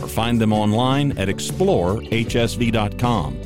or 0.00 0.08
find 0.08 0.40
them 0.40 0.52
online 0.52 1.16
at 1.18 1.28
explorehsv.com. 1.28 3.40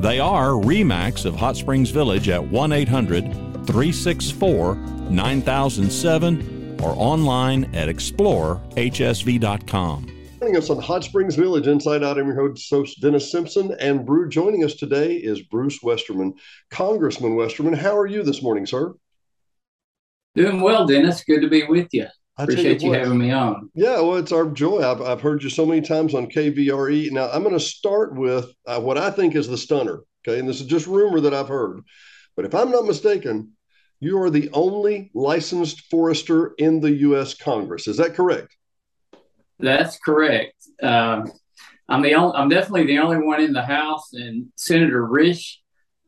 They 0.00 0.18
are 0.18 0.48
REMAX 0.48 1.24
of 1.24 1.36
Hot 1.36 1.56
Springs 1.56 1.90
Village 1.90 2.28
at 2.28 2.44
1 2.44 2.72
800 2.72 3.32
364 3.66 4.74
9007 4.74 6.80
or 6.82 6.94
online 6.96 7.72
at 7.74 7.88
explorehsv.com. 7.88 10.06
Joining 10.40 10.56
us 10.56 10.70
on 10.70 10.80
Hot 10.80 11.04
Springs 11.04 11.36
Village 11.36 11.68
Inside 11.68 12.02
Out, 12.02 12.18
I'm 12.18 12.26
your 12.26 12.52
host, 12.68 13.00
Dennis 13.00 13.30
Simpson. 13.30 13.76
And 13.78 14.04
Brew, 14.04 14.28
joining 14.28 14.64
us 14.64 14.74
today 14.74 15.14
is 15.14 15.42
Bruce 15.42 15.80
Westerman. 15.84 16.34
Congressman 16.68 17.36
Westerman, 17.36 17.74
how 17.74 17.96
are 17.96 18.08
you 18.08 18.24
this 18.24 18.42
morning, 18.42 18.66
sir? 18.66 18.92
Doing 20.34 20.60
well, 20.60 20.84
Dennis. 20.84 21.22
Good 21.22 21.42
to 21.42 21.48
be 21.48 21.62
with 21.62 21.86
you. 21.92 22.08
I 22.42 22.44
Appreciate 22.44 22.82
you, 22.82 22.92
you 22.92 22.98
having 22.98 23.18
me 23.18 23.30
on. 23.30 23.70
Yeah, 23.72 24.00
well, 24.00 24.16
it's 24.16 24.32
our 24.32 24.46
joy. 24.46 24.82
I've, 24.82 25.00
I've 25.00 25.20
heard 25.20 25.44
you 25.44 25.48
so 25.48 25.64
many 25.64 25.80
times 25.80 26.12
on 26.12 26.26
KVRE. 26.26 27.12
Now, 27.12 27.30
I'm 27.30 27.44
going 27.44 27.54
to 27.54 27.60
start 27.60 28.16
with 28.16 28.52
uh, 28.66 28.80
what 28.80 28.98
I 28.98 29.12
think 29.12 29.36
is 29.36 29.46
the 29.46 29.56
stunner. 29.56 30.00
Okay. 30.26 30.40
And 30.40 30.48
this 30.48 30.60
is 30.60 30.66
just 30.66 30.88
rumor 30.88 31.20
that 31.20 31.34
I've 31.34 31.46
heard. 31.46 31.82
But 32.34 32.44
if 32.44 32.52
I'm 32.52 32.72
not 32.72 32.84
mistaken, 32.84 33.52
you 34.00 34.20
are 34.20 34.30
the 34.30 34.50
only 34.52 35.12
licensed 35.14 35.82
forester 35.82 36.54
in 36.58 36.80
the 36.80 36.90
U.S. 36.90 37.34
Congress. 37.34 37.86
Is 37.86 37.98
that 37.98 38.14
correct? 38.14 38.56
That's 39.60 39.98
correct. 39.98 40.54
Um, 40.82 41.30
I'm 41.88 42.02
the 42.02 42.14
only, 42.16 42.36
I'm 42.36 42.48
definitely 42.48 42.86
the 42.86 42.98
only 42.98 43.18
one 43.18 43.40
in 43.40 43.52
the 43.52 43.62
House, 43.62 44.14
and 44.14 44.46
Senator 44.56 45.06
Risch 45.06 45.58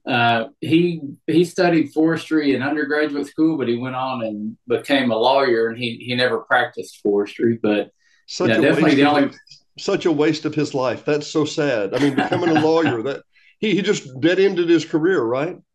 uh, 0.06 0.48
he 0.60 1.00
he 1.26 1.44
studied 1.44 1.92
forestry 1.92 2.54
in 2.54 2.62
undergraduate 2.62 3.26
school, 3.26 3.56
but 3.56 3.68
he 3.68 3.76
went 3.76 3.96
on 3.96 4.22
and 4.22 4.56
became 4.68 5.10
a 5.10 5.16
lawyer, 5.16 5.68
and 5.68 5.78
he 5.78 5.96
he 5.96 6.14
never 6.14 6.40
practiced 6.40 7.00
forestry. 7.02 7.58
But 7.62 7.90
such 8.26 8.50
yeah, 8.50 8.60
definitely 8.60 8.96
the 8.96 9.04
only 9.04 9.30
such 9.78 10.04
a 10.04 10.12
waste 10.12 10.44
of 10.44 10.54
his 10.54 10.74
life. 10.74 11.04
That's 11.06 11.26
so 11.26 11.44
sad. 11.46 11.94
I 11.94 12.00
mean, 12.00 12.14
becoming 12.14 12.50
a 12.50 12.60
lawyer 12.60 13.02
that 13.02 13.22
he 13.60 13.74
he 13.74 13.80
just 13.80 14.20
dead 14.20 14.38
ended 14.38 14.68
his 14.68 14.84
career, 14.84 15.22
right? 15.22 15.56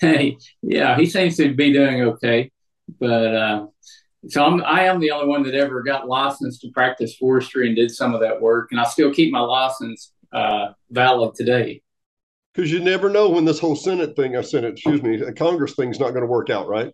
Hey, 0.00 0.36
yeah, 0.62 0.96
he 0.96 1.04
seems 1.04 1.36
to 1.38 1.52
be 1.54 1.72
doing 1.72 2.02
okay, 2.02 2.50
but. 2.98 3.34
Uh, 3.34 3.66
so 4.26 4.42
I'm, 4.42 4.64
I 4.64 4.84
am 4.84 5.00
the 5.00 5.10
only 5.10 5.26
one 5.26 5.42
that 5.42 5.54
ever 5.54 5.82
got 5.82 6.08
licensed 6.08 6.62
to 6.62 6.70
practice 6.70 7.14
forestry 7.14 7.66
and 7.66 7.76
did 7.76 7.90
some 7.90 8.14
of 8.14 8.22
that 8.22 8.40
work, 8.40 8.68
and 8.70 8.80
I 8.80 8.84
still 8.84 9.12
keep 9.12 9.30
my 9.30 9.40
license 9.40 10.12
uh, 10.32 10.68
valid 10.90 11.34
today 11.34 11.82
because 12.54 12.70
you 12.70 12.80
never 12.80 13.10
know 13.10 13.28
when 13.28 13.44
this 13.44 13.58
whole 13.58 13.76
Senate 13.76 14.14
thing, 14.14 14.36
I 14.36 14.40
uh, 14.40 14.42
Senate, 14.42 14.74
excuse 14.74 15.02
me, 15.02 15.20
a 15.20 15.32
Congress 15.32 15.74
thing's 15.74 15.98
not 15.98 16.10
going 16.10 16.22
to 16.22 16.26
work 16.26 16.50
out, 16.50 16.68
right? 16.68 16.92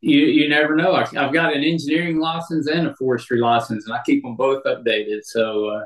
You 0.00 0.18
you 0.18 0.48
never 0.48 0.74
know. 0.74 0.92
I, 0.92 1.06
have 1.06 1.32
got 1.32 1.54
an 1.54 1.62
engineering 1.62 2.18
license 2.18 2.66
and 2.66 2.88
a 2.88 2.94
forestry 2.96 3.38
license, 3.38 3.86
and 3.86 3.94
I 3.94 4.00
keep 4.04 4.22
them 4.22 4.36
both 4.36 4.64
updated. 4.64 5.20
So 5.22 5.68
uh, 5.68 5.84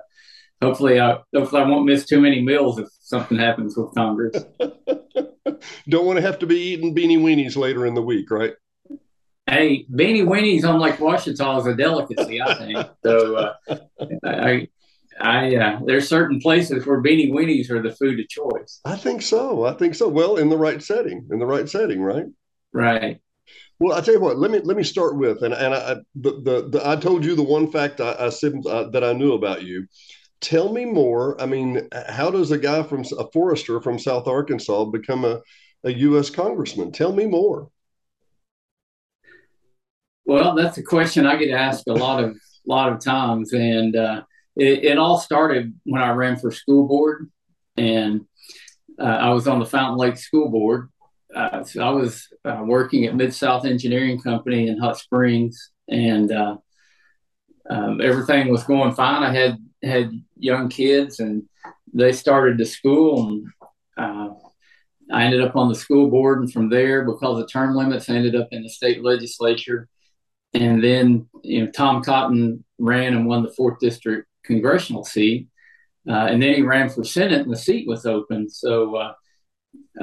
hopefully, 0.63 1.01
I 1.01 1.19
hopefully 1.35 1.63
I 1.63 1.69
won't 1.69 1.87
miss 1.87 2.07
too 2.07 2.21
many 2.21 2.41
meals 2.41 2.79
if 2.79 2.89
something 3.01 3.39
happens 3.39 3.77
with 3.77 3.95
Congress. 3.95 4.45
Don't 5.89 6.07
want 6.07 6.17
to 6.17 6.23
have 6.23 6.39
to 6.41 6.47
be 6.47 6.57
eating 6.57 6.95
beanie 6.95 7.19
weenies 7.19 7.57
later 7.57 7.87
in 7.87 7.95
the 7.95 8.03
week, 8.03 8.31
right? 8.31 8.55
Hey, 9.47 9.85
beanie 9.93 10.25
weenies 10.25 10.65
on 10.65 10.81
Lake 10.81 10.99
Ouachita 10.99 11.61
is 11.61 11.67
a 11.67 11.77
delicacy, 11.77 12.41
I 12.41 12.55
think. 12.55 12.89
So 13.05 13.37
uh, 13.37 13.77
I 14.25 14.69
I 15.21 15.57
uh, 15.57 15.81
there's 15.85 16.09
certain 16.09 16.41
places 16.41 16.87
where 16.87 17.03
beanie 17.03 17.31
weenies 17.31 17.71
are 17.71 17.83
the 17.83 17.95
food 17.95 18.21
of 18.21 18.29
choice. 18.29 18.81
I 18.85 18.97
think 18.97 19.23
so. 19.23 19.65
I 19.65 19.73
think 19.75 19.95
so. 19.95 20.09
Well, 20.09 20.37
in 20.37 20.49
the 20.49 20.57
right 20.57 20.83
setting, 20.83 21.27
in 21.31 21.39
the 21.39 21.47
right 21.47 21.69
setting, 21.69 22.03
right? 22.03 22.27
Right. 22.73 23.21
Well, 23.79 23.97
I 23.97 24.01
tell 24.01 24.15
you 24.15 24.21
what. 24.21 24.39
Let 24.39 24.51
me 24.51 24.61
let 24.61 24.77
me 24.77 24.83
start 24.83 25.17
with, 25.17 25.43
and 25.43 25.55
and 25.55 25.75
I 25.75 25.97
the 26.15 26.41
the, 26.43 26.69
the 26.69 26.89
I 26.89 26.97
told 26.97 27.25
you 27.25 27.35
the 27.35 27.43
one 27.43 27.71
fact 27.71 28.01
I, 28.01 28.17
I 28.19 28.29
said 28.31 28.55
uh, 28.69 28.89
that 28.91 29.05
I 29.05 29.13
knew 29.13 29.33
about 29.35 29.63
you. 29.63 29.87
Tell 30.41 30.73
me 30.73 30.85
more. 30.85 31.41
I 31.41 31.47
mean, 31.47 31.89
how 32.09 32.31
does 32.31 32.51
a 32.51 32.59
guy 32.59 32.83
from 32.83 33.05
a 33.19 33.31
forester 33.33 33.81
from 33.81 33.99
South 33.99 34.27
Arkansas 34.29 34.85
become 34.87 35.25
a 35.25 35.41
a 35.85 35.93
U.S. 35.93 36.31
congressman? 36.31 36.93
Tell 36.93 37.13
me 37.13 37.27
more. 37.27 37.69
Well, 40.25 40.55
that's 40.55 40.79
a 40.79 40.83
question 40.83 41.27
I 41.27 41.37
get 41.37 41.51
asked 41.51 41.87
a 41.89 41.93
lot 41.93 42.23
of 42.23 42.37
lot 42.67 42.93
of 42.93 43.05
times, 43.05 43.53
and 43.53 43.95
uh, 43.97 44.23
it, 44.57 44.85
it 44.85 44.99
all 44.99 45.19
started 45.19 45.75
when 45.85 46.03
I 46.03 46.11
ran 46.11 46.37
for 46.37 46.51
school 46.51 46.87
board, 46.87 47.31
and 47.77 48.27
uh, 48.99 49.05
I 49.05 49.31
was 49.31 49.49
on 49.49 49.59
the 49.59 49.67
Fountain 49.67 49.99
Lake 49.99 50.17
School 50.17 50.49
Board. 50.49 50.91
Uh, 51.35 51.65
so 51.65 51.83
I 51.83 51.91
was 51.91 52.29
uh, 52.45 52.63
working 52.65 53.07
at 53.07 53.17
Mid 53.17 53.35
South 53.35 53.65
Engineering 53.65 54.21
Company 54.21 54.69
in 54.69 54.79
Hot 54.79 54.99
Springs, 54.99 55.73
and 55.89 56.31
uh, 56.31 56.57
um, 57.69 58.01
everything 58.01 58.51
was 58.51 58.63
going 58.63 58.95
fine. 58.95 59.23
I 59.23 59.33
had 59.33 59.59
had 59.83 60.13
young 60.37 60.69
kids, 60.69 61.19
and 61.19 61.43
they 61.93 62.13
started 62.13 62.59
to 62.59 62.65
school, 62.65 63.29
and 63.29 63.47
uh, 63.97 64.35
I 65.13 65.25
ended 65.25 65.41
up 65.41 65.57
on 65.57 65.69
the 65.69 65.75
school 65.75 66.09
board. 66.09 66.41
And 66.41 66.53
from 66.53 66.69
there, 66.69 67.05
because 67.05 67.41
of 67.41 67.51
term 67.51 67.75
limits, 67.75 68.09
I 68.09 68.15
ended 68.15 68.37
up 68.37 68.49
in 68.53 68.63
the 68.63 68.69
state 68.69 69.03
legislature. 69.03 69.89
And 70.55 70.83
then, 70.85 71.27
you 71.43 71.65
know, 71.65 71.71
Tom 71.73 72.01
Cotton 72.01 72.65
ran 72.79 73.15
and 73.15 73.27
won 73.27 73.43
the 73.43 73.53
fourth 73.53 73.81
district 73.81 74.29
congressional 74.45 75.05
seat. 75.05 75.49
Uh, 76.09 76.27
and 76.31 76.43
then 76.43 76.55
he 76.55 76.63
ran 76.63 76.89
for 76.89 77.03
Senate, 77.03 77.43
and 77.43 77.53
the 77.53 77.57
seat 77.57 77.89
was 77.89 78.05
open. 78.05 78.49
So 78.49 78.97
uh, 78.97 79.13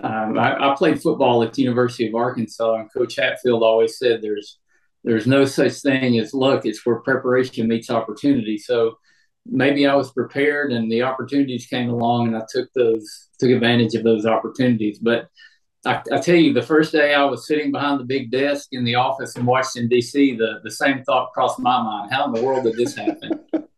um, 0.02 0.38
I, 0.38 0.72
I, 0.72 0.76
played 0.76 1.02
football 1.02 1.44
at 1.44 1.54
the 1.54 1.62
University 1.62 2.08
of 2.08 2.16
Arkansas, 2.16 2.76
and 2.76 2.92
Coach 2.92 3.18
Hatfield 3.18 3.62
always 3.62 3.98
said 3.98 4.22
there's 4.22 4.58
there's 5.04 5.28
no 5.28 5.46
such 5.46 5.74
thing 5.74 6.18
as 6.18 6.34
luck; 6.34 6.66
it's 6.66 6.84
where 6.86 7.02
preparation 7.02 7.68
meets 7.68 7.92
opportunity. 7.92 8.58
So 8.58 8.98
maybe 9.46 9.86
I 9.86 9.94
was 9.94 10.12
prepared, 10.12 10.72
and 10.72 10.92
the 10.92 11.04
opportunities 11.04 11.68
came 11.68 11.90
along, 11.90 12.28
and 12.28 12.38
I 12.38 12.44
took 12.50 12.72
those 12.74 13.30
took 13.40 13.52
advantage 13.52 13.94
of 13.94 14.04
those 14.04 14.26
opportunities. 14.26 14.98
But 14.98 15.30
I, 15.86 16.02
I, 16.12 16.20
tell 16.20 16.36
you, 16.36 16.54
the 16.54 16.62
first 16.64 16.92
day 16.92 17.14
I 17.14 17.26
was 17.26 17.46
sitting 17.46 17.72
behind 17.72 18.00
the 18.00 18.06
big 18.06 18.32
desk 18.32 18.70
in 18.72 18.84
the 18.84 18.96
office 18.96 19.36
in 19.36 19.46
Washington 19.46 19.88
D.C., 19.88 20.36
the 20.36 20.62
the 20.64 20.72
same 20.72 21.04
thought 21.04 21.32
crossed 21.34 21.60
my 21.60 21.82
mind: 21.82 22.12
How 22.12 22.26
in 22.26 22.34
the 22.34 22.42
world 22.42 22.64
did 22.64 22.76
this 22.76 22.96
happen? 22.96 23.40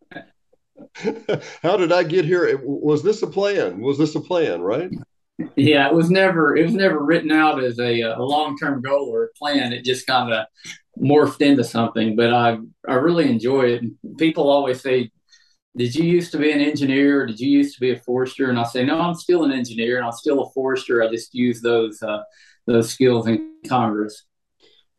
how 1.61 1.77
did 1.77 1.91
I 1.91 2.03
get 2.03 2.25
here? 2.25 2.59
Was 2.63 3.03
this 3.03 3.21
a 3.21 3.27
plan? 3.27 3.81
Was 3.81 3.97
this 3.97 4.15
a 4.15 4.19
plan, 4.19 4.61
right? 4.61 4.91
Yeah, 5.55 5.87
it 5.87 5.93
was 5.93 6.09
never 6.09 6.55
it 6.55 6.65
was 6.65 6.75
never 6.75 7.03
written 7.03 7.31
out 7.31 7.63
as 7.63 7.79
a, 7.79 8.01
a 8.01 8.21
long 8.21 8.57
term 8.57 8.81
goal 8.81 9.09
or 9.13 9.25
a 9.25 9.33
plan. 9.37 9.73
It 9.73 9.83
just 9.83 10.05
kind 10.07 10.31
of 10.31 10.45
morphed 10.99 11.41
into 11.41 11.63
something. 11.63 12.15
But 12.15 12.33
I 12.33 12.57
I 12.87 12.95
really 12.95 13.29
enjoy 13.29 13.63
it. 13.63 13.83
People 14.17 14.49
always 14.49 14.81
say, 14.81 15.11
"Did 15.75 15.95
you 15.95 16.03
used 16.03 16.31
to 16.33 16.37
be 16.37 16.51
an 16.51 16.61
engineer? 16.61 17.25
did 17.25 17.39
you 17.39 17.49
used 17.49 17.75
to 17.75 17.81
be 17.81 17.91
a 17.91 17.99
forester?" 17.99 18.49
And 18.49 18.59
I 18.59 18.63
say, 18.63 18.85
"No, 18.85 18.99
I'm 18.99 19.15
still 19.15 19.43
an 19.43 19.51
engineer 19.51 19.97
and 19.97 20.05
I'm 20.05 20.11
still 20.11 20.43
a 20.43 20.51
forester. 20.51 21.03
I 21.03 21.09
just 21.09 21.33
use 21.33 21.61
those 21.61 22.01
uh, 22.01 22.21
those 22.67 22.89
skills 22.89 23.27
in 23.27 23.55
Congress." 23.67 24.23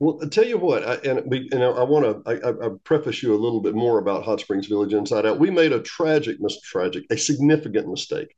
Well, 0.00 0.18
I 0.22 0.28
tell 0.28 0.44
you 0.44 0.58
what, 0.58 0.86
I, 0.86 0.94
and, 1.08 1.32
and 1.32 1.62
I 1.62 1.82
want 1.84 2.24
to 2.24 2.30
I, 2.30 2.66
I, 2.66 2.70
preface 2.82 3.22
you 3.22 3.32
a 3.34 3.38
little 3.38 3.60
bit 3.60 3.74
more 3.74 3.98
about 3.98 4.24
Hot 4.24 4.40
Springs 4.40 4.66
Village 4.66 4.92
Inside 4.92 5.24
Out. 5.24 5.38
We 5.38 5.50
made 5.50 5.72
a 5.72 5.80
tragic, 5.80 6.38
tragic, 6.64 7.04
a 7.10 7.16
significant 7.16 7.88
mistake. 7.88 8.34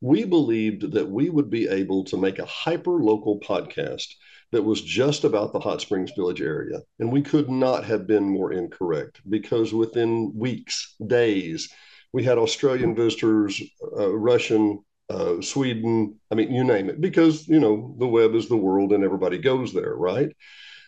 We 0.00 0.24
believed 0.24 0.92
that 0.92 1.10
we 1.10 1.28
would 1.30 1.50
be 1.50 1.68
able 1.68 2.04
to 2.04 2.16
make 2.16 2.38
a 2.38 2.46
hyper 2.46 2.92
local 3.02 3.38
podcast 3.40 4.06
that 4.52 4.62
was 4.62 4.80
just 4.80 5.24
about 5.24 5.52
the 5.52 5.60
Hot 5.60 5.80
Springs 5.80 6.12
Village 6.16 6.40
area, 6.40 6.80
and 6.98 7.12
we 7.12 7.22
could 7.22 7.50
not 7.50 7.84
have 7.84 8.06
been 8.06 8.24
more 8.24 8.52
incorrect 8.52 9.20
because 9.28 9.74
within 9.74 10.32
weeks, 10.34 10.94
days, 11.06 11.68
we 12.12 12.24
had 12.24 12.38
Australian 12.38 12.94
visitors, 12.94 13.60
uh, 13.98 14.10
Russian 14.10 14.82
uh, 15.10 15.40
Sweden. 15.42 16.18
I 16.30 16.34
mean, 16.34 16.52
you 16.52 16.64
name 16.64 16.88
it, 16.88 17.00
because 17.00 17.46
you 17.46 17.60
know 17.60 17.94
the 17.98 18.06
web 18.06 18.34
is 18.34 18.48
the 18.48 18.56
world 18.56 18.92
and 18.92 19.04
everybody 19.04 19.38
goes 19.38 19.72
there, 19.74 19.94
right? 19.94 20.30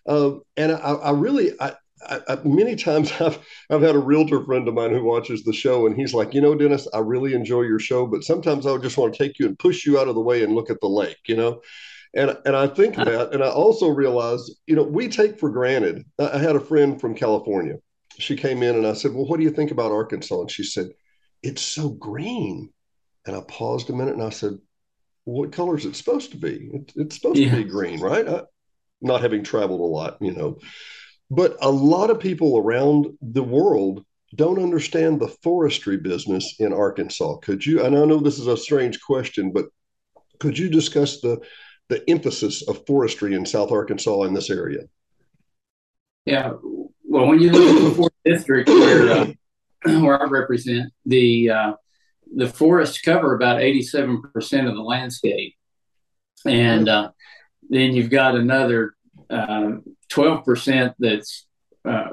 Uh, 0.06 0.36
and 0.56 0.72
I, 0.72 0.76
I 0.76 1.10
really, 1.10 1.52
I, 1.60 1.74
I, 2.08 2.38
many 2.44 2.76
times 2.76 3.12
I've 3.20 3.38
I've 3.70 3.82
had 3.82 3.94
a 3.94 4.00
realtor 4.00 4.44
friend 4.44 4.66
of 4.68 4.74
mine 4.74 4.92
who 4.92 5.04
watches 5.04 5.44
the 5.44 5.52
show, 5.52 5.86
and 5.86 5.96
he's 5.96 6.14
like, 6.14 6.34
you 6.34 6.40
know, 6.40 6.54
Dennis, 6.54 6.88
I 6.92 6.98
really 6.98 7.34
enjoy 7.34 7.62
your 7.62 7.78
show, 7.78 8.06
but 8.06 8.24
sometimes 8.24 8.66
I 8.66 8.72
would 8.72 8.82
just 8.82 8.98
want 8.98 9.14
to 9.14 9.18
take 9.18 9.38
you 9.38 9.46
and 9.46 9.58
push 9.58 9.84
you 9.84 9.98
out 9.98 10.08
of 10.08 10.14
the 10.14 10.20
way 10.20 10.42
and 10.42 10.54
look 10.54 10.70
at 10.70 10.80
the 10.80 10.88
lake, 10.88 11.18
you 11.26 11.36
know. 11.36 11.62
And 12.14 12.36
and 12.46 12.56
I 12.56 12.66
think 12.66 12.96
that, 12.96 13.32
and 13.32 13.42
I 13.42 13.48
also 13.48 13.88
realize, 13.88 14.50
you 14.66 14.76
know, 14.76 14.84
we 14.84 15.08
take 15.08 15.38
for 15.38 15.50
granted. 15.50 16.04
I 16.18 16.38
had 16.38 16.56
a 16.56 16.60
friend 16.60 17.00
from 17.00 17.14
California. 17.14 17.76
She 18.18 18.36
came 18.36 18.62
in, 18.62 18.76
and 18.76 18.86
I 18.86 18.94
said, 18.94 19.12
well, 19.12 19.26
what 19.26 19.38
do 19.38 19.42
you 19.42 19.50
think 19.50 19.70
about 19.70 19.92
Arkansas? 19.92 20.40
And 20.40 20.50
she 20.50 20.64
said, 20.64 20.88
it's 21.42 21.60
so 21.60 21.90
green. 21.90 22.70
And 23.26 23.36
I 23.36 23.42
paused 23.42 23.90
a 23.90 23.92
minute, 23.92 24.14
and 24.14 24.22
I 24.22 24.30
said, 24.30 24.56
what 25.24 25.52
color 25.52 25.76
is 25.76 25.84
it 25.84 25.96
supposed 25.96 26.30
to 26.30 26.38
be? 26.38 26.70
It, 26.72 26.92
it's 26.96 27.16
supposed 27.16 27.38
yeah. 27.38 27.50
to 27.50 27.56
be 27.56 27.64
green, 27.64 28.00
right? 28.00 28.26
I, 28.26 28.42
not 29.00 29.20
having 29.20 29.42
traveled 29.42 29.80
a 29.80 29.84
lot, 29.84 30.16
you 30.20 30.32
know. 30.32 30.58
But 31.30 31.56
a 31.60 31.70
lot 31.70 32.10
of 32.10 32.20
people 32.20 32.56
around 32.58 33.06
the 33.20 33.42
world 33.42 34.04
don't 34.34 34.62
understand 34.62 35.20
the 35.20 35.28
forestry 35.28 35.96
business 35.96 36.56
in 36.58 36.72
Arkansas. 36.72 37.36
Could 37.38 37.64
you? 37.64 37.84
And 37.84 37.96
I 37.96 38.04
know 38.04 38.18
this 38.18 38.38
is 38.38 38.46
a 38.46 38.56
strange 38.56 39.00
question, 39.00 39.52
but 39.52 39.66
could 40.38 40.58
you 40.58 40.68
discuss 40.68 41.20
the 41.20 41.40
the 41.88 42.08
emphasis 42.10 42.66
of 42.68 42.84
forestry 42.86 43.34
in 43.34 43.46
South 43.46 43.70
Arkansas 43.70 44.22
in 44.22 44.34
this 44.34 44.50
area? 44.50 44.82
Yeah. 46.24 46.54
Well, 47.04 47.28
when 47.28 47.40
you 47.40 47.52
look 47.52 47.76
at 47.76 47.88
the 47.88 47.94
fourth 47.94 48.12
district 48.24 48.68
where 48.68 49.08
uh, 49.10 49.26
where 50.00 50.20
I 50.20 50.26
represent, 50.28 50.92
the 51.04 51.50
uh, 51.50 51.72
the 52.34 52.48
forests 52.48 53.00
cover 53.00 53.34
about 53.34 53.62
eighty 53.62 53.82
seven 53.82 54.20
percent 54.20 54.66
of 54.66 54.74
the 54.74 54.82
landscape, 54.82 55.54
and 56.44 56.88
uh, 56.88 57.10
then 57.68 57.94
you've 57.94 58.10
got 58.10 58.34
another 58.34 58.94
um, 59.30 59.82
twelve 60.08 60.44
percent 60.44 60.94
that's 60.98 61.46
uh, 61.84 62.10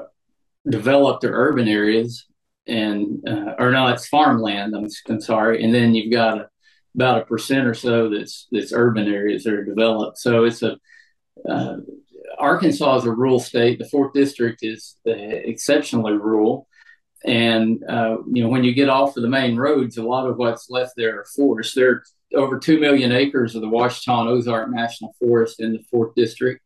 developed 0.68 1.24
or 1.24 1.34
urban 1.34 1.68
areas, 1.68 2.26
and 2.66 3.22
uh, 3.28 3.54
or 3.58 3.70
no, 3.70 3.88
it's 3.88 4.08
farmland. 4.08 4.74
I'm, 4.74 4.88
I'm 5.08 5.20
sorry, 5.20 5.62
and 5.62 5.74
then 5.74 5.94
you've 5.94 6.12
got 6.12 6.38
a, 6.38 6.48
about 6.94 7.22
a 7.22 7.26
percent 7.26 7.66
or 7.66 7.74
so 7.74 8.08
that's 8.08 8.46
that's 8.50 8.72
urban 8.72 9.08
areas 9.08 9.44
that 9.44 9.54
are 9.54 9.64
developed. 9.64 10.18
So 10.18 10.44
it's 10.44 10.62
a 10.62 10.78
uh, 11.48 11.76
Arkansas 12.38 12.96
is 12.98 13.04
a 13.04 13.10
rural 13.10 13.40
state. 13.40 13.78
The 13.78 13.88
fourth 13.88 14.12
district 14.12 14.60
is 14.62 14.96
uh, 15.06 15.12
exceptionally 15.12 16.14
rural. 16.14 16.66
And 17.24 17.82
uh, 17.88 18.18
you 18.30 18.42
know, 18.42 18.48
when 18.48 18.64
you 18.64 18.74
get 18.74 18.88
off 18.88 19.16
of 19.16 19.22
the 19.22 19.28
main 19.28 19.56
roads, 19.56 19.96
a 19.96 20.02
lot 20.02 20.26
of 20.26 20.36
what's 20.36 20.68
left 20.68 20.92
there 20.96 21.20
are 21.20 21.26
forests. 21.36 21.74
There 21.74 21.90
are 21.90 22.02
over 22.34 22.58
two 22.58 22.78
million 22.80 23.12
acres 23.12 23.54
of 23.54 23.62
the 23.62 23.68
Ouachita 23.68 24.28
Ozark 24.28 24.70
National 24.70 25.14
Forest 25.18 25.60
in 25.60 25.72
the 25.72 25.82
fourth 25.90 26.14
district, 26.14 26.62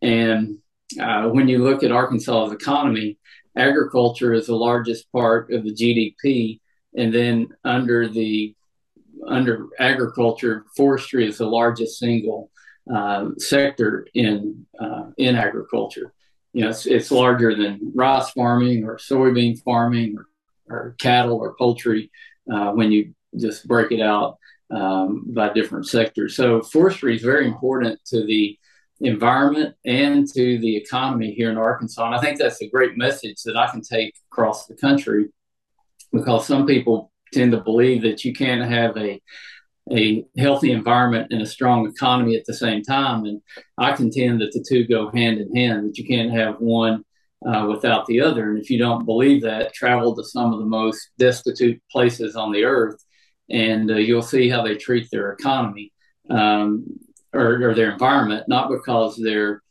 and 0.00 0.58
uh, 1.00 1.28
when 1.28 1.48
you 1.48 1.58
look 1.58 1.82
at 1.82 1.92
Arkansas's 1.92 2.52
economy, 2.52 3.18
agriculture 3.56 4.32
is 4.32 4.46
the 4.46 4.56
largest 4.56 5.10
part 5.12 5.52
of 5.52 5.64
the 5.64 5.72
GDP, 5.72 6.60
and 6.96 7.14
then 7.14 7.48
under 7.64 8.08
the 8.08 8.54
under 9.26 9.68
agriculture, 9.78 10.64
forestry 10.76 11.28
is 11.28 11.38
the 11.38 11.46
largest 11.46 11.98
single 11.98 12.50
uh, 12.92 13.28
sector 13.38 14.06
in 14.14 14.66
uh, 14.80 15.04
in 15.16 15.36
agriculture. 15.36 16.12
You 16.52 16.64
know, 16.64 16.70
it's, 16.70 16.86
it's 16.86 17.10
larger 17.10 17.54
than 17.54 17.92
rice 17.94 18.30
farming 18.30 18.84
or 18.84 18.98
soybean 18.98 19.62
farming 19.62 20.16
or, 20.16 20.26
or 20.68 20.96
cattle 20.98 21.38
or 21.38 21.54
poultry 21.58 22.10
uh, 22.52 22.72
when 22.72 22.92
you 22.92 23.14
just 23.38 23.66
break 23.66 23.90
it 23.92 24.00
out 24.00 24.38
um, 24.70 25.24
by 25.28 25.52
different 25.52 25.86
sectors. 25.86 26.36
So 26.36 26.62
forestry 26.62 27.16
is 27.16 27.22
very 27.22 27.46
important 27.46 28.00
to 28.06 28.24
the 28.24 28.58
environment 29.00 29.74
and 29.84 30.26
to 30.32 30.58
the 30.58 30.76
economy 30.76 31.32
here 31.32 31.50
in 31.50 31.56
Arkansas. 31.56 32.06
And 32.06 32.14
I 32.14 32.20
think 32.20 32.38
that's 32.38 32.62
a 32.62 32.68
great 32.68 32.96
message 32.96 33.42
that 33.44 33.56
I 33.56 33.70
can 33.70 33.82
take 33.82 34.14
across 34.30 34.66
the 34.66 34.74
country 34.74 35.28
because 36.12 36.46
some 36.46 36.66
people 36.66 37.12
tend 37.32 37.52
to 37.52 37.60
believe 37.60 38.02
that 38.02 38.24
you 38.24 38.32
can't 38.32 38.70
have 38.70 38.96
a 38.96 39.20
a 39.90 40.24
healthy 40.38 40.72
environment 40.72 41.28
and 41.30 41.42
a 41.42 41.46
strong 41.46 41.86
economy 41.86 42.36
at 42.36 42.44
the 42.44 42.54
same 42.54 42.82
time. 42.82 43.24
And 43.24 43.40
I 43.78 43.92
contend 43.92 44.40
that 44.40 44.52
the 44.52 44.64
two 44.66 44.86
go 44.86 45.10
hand 45.10 45.38
in 45.38 45.54
hand, 45.54 45.88
that 45.88 45.98
you 45.98 46.06
can't 46.06 46.32
have 46.32 46.60
one 46.60 47.04
uh, 47.46 47.66
without 47.68 48.06
the 48.06 48.20
other. 48.20 48.50
And 48.50 48.58
if 48.58 48.70
you 48.70 48.78
don't 48.78 49.04
believe 49.04 49.42
that, 49.42 49.74
travel 49.74 50.14
to 50.14 50.24
some 50.24 50.52
of 50.52 50.60
the 50.60 50.66
most 50.66 51.10
destitute 51.18 51.82
places 51.90 52.36
on 52.36 52.52
the 52.52 52.64
earth 52.64 53.02
and 53.50 53.90
uh, 53.90 53.96
you'll 53.96 54.22
see 54.22 54.48
how 54.48 54.62
they 54.62 54.76
treat 54.76 55.08
their 55.10 55.32
economy. 55.32 55.92
Um, 56.30 56.86
or, 57.32 57.70
or 57.70 57.74
their 57.74 57.92
environment, 57.92 58.48
not 58.48 58.70
because 58.70 59.16
they're 59.16 59.62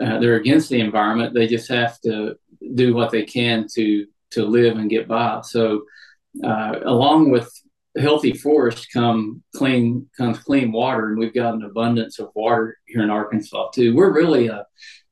uh, 0.00 0.18
they're 0.18 0.36
against 0.36 0.70
the 0.70 0.80
environment. 0.80 1.34
They 1.34 1.46
just 1.46 1.68
have 1.68 2.00
to 2.00 2.36
do 2.74 2.94
what 2.94 3.10
they 3.10 3.24
can 3.24 3.66
to 3.74 4.06
to 4.30 4.44
live 4.44 4.78
and 4.78 4.90
get 4.90 5.06
by. 5.06 5.40
So, 5.42 5.84
uh, 6.42 6.76
along 6.84 7.30
with 7.30 7.50
healthy 7.98 8.32
forests 8.32 8.86
come 8.86 9.42
clean 9.54 10.08
comes 10.16 10.38
clean 10.38 10.72
water, 10.72 11.08
and 11.08 11.18
we've 11.18 11.34
got 11.34 11.54
an 11.54 11.62
abundance 11.64 12.18
of 12.18 12.30
water 12.34 12.76
here 12.86 13.02
in 13.02 13.10
Arkansas 13.10 13.70
too. 13.74 13.94
We're 13.94 14.12
really 14.12 14.48
a 14.48 14.66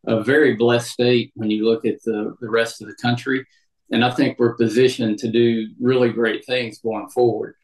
a 0.07 0.23
very 0.23 0.55
blessed 0.55 0.91
state 0.91 1.33
when 1.35 1.51
you 1.51 1.65
look 1.65 1.85
at 1.87 2.03
the, 2.03 2.35
the 2.41 2.51
rest 2.51 2.83
of 2.83 2.89
the 2.89 2.95
country. 2.95 3.45
And 3.91 4.05
I 4.05 4.11
think 4.11 4.39
we're 4.39 4.57
positioned 4.57 5.19
to 5.19 5.31
do 5.31 5.69
really 5.81 6.11
great 6.11 6.45
things 6.45 6.79
going 6.79 7.09
forward. 7.09 7.55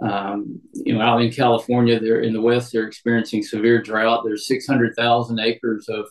Um, 0.00 0.60
you 0.72 0.94
know, 0.94 1.00
out 1.00 1.22
in 1.22 1.32
California, 1.32 1.98
they're 1.98 2.20
in 2.20 2.32
the 2.32 2.40
West, 2.40 2.72
they're 2.72 2.86
experiencing 2.86 3.42
severe 3.42 3.82
drought. 3.82 4.22
There's 4.24 4.46
600,000 4.46 5.38
acres 5.40 5.88
of 5.88 6.06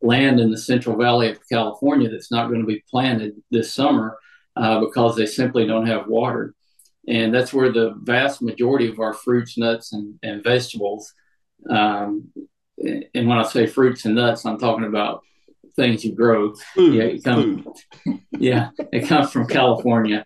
land 0.00 0.40
in 0.40 0.50
the 0.50 0.58
Central 0.58 0.96
Valley 0.96 1.30
of 1.30 1.40
California 1.50 2.08
that's 2.08 2.32
not 2.32 2.48
going 2.48 2.60
to 2.60 2.66
be 2.66 2.84
planted 2.90 3.34
this 3.50 3.72
summer 3.72 4.18
uh, 4.56 4.80
because 4.80 5.16
they 5.16 5.26
simply 5.26 5.66
don't 5.66 5.86
have 5.86 6.08
water. 6.08 6.54
And 7.08 7.34
that's 7.34 7.54
where 7.54 7.72
the 7.72 7.94
vast 8.02 8.42
majority 8.42 8.88
of 8.88 9.00
our 9.00 9.14
fruits, 9.14 9.56
nuts, 9.56 9.92
and, 9.92 10.18
and 10.22 10.44
vegetables. 10.44 11.12
Um, 11.68 12.28
and 12.78 13.28
when 13.28 13.38
I 13.38 13.44
say 13.44 13.66
fruits 13.66 14.04
and 14.04 14.14
nuts, 14.14 14.44
I'm 14.44 14.58
talking 14.58 14.84
about 14.84 15.22
things 15.74 16.04
you 16.04 16.14
grow. 16.14 16.54
Food, 16.74 16.94
yeah, 16.94 17.02
it 17.04 17.24
comes, 17.24 17.64
yeah, 18.32 18.70
it 18.92 19.08
comes 19.08 19.30
from 19.32 19.46
California. 19.48 20.24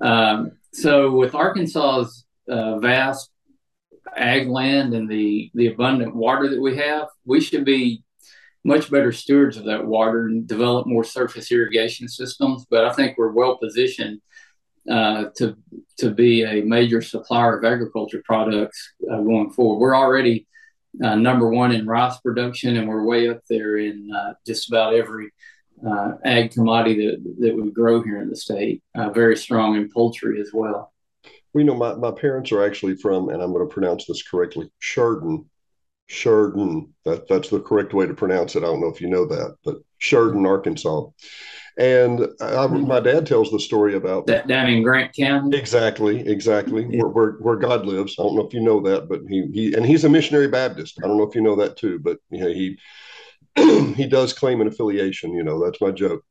Um, 0.00 0.52
so 0.72 1.12
with 1.12 1.34
Arkansas's 1.34 2.24
uh, 2.48 2.78
vast 2.78 3.30
ag 4.16 4.48
land 4.48 4.94
and 4.94 5.08
the 5.08 5.50
the 5.54 5.68
abundant 5.68 6.14
water 6.14 6.48
that 6.48 6.60
we 6.60 6.76
have, 6.76 7.08
we 7.24 7.40
should 7.40 7.64
be 7.64 8.02
much 8.64 8.90
better 8.90 9.12
stewards 9.12 9.56
of 9.56 9.64
that 9.64 9.86
water 9.86 10.26
and 10.26 10.48
develop 10.48 10.86
more 10.86 11.04
surface 11.04 11.52
irrigation 11.52 12.08
systems. 12.08 12.66
But 12.68 12.86
I 12.86 12.92
think 12.92 13.16
we're 13.16 13.32
well 13.32 13.56
positioned 13.58 14.20
uh, 14.90 15.26
to 15.36 15.56
to 15.98 16.10
be 16.10 16.42
a 16.42 16.62
major 16.62 17.00
supplier 17.00 17.58
of 17.58 17.64
agriculture 17.64 18.22
products 18.24 18.94
uh, 19.10 19.20
going 19.20 19.50
forward. 19.50 19.78
We're 19.78 19.96
already 19.96 20.46
uh, 21.02 21.14
number 21.14 21.48
one 21.48 21.72
in 21.72 21.86
rice 21.86 22.18
production, 22.18 22.76
and 22.76 22.88
we're 22.88 23.04
way 23.04 23.28
up 23.28 23.40
there 23.48 23.76
in 23.78 24.10
uh, 24.14 24.34
just 24.46 24.68
about 24.68 24.94
every 24.94 25.30
uh, 25.86 26.12
ag 26.24 26.52
commodity 26.52 27.06
that 27.06 27.36
that 27.40 27.56
we 27.56 27.70
grow 27.70 28.02
here 28.02 28.20
in 28.20 28.28
the 28.28 28.36
state. 28.36 28.82
Very 29.12 29.36
strong 29.36 29.76
in 29.76 29.90
poultry 29.90 30.40
as 30.40 30.50
well. 30.52 30.92
We 31.54 31.62
know 31.62 31.76
my, 31.76 31.94
my 31.94 32.10
parents 32.10 32.50
are 32.50 32.64
actually 32.64 32.96
from, 32.96 33.28
and 33.28 33.40
I'm 33.40 33.52
going 33.52 33.66
to 33.66 33.72
pronounce 33.72 34.06
this 34.06 34.22
correctly, 34.22 34.70
Sheridan. 34.80 35.48
Sheridan. 36.06 36.92
That, 37.04 37.28
that's 37.28 37.48
the 37.48 37.60
correct 37.60 37.94
way 37.94 38.06
to 38.06 38.14
pronounce 38.14 38.56
it. 38.56 38.64
I 38.64 38.66
don't 38.66 38.80
know 38.80 38.88
if 38.88 39.00
you 39.00 39.08
know 39.08 39.26
that, 39.26 39.56
but 39.64 39.76
Sheridan, 39.98 40.46
Arkansas. 40.46 41.06
And 41.76 42.28
I, 42.40 42.66
my 42.68 43.00
dad 43.00 43.26
tells 43.26 43.50
the 43.50 43.58
story 43.58 43.96
about 43.96 44.26
that 44.28 44.46
down 44.46 44.68
in 44.68 44.82
Grant 44.82 45.14
County. 45.14 45.56
Exactly, 45.56 46.20
exactly, 46.26 46.86
yeah. 46.88 47.02
where, 47.02 47.08
where, 47.08 47.30
where 47.32 47.56
God 47.56 47.84
lives. 47.84 48.14
I 48.18 48.22
don't 48.22 48.36
know 48.36 48.46
if 48.46 48.54
you 48.54 48.60
know 48.60 48.80
that, 48.82 49.08
but 49.08 49.22
he 49.28 49.46
he 49.52 49.74
and 49.74 49.84
he's 49.84 50.04
a 50.04 50.08
missionary 50.08 50.48
Baptist. 50.48 51.00
I 51.02 51.08
don't 51.08 51.16
know 51.16 51.24
if 51.24 51.34
you 51.34 51.40
know 51.40 51.56
that 51.56 51.76
too, 51.76 51.98
but 51.98 52.18
you 52.30 52.44
know, 52.44 52.48
he 52.48 52.78
he 53.94 54.06
does 54.06 54.32
claim 54.32 54.60
an 54.60 54.68
affiliation. 54.68 55.32
You 55.34 55.42
know, 55.42 55.64
that's 55.64 55.80
my 55.80 55.90
joke. 55.90 56.24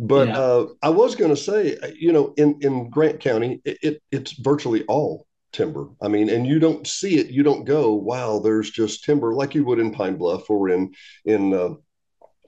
But 0.00 0.28
yeah. 0.28 0.38
uh, 0.38 0.66
I 0.82 0.88
was 0.88 1.14
going 1.14 1.30
to 1.30 1.40
say, 1.40 1.76
you 1.94 2.12
know, 2.12 2.34
in, 2.36 2.58
in 2.60 2.90
Grant 2.90 3.20
County, 3.20 3.60
it, 3.64 3.78
it, 3.82 4.02
it's 4.10 4.32
virtually 4.32 4.82
all 4.84 5.26
timber. 5.52 5.88
I 6.00 6.08
mean, 6.08 6.28
and 6.28 6.46
you 6.46 6.58
don't 6.58 6.86
see 6.86 7.18
it. 7.18 7.28
You 7.28 7.42
don't 7.42 7.64
go, 7.64 7.92
wow, 7.92 8.40
there's 8.40 8.70
just 8.70 9.04
timber 9.04 9.34
like 9.34 9.54
you 9.54 9.64
would 9.64 9.78
in 9.78 9.92
Pine 9.92 10.16
Bluff 10.16 10.50
or 10.50 10.70
in 10.70 10.92
in 11.24 11.54
uh, 11.54 11.74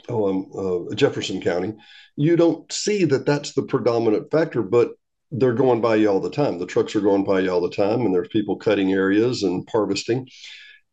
um, 0.08 0.50
uh, 0.56 0.94
Jefferson 0.94 1.40
County. 1.40 1.74
You 2.16 2.36
don't 2.36 2.70
see 2.72 3.04
that 3.04 3.26
that's 3.26 3.52
the 3.52 3.62
predominant 3.62 4.30
factor, 4.30 4.62
but 4.62 4.92
they're 5.30 5.54
going 5.54 5.80
by 5.80 5.96
you 5.96 6.08
all 6.08 6.20
the 6.20 6.30
time. 6.30 6.58
The 6.58 6.66
trucks 6.66 6.94
are 6.94 7.00
going 7.00 7.24
by 7.24 7.40
you 7.40 7.50
all 7.50 7.60
the 7.60 7.70
time, 7.70 8.00
and 8.02 8.14
there's 8.14 8.28
people 8.28 8.56
cutting 8.56 8.92
areas 8.92 9.42
and 9.42 9.66
harvesting. 9.70 10.28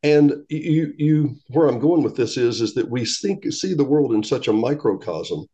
And 0.04 0.34
you, 0.50 0.94
you, 0.98 1.36
where 1.50 1.68
I'm 1.68 1.80
going 1.80 2.02
with 2.02 2.16
this 2.16 2.38
is, 2.38 2.60
is 2.60 2.74
that 2.74 2.90
we 2.90 3.06
think 3.06 3.46
see 3.54 3.76
the 3.76 3.84
world 3.84 4.14
in 4.14 4.24
such 4.24 4.48
a 4.48 4.54
microcosm 4.54 5.46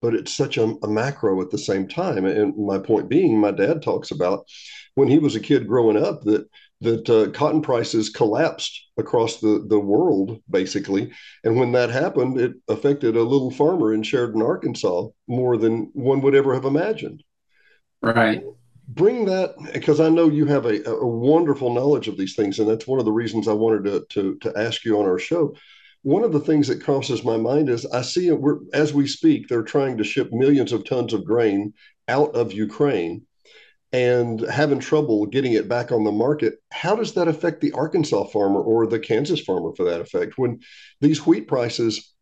but 0.00 0.14
it's 0.14 0.34
such 0.34 0.56
a, 0.56 0.74
a, 0.82 0.88
macro 0.88 1.40
at 1.42 1.50
the 1.50 1.58
same 1.58 1.86
time. 1.86 2.24
And 2.24 2.56
my 2.56 2.78
point 2.78 3.08
being, 3.08 3.38
my 3.38 3.50
dad 3.50 3.82
talks 3.82 4.10
about 4.10 4.46
when 4.94 5.08
he 5.08 5.18
was 5.18 5.36
a 5.36 5.40
kid 5.40 5.66
growing 5.66 5.96
up 5.96 6.22
that 6.22 6.48
that 6.80 7.10
uh, 7.10 7.30
cotton 7.30 7.60
prices 7.60 8.08
collapsed 8.08 8.88
across 8.96 9.38
the, 9.40 9.64
the 9.68 9.78
world, 9.78 10.40
basically. 10.48 11.12
And 11.44 11.56
when 11.56 11.72
that 11.72 11.90
happened, 11.90 12.40
it 12.40 12.54
affected 12.68 13.16
a 13.16 13.22
little 13.22 13.50
farmer 13.50 13.92
in 13.92 14.02
Sheridan, 14.02 14.42
Arkansas, 14.42 15.08
more 15.28 15.56
than 15.58 15.90
one 15.92 16.22
would 16.22 16.34
ever 16.34 16.54
have 16.54 16.64
imagined. 16.64 17.22
Right. 18.00 18.42
Bring 18.88 19.26
that 19.26 19.54
because 19.74 20.00
I 20.00 20.08
know 20.08 20.28
you 20.28 20.46
have 20.46 20.64
a, 20.64 20.82
a 20.88 21.06
wonderful 21.06 21.72
knowledge 21.72 22.08
of 22.08 22.16
these 22.16 22.34
things, 22.34 22.58
and 22.58 22.68
that's 22.68 22.86
one 22.86 22.98
of 22.98 23.04
the 23.04 23.12
reasons 23.12 23.46
I 23.46 23.52
wanted 23.52 23.84
to, 23.84 24.06
to, 24.08 24.38
to 24.38 24.58
ask 24.58 24.84
you 24.84 24.98
on 24.98 25.06
our 25.06 25.18
show. 25.18 25.54
One 26.02 26.24
of 26.24 26.32
the 26.32 26.40
things 26.40 26.66
that 26.68 26.82
crosses 26.82 27.24
my 27.24 27.36
mind 27.36 27.68
is 27.68 27.84
I 27.84 28.00
see 28.00 28.28
it 28.28 28.40
as 28.72 28.94
we 28.94 29.06
speak, 29.06 29.48
they're 29.48 29.62
trying 29.62 29.98
to 29.98 30.04
ship 30.04 30.32
millions 30.32 30.72
of 30.72 30.86
tons 30.86 31.12
of 31.12 31.26
grain 31.26 31.74
out 32.08 32.34
of 32.34 32.52
Ukraine 32.54 33.26
and 33.92 34.40
having 34.42 34.78
trouble 34.78 35.26
getting 35.26 35.54
it 35.54 35.68
back 35.68 35.90
on 35.90 36.04
the 36.04 36.12
market, 36.12 36.62
how 36.70 36.94
does 36.94 37.14
that 37.14 37.28
affect 37.28 37.60
the 37.60 37.72
Arkansas 37.72 38.24
farmer 38.24 38.60
or 38.60 38.86
the 38.86 39.00
Kansas 39.00 39.40
farmer 39.40 39.72
for 39.76 39.84
that 39.84 40.00
effect? 40.00 40.34
When 40.36 40.60
these 41.00 41.26
wheat 41.26 41.48
prices, 41.48 42.14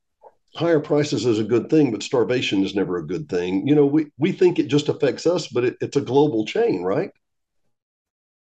higher 0.55 0.81
prices 0.81 1.27
is 1.27 1.39
a 1.39 1.45
good 1.45 1.69
thing, 1.69 1.93
but 1.93 2.03
starvation 2.03 2.65
is 2.65 2.75
never 2.75 2.97
a 2.97 3.07
good 3.07 3.29
thing. 3.29 3.67
You 3.67 3.75
know, 3.75 3.85
we, 3.85 4.07
we 4.19 4.33
think 4.33 4.59
it 4.59 4.69
just 4.69 4.89
affects 4.89 5.27
us, 5.27 5.49
but 5.49 5.65
it, 5.65 5.77
it's 5.81 5.97
a 5.97 6.03
global 6.03 6.47
chain, 6.47 6.83
right? 6.83 7.11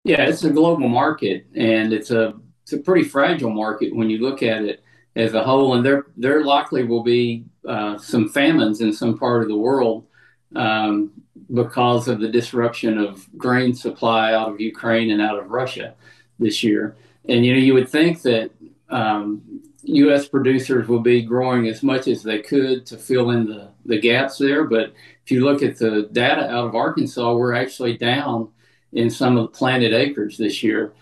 Yeah, 0.05 0.23
it's 0.23 0.45
a 0.45 0.51
global 0.51 0.89
market 0.89 1.47
and 1.57 1.93
it's 1.93 2.13
a 2.13 2.35
it's 2.63 2.73
a 2.73 2.79
pretty 2.79 3.09
fragile 3.09 3.51
market 3.51 3.95
when 3.95 4.09
you 4.09 4.19
look 4.19 4.43
at 4.43 4.63
it 4.63 4.85
as 5.17 5.35
a 5.35 5.43
whole. 5.43 5.75
And 5.75 5.85
there 5.85 6.07
there 6.17 6.45
likely 6.45 6.85
will 6.85 7.03
be 7.03 7.45
uh, 7.67 7.99
some 7.99 8.29
famines 8.29 8.81
in 8.81 8.93
some 8.93 9.19
part 9.19 9.43
of 9.43 9.49
the 9.49 9.57
world 9.57 10.07
um, 10.55 11.11
because 11.53 12.09
of 12.09 12.21
the 12.21 12.29
disruption 12.29 12.99
of 12.99 13.27
grain 13.37 13.75
supply 13.75 14.33
out 14.33 14.51
of 14.51 14.61
Ukraine 14.61 15.11
and 15.11 15.23
out 15.23 15.39
of 15.39 15.51
Russia 15.51 15.95
this 16.39 16.63
year. 16.63 16.97
And 17.29 17.45
you 17.45 17.55
know, 17.55 17.61
you 17.61 17.75
would 17.75 17.89
think 17.89 18.23
that 18.23 18.51
um, 18.89 19.63
U.S. 19.83 20.29
producers 20.29 20.89
will 20.89 21.01
be 21.01 21.23
growing 21.23 21.69
as 21.69 21.83
much 21.83 22.09
as 22.09 22.23
they 22.23 22.41
could 22.41 22.87
to 22.87 22.97
fill 22.97 23.31
in 23.31 23.47
the, 23.47 23.71
the 23.85 24.01
gaps 24.01 24.39
there. 24.39 24.65
But 24.65 24.93
if 25.25 25.31
you 25.31 25.45
look 25.45 25.63
at 25.63 25.79
the 25.79 26.09
data 26.13 26.51
out 26.51 26.67
of 26.67 26.75
Arkansas, 26.75 27.35
we're 27.35 27.55
actually 27.55 27.97
down 27.97 28.49
in 28.93 29.11
some 29.11 29.37
of 29.37 29.43
the 29.45 29.59
planted 29.59 29.93
acres 29.93 30.39
this 30.39 30.63
year. 30.63 30.93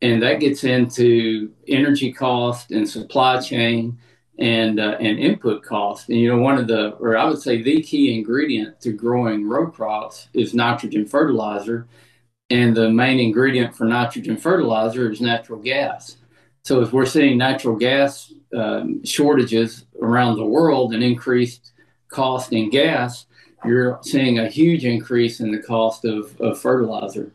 And 0.00 0.20
that 0.22 0.40
gets 0.40 0.64
into 0.64 1.52
energy 1.68 2.12
cost 2.12 2.72
and 2.72 2.88
supply 2.88 3.40
chain 3.40 3.98
and 4.38 4.80
uh, 4.80 4.96
and 5.00 5.18
input 5.18 5.62
cost. 5.62 6.08
And 6.08 6.18
you 6.18 6.28
know, 6.28 6.38
one 6.38 6.58
of 6.58 6.66
the, 6.66 6.90
or 6.96 7.16
I 7.16 7.24
would 7.24 7.40
say 7.40 7.62
the 7.62 7.82
key 7.82 8.16
ingredient 8.16 8.80
to 8.80 8.92
growing 8.92 9.48
row 9.48 9.70
crops 9.70 10.28
is 10.34 10.54
nitrogen 10.54 11.06
fertilizer, 11.06 11.86
and 12.50 12.76
the 12.76 12.90
main 12.90 13.18
ingredient 13.20 13.76
for 13.76 13.84
nitrogen 13.84 14.36
fertilizer 14.36 15.10
is 15.10 15.20
natural 15.20 15.60
gas. 15.60 16.16
So 16.64 16.80
if 16.80 16.92
we're 16.92 17.06
seeing 17.06 17.38
natural 17.38 17.76
gas 17.76 18.32
um, 18.56 19.04
shortages 19.04 19.84
around 20.00 20.36
the 20.36 20.46
world 20.46 20.94
and 20.94 21.02
increased 21.02 21.72
cost 22.08 22.52
in 22.52 22.70
gas, 22.70 23.26
you're 23.64 23.98
seeing 24.02 24.38
a 24.38 24.48
huge 24.48 24.84
increase 24.84 25.40
in 25.40 25.50
the 25.50 25.62
cost 25.62 26.04
of, 26.04 26.40
of 26.40 26.60
fertilizer. 26.60 27.32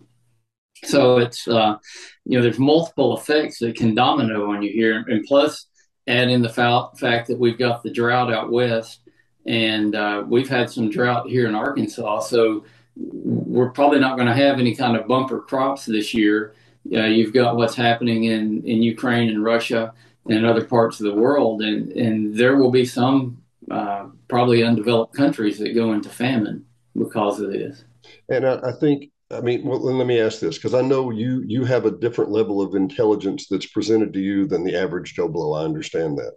So 0.84 1.18
it's 1.18 1.48
uh, 1.48 1.77
you 2.25 2.38
know 2.38 2.44
there's 2.44 2.60
multiple 2.60 3.18
effects 3.18 3.60
that 3.60 3.75
can 3.75 3.96
domino 3.96 4.51
on 4.51 4.62
you 4.62 4.72
here, 4.72 5.04
and 5.08 5.25
plus 5.25 5.68
add 6.07 6.29
in 6.29 6.41
the 6.41 6.49
fact 6.49 7.27
that 7.27 7.37
we've 7.37 7.57
got 7.57 7.83
the 7.83 7.91
drought 7.91 8.31
out 8.31 8.51
west, 8.51 9.01
and 9.45 9.95
uh, 9.95 10.23
we've 10.27 10.49
had 10.49 10.69
some 10.69 10.89
drought 10.89 11.29
here 11.29 11.47
in 11.47 11.55
Arkansas. 11.55 12.21
So 12.21 12.65
we're 12.95 13.69
probably 13.69 13.99
not 13.99 14.15
going 14.15 14.27
to 14.27 14.33
have 14.33 14.59
any 14.59 14.75
kind 14.75 14.97
of 14.97 15.07
bumper 15.07 15.41
crops 15.41 15.85
this 15.85 16.13
year. 16.13 16.53
Uh, 16.93 17.03
you've 17.03 17.33
got 17.33 17.55
what's 17.55 17.75
happening 17.75 18.25
in, 18.25 18.63
in 18.65 18.81
Ukraine 18.81 19.29
and 19.29 19.43
Russia 19.43 19.93
and 20.29 20.45
other 20.45 20.63
parts 20.63 20.99
of 20.99 21.05
the 21.05 21.15
world, 21.15 21.61
and, 21.61 21.91
and 21.91 22.35
there 22.35 22.57
will 22.57 22.71
be 22.71 22.85
some 22.85 23.41
uh, 23.69 24.07
probably 24.27 24.63
undeveloped 24.63 25.13
countries 25.13 25.59
that 25.59 25.75
go 25.75 25.93
into 25.93 26.09
famine 26.09 26.65
because 26.97 27.39
of 27.39 27.51
this. 27.51 27.83
And 28.29 28.45
I, 28.45 28.59
I 28.69 28.71
think 28.71 29.11
I 29.29 29.41
mean, 29.41 29.65
well, 29.65 29.79
let 29.79 30.07
me 30.07 30.22
ask 30.22 30.39
this 30.39 30.57
because 30.57 30.74
I 30.74 30.81
know 30.81 31.12
you 31.12 31.43
you 31.46 31.65
have 31.65 31.86
a 31.86 31.91
different 31.91 32.31
level 32.31 32.62
of 32.62 32.75
intelligence 32.75 33.48
that's 33.50 33.65
presented 33.65 34.13
to 34.13 34.19
you 34.19 34.48
than 34.48 34.63
the 34.63 34.75
average 34.75 35.15
Joe 35.15 35.27
Blow. 35.27 35.53
I 35.53 35.65
understand 35.65 36.17
that. 36.17 36.34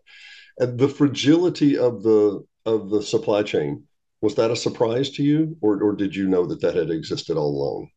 And 0.59 0.79
the 0.79 0.89
fragility 0.89 1.79
of 1.79 2.03
the 2.03 2.45
of 2.67 2.91
the 2.91 3.03
supply 3.03 3.43
chain 3.43 3.85
was 4.21 4.35
that 4.35 4.51
a 4.51 4.57
surprise 4.57 5.11
to 5.11 5.23
you, 5.23 5.57
or 5.61 5.81
or 5.83 5.95
did 5.95 6.17
you 6.17 6.29
know 6.29 6.47
that 6.47 6.61
that 6.63 6.75
had 6.75 6.91
existed 6.91 7.37
all 7.37 7.51
along? 7.51 7.91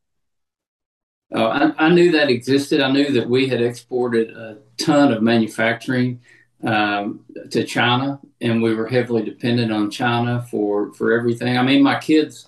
Oh, 1.33 1.45
I, 1.45 1.85
I 1.85 1.89
knew 1.89 2.11
that 2.11 2.29
existed. 2.29 2.79
I 2.79 2.91
knew 2.91 3.11
that 3.13 3.27
we 3.27 3.47
had 3.47 3.61
exported 3.61 4.29
a 4.29 4.59
ton 4.77 5.11
of 5.11 5.23
manufacturing 5.23 6.21
um, 6.63 7.25
to 7.49 7.63
China, 7.63 8.19
and 8.41 8.61
we 8.61 8.75
were 8.75 8.87
heavily 8.87 9.23
dependent 9.23 9.71
on 9.71 9.89
China 9.89 10.45
for 10.51 10.93
for 10.93 11.11
everything. 11.11 11.57
I 11.57 11.63
mean, 11.63 11.81
my 11.81 11.99
kids 11.99 12.47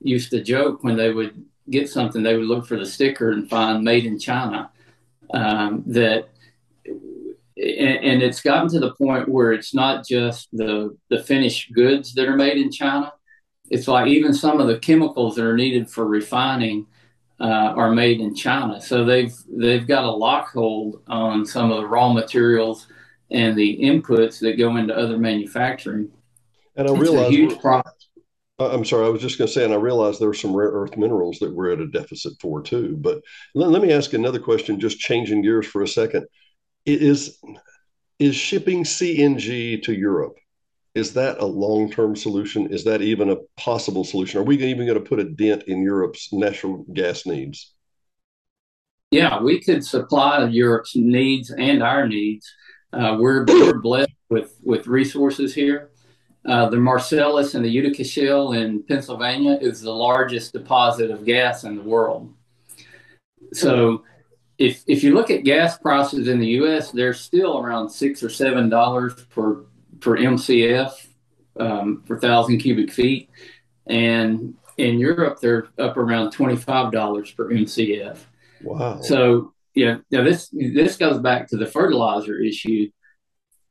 used 0.00 0.30
to 0.30 0.40
joke 0.40 0.84
when 0.84 0.96
they 0.96 1.12
would 1.12 1.44
get 1.70 1.88
something, 1.88 2.22
they 2.22 2.36
would 2.36 2.46
look 2.46 2.66
for 2.66 2.78
the 2.78 2.86
sticker 2.86 3.30
and 3.30 3.48
find 3.48 3.82
made 3.82 4.04
in 4.06 4.18
China. 4.18 4.70
Um, 5.32 5.82
that 5.86 6.28
and, 7.56 8.22
it's 8.22 8.40
gotten 8.40 8.68
to 8.70 8.80
the 8.80 8.94
point 8.94 9.28
where 9.28 9.52
it's 9.52 9.74
not 9.74 10.06
just 10.06 10.48
the 10.52 10.96
the 11.08 11.22
finished 11.22 11.72
goods 11.72 12.14
that 12.14 12.28
are 12.28 12.36
made 12.36 12.58
in 12.58 12.70
China. 12.70 13.12
It's 13.70 13.88
like 13.88 14.08
even 14.08 14.34
some 14.34 14.60
of 14.60 14.66
the 14.66 14.78
chemicals 14.78 15.36
that 15.36 15.46
are 15.46 15.56
needed 15.56 15.88
for 15.88 16.06
refining 16.06 16.86
uh, 17.40 17.72
are 17.76 17.90
made 17.90 18.20
in 18.20 18.34
China. 18.34 18.80
So 18.80 19.04
they've 19.04 19.34
they've 19.48 19.86
got 19.86 20.04
a 20.04 20.08
lockhold 20.08 21.00
on 21.06 21.46
some 21.46 21.70
of 21.70 21.78
the 21.78 21.86
raw 21.86 22.12
materials 22.12 22.88
and 23.30 23.56
the 23.56 23.78
inputs 23.80 24.38
that 24.40 24.58
go 24.58 24.76
into 24.76 24.96
other 24.96 25.18
manufacturing. 25.18 26.10
And 26.76 26.88
I 26.88 26.92
it's 26.92 27.00
realize 27.00 27.28
a 27.28 27.30
huge 27.30 27.60
problem. 27.60 27.94
I'm 28.58 28.84
sorry, 28.84 29.06
I 29.06 29.08
was 29.08 29.20
just 29.20 29.36
going 29.36 29.48
to 29.48 29.52
say, 29.52 29.64
and 29.64 29.72
I 29.72 29.76
realized 29.76 30.20
there 30.20 30.28
are 30.28 30.34
some 30.34 30.54
rare 30.54 30.70
earth 30.70 30.96
minerals 30.96 31.38
that 31.40 31.52
we're 31.52 31.72
at 31.72 31.80
a 31.80 31.88
deficit 31.88 32.34
for 32.40 32.62
too. 32.62 32.96
But 32.96 33.20
let, 33.54 33.70
let 33.70 33.82
me 33.82 33.92
ask 33.92 34.12
another 34.12 34.38
question, 34.38 34.78
just 34.78 34.98
changing 34.98 35.42
gears 35.42 35.66
for 35.66 35.82
a 35.82 35.88
second. 35.88 36.26
Is 36.86 37.38
is 38.20 38.36
shipping 38.36 38.84
CNG 38.84 39.82
to 39.82 39.92
Europe? 39.92 40.36
Is 40.94 41.14
that 41.14 41.38
a 41.38 41.44
long 41.44 41.90
term 41.90 42.14
solution? 42.14 42.68
Is 42.72 42.84
that 42.84 43.02
even 43.02 43.30
a 43.30 43.36
possible 43.56 44.04
solution? 44.04 44.38
Are 44.38 44.44
we 44.44 44.62
even 44.62 44.86
going 44.86 45.02
to 45.02 45.08
put 45.08 45.18
a 45.18 45.24
dent 45.24 45.64
in 45.64 45.82
Europe's 45.82 46.32
natural 46.32 46.84
gas 46.92 47.26
needs? 47.26 47.72
Yeah, 49.10 49.42
we 49.42 49.60
could 49.60 49.84
supply 49.84 50.44
Europe's 50.46 50.94
needs 50.94 51.50
and 51.50 51.82
our 51.82 52.06
needs. 52.06 52.52
Uh, 52.92 53.16
we're, 53.18 53.44
we're 53.46 53.80
blessed 53.80 54.12
with 54.28 54.56
with 54.62 54.86
resources 54.86 55.52
here. 55.52 55.90
Uh, 56.46 56.68
the 56.68 56.76
Marcellus 56.76 57.54
and 57.54 57.64
the 57.64 57.70
Utica 57.70 58.04
Shale 58.04 58.52
in 58.52 58.82
Pennsylvania 58.82 59.56
is 59.60 59.80
the 59.80 59.92
largest 59.92 60.52
deposit 60.52 61.10
of 61.10 61.24
gas 61.24 61.64
in 61.64 61.76
the 61.76 61.82
world. 61.82 62.32
So, 63.52 64.04
if 64.58 64.84
if 64.86 65.02
you 65.02 65.14
look 65.14 65.30
at 65.30 65.44
gas 65.44 65.78
prices 65.78 66.28
in 66.28 66.38
the 66.38 66.48
U.S., 66.48 66.90
they're 66.90 67.14
still 67.14 67.58
around 67.58 67.88
six 67.88 68.22
or 68.22 68.28
seven 68.28 68.68
dollars 68.68 69.14
per 69.30 69.64
per 70.00 70.18
MCF 70.18 71.06
um, 71.58 72.02
per 72.06 72.18
thousand 72.18 72.58
cubic 72.58 72.92
feet, 72.92 73.30
and 73.86 74.54
in 74.76 74.98
Europe 74.98 75.40
they're 75.40 75.68
up 75.78 75.96
around 75.96 76.30
twenty 76.30 76.56
five 76.56 76.92
dollars 76.92 77.30
per 77.30 77.50
MCF. 77.50 78.18
Wow! 78.62 79.00
So 79.00 79.54
yeah, 79.74 79.98
now 80.10 80.22
this 80.22 80.50
this 80.52 80.96
goes 80.96 81.18
back 81.20 81.48
to 81.48 81.56
the 81.56 81.66
fertilizer 81.66 82.38
issue 82.38 82.90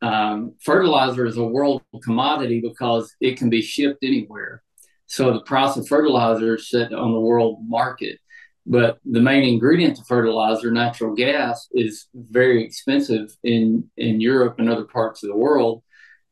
um, 0.03 0.55
fertilizer 0.59 1.25
is 1.25 1.37
a 1.37 1.43
world 1.43 1.81
commodity 2.03 2.59
because 2.59 3.15
it 3.21 3.37
can 3.37 3.49
be 3.49 3.61
shipped 3.61 4.03
anywhere. 4.03 4.61
So 5.05 5.31
the 5.31 5.41
price 5.41 5.77
of 5.77 5.87
fertilizer 5.87 6.55
is 6.55 6.69
set 6.69 6.93
on 6.93 7.13
the 7.13 7.19
world 7.19 7.59
market. 7.61 8.19
But 8.65 8.99
the 9.05 9.21
main 9.21 9.43
ingredient 9.43 9.95
to 9.97 10.03
fertilizer, 10.03 10.71
natural 10.71 11.15
gas, 11.15 11.69
is 11.71 12.07
very 12.13 12.63
expensive 12.63 13.29
in, 13.43 13.89
in 13.95 14.19
Europe 14.19 14.55
and 14.59 14.69
other 14.69 14.85
parts 14.85 15.23
of 15.23 15.29
the 15.29 15.37
world. 15.37 15.83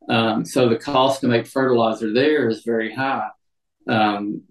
Um, 0.10 0.46
so 0.46 0.68
the 0.68 0.78
cost 0.78 1.22
to 1.22 1.28
make 1.28 1.48
fertilizer 1.48 2.12
there 2.12 2.50
is 2.50 2.64
very 2.64 2.94
high. 2.94 3.30
Um, 3.88 4.42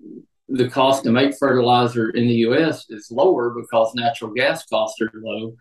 the 0.49 0.69
cost 0.69 1.05
to 1.05 1.11
make 1.11 1.37
fertilizer 1.39 2.11
in 2.11 2.27
the 2.27 2.35
U.S. 2.47 2.87
is 2.89 3.11
lower 3.11 3.51
because 3.51 3.95
natural 3.95 4.33
gas 4.33 4.65
costs 4.67 5.01
are 5.01 5.11
low 5.15 5.57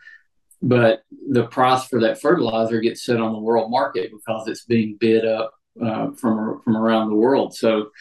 but 0.61 1.03
the 1.29 1.45
price 1.45 1.85
for 1.85 2.01
that 2.01 2.19
fertilizer 2.19 2.79
gets 2.81 3.03
set 3.03 3.19
on 3.19 3.33
the 3.33 3.39
world 3.39 3.71
market 3.71 4.11
because 4.11 4.47
it's 4.47 4.65
being 4.65 4.97
bid 4.99 5.25
up 5.25 5.53
uh, 5.83 6.11
from 6.11 6.61
from 6.61 6.75
around 6.75 7.09
the 7.09 7.15
world. 7.15 7.55
So, 7.55 7.91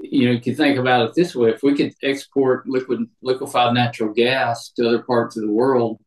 you 0.00 0.26
know, 0.26 0.32
you 0.32 0.40
can 0.40 0.54
think 0.54 0.78
about 0.78 1.08
it 1.08 1.14
this 1.14 1.34
way: 1.34 1.50
if 1.50 1.62
we 1.62 1.74
could 1.74 1.94
export 2.02 2.68
liquid 2.68 3.00
liquefied 3.22 3.74
natural 3.74 4.12
gas 4.12 4.70
to 4.76 4.88
other 4.88 5.02
parts 5.02 5.36
of 5.36 5.42
the 5.42 5.52
world 5.52 5.98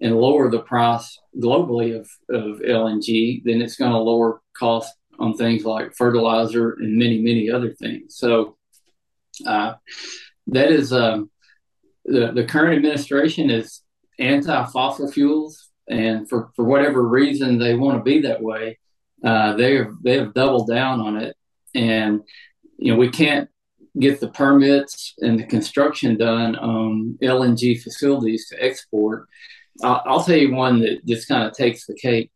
and 0.00 0.16
lower 0.16 0.50
the 0.50 0.60
price 0.60 1.18
globally 1.40 1.96
of, 1.96 2.08
of 2.28 2.60
LNG, 2.60 3.42
then 3.44 3.62
it's 3.62 3.76
going 3.76 3.92
to 3.92 3.98
lower 3.98 4.40
cost 4.56 4.92
on 5.20 5.36
things 5.36 5.64
like 5.64 5.94
fertilizer 5.94 6.72
and 6.72 6.96
many 6.96 7.20
many 7.20 7.50
other 7.50 7.72
things. 7.72 8.16
So, 8.16 8.56
uh, 9.46 9.74
that 10.48 10.72
is 10.72 10.92
um, 10.92 11.30
the 12.04 12.32
the 12.32 12.44
current 12.44 12.76
administration 12.76 13.50
is 13.50 13.83
anti-fossil 14.18 15.10
fuels, 15.10 15.70
and 15.88 16.28
for, 16.28 16.50
for 16.56 16.64
whatever 16.64 17.06
reason 17.06 17.58
they 17.58 17.74
want 17.74 17.98
to 17.98 18.02
be 18.02 18.22
that 18.22 18.42
way, 18.42 18.78
uh, 19.24 19.54
they 19.54 19.76
have 19.76 19.92
they 20.02 20.18
have 20.18 20.34
doubled 20.34 20.68
down 20.68 21.00
on 21.00 21.16
it, 21.16 21.36
and 21.74 22.22
you 22.78 22.92
know 22.92 22.98
we 22.98 23.08
can't 23.08 23.48
get 23.98 24.20
the 24.20 24.28
permits 24.28 25.14
and 25.20 25.38
the 25.38 25.44
construction 25.44 26.16
done 26.16 26.56
on 26.56 27.18
LNG 27.22 27.80
facilities 27.80 28.48
to 28.48 28.62
export. 28.62 29.28
I'll, 29.82 30.02
I'll 30.04 30.24
tell 30.24 30.36
you 30.36 30.52
one 30.52 30.80
that 30.80 31.04
just 31.06 31.28
kind 31.28 31.44
of 31.44 31.52
takes 31.52 31.86
the 31.86 31.94
cake. 31.94 32.30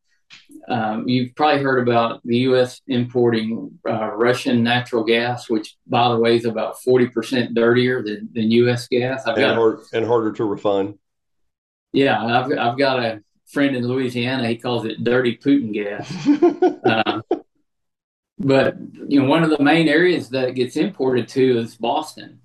Um, 0.68 1.08
you've 1.08 1.34
probably 1.34 1.62
heard 1.62 1.86
about 1.86 2.20
the 2.24 2.38
U.S. 2.38 2.80
importing 2.86 3.78
uh, 3.88 4.10
Russian 4.12 4.62
natural 4.62 5.02
gas, 5.02 5.48
which, 5.48 5.76
by 5.86 6.10
the 6.10 6.18
way, 6.18 6.36
is 6.36 6.44
about 6.44 6.76
40% 6.86 7.54
dirtier 7.54 8.02
than, 8.02 8.28
than 8.32 8.50
U.S. 8.50 8.86
gas. 8.88 9.26
I've 9.26 9.36
and, 9.36 9.42
got, 9.42 9.56
hard, 9.56 9.80
and 9.92 10.06
harder 10.06 10.32
to 10.32 10.44
refine. 10.44 10.98
Yeah, 11.92 12.22
I've, 12.22 12.52
I've 12.58 12.78
got 12.78 13.00
a 13.00 13.22
friend 13.46 13.74
in 13.74 13.86
Louisiana. 13.86 14.46
He 14.48 14.56
calls 14.56 14.84
it 14.84 15.02
dirty 15.02 15.36
Putin 15.36 15.72
gas. 15.72 16.10
uh, 16.84 17.22
but 18.38 18.76
you 19.08 19.20
know, 19.20 19.28
one 19.28 19.42
of 19.42 19.50
the 19.50 19.62
main 19.62 19.88
areas 19.88 20.28
that 20.30 20.54
gets 20.54 20.76
imported 20.76 21.28
to 21.28 21.58
is 21.58 21.74
Boston. 21.74 22.40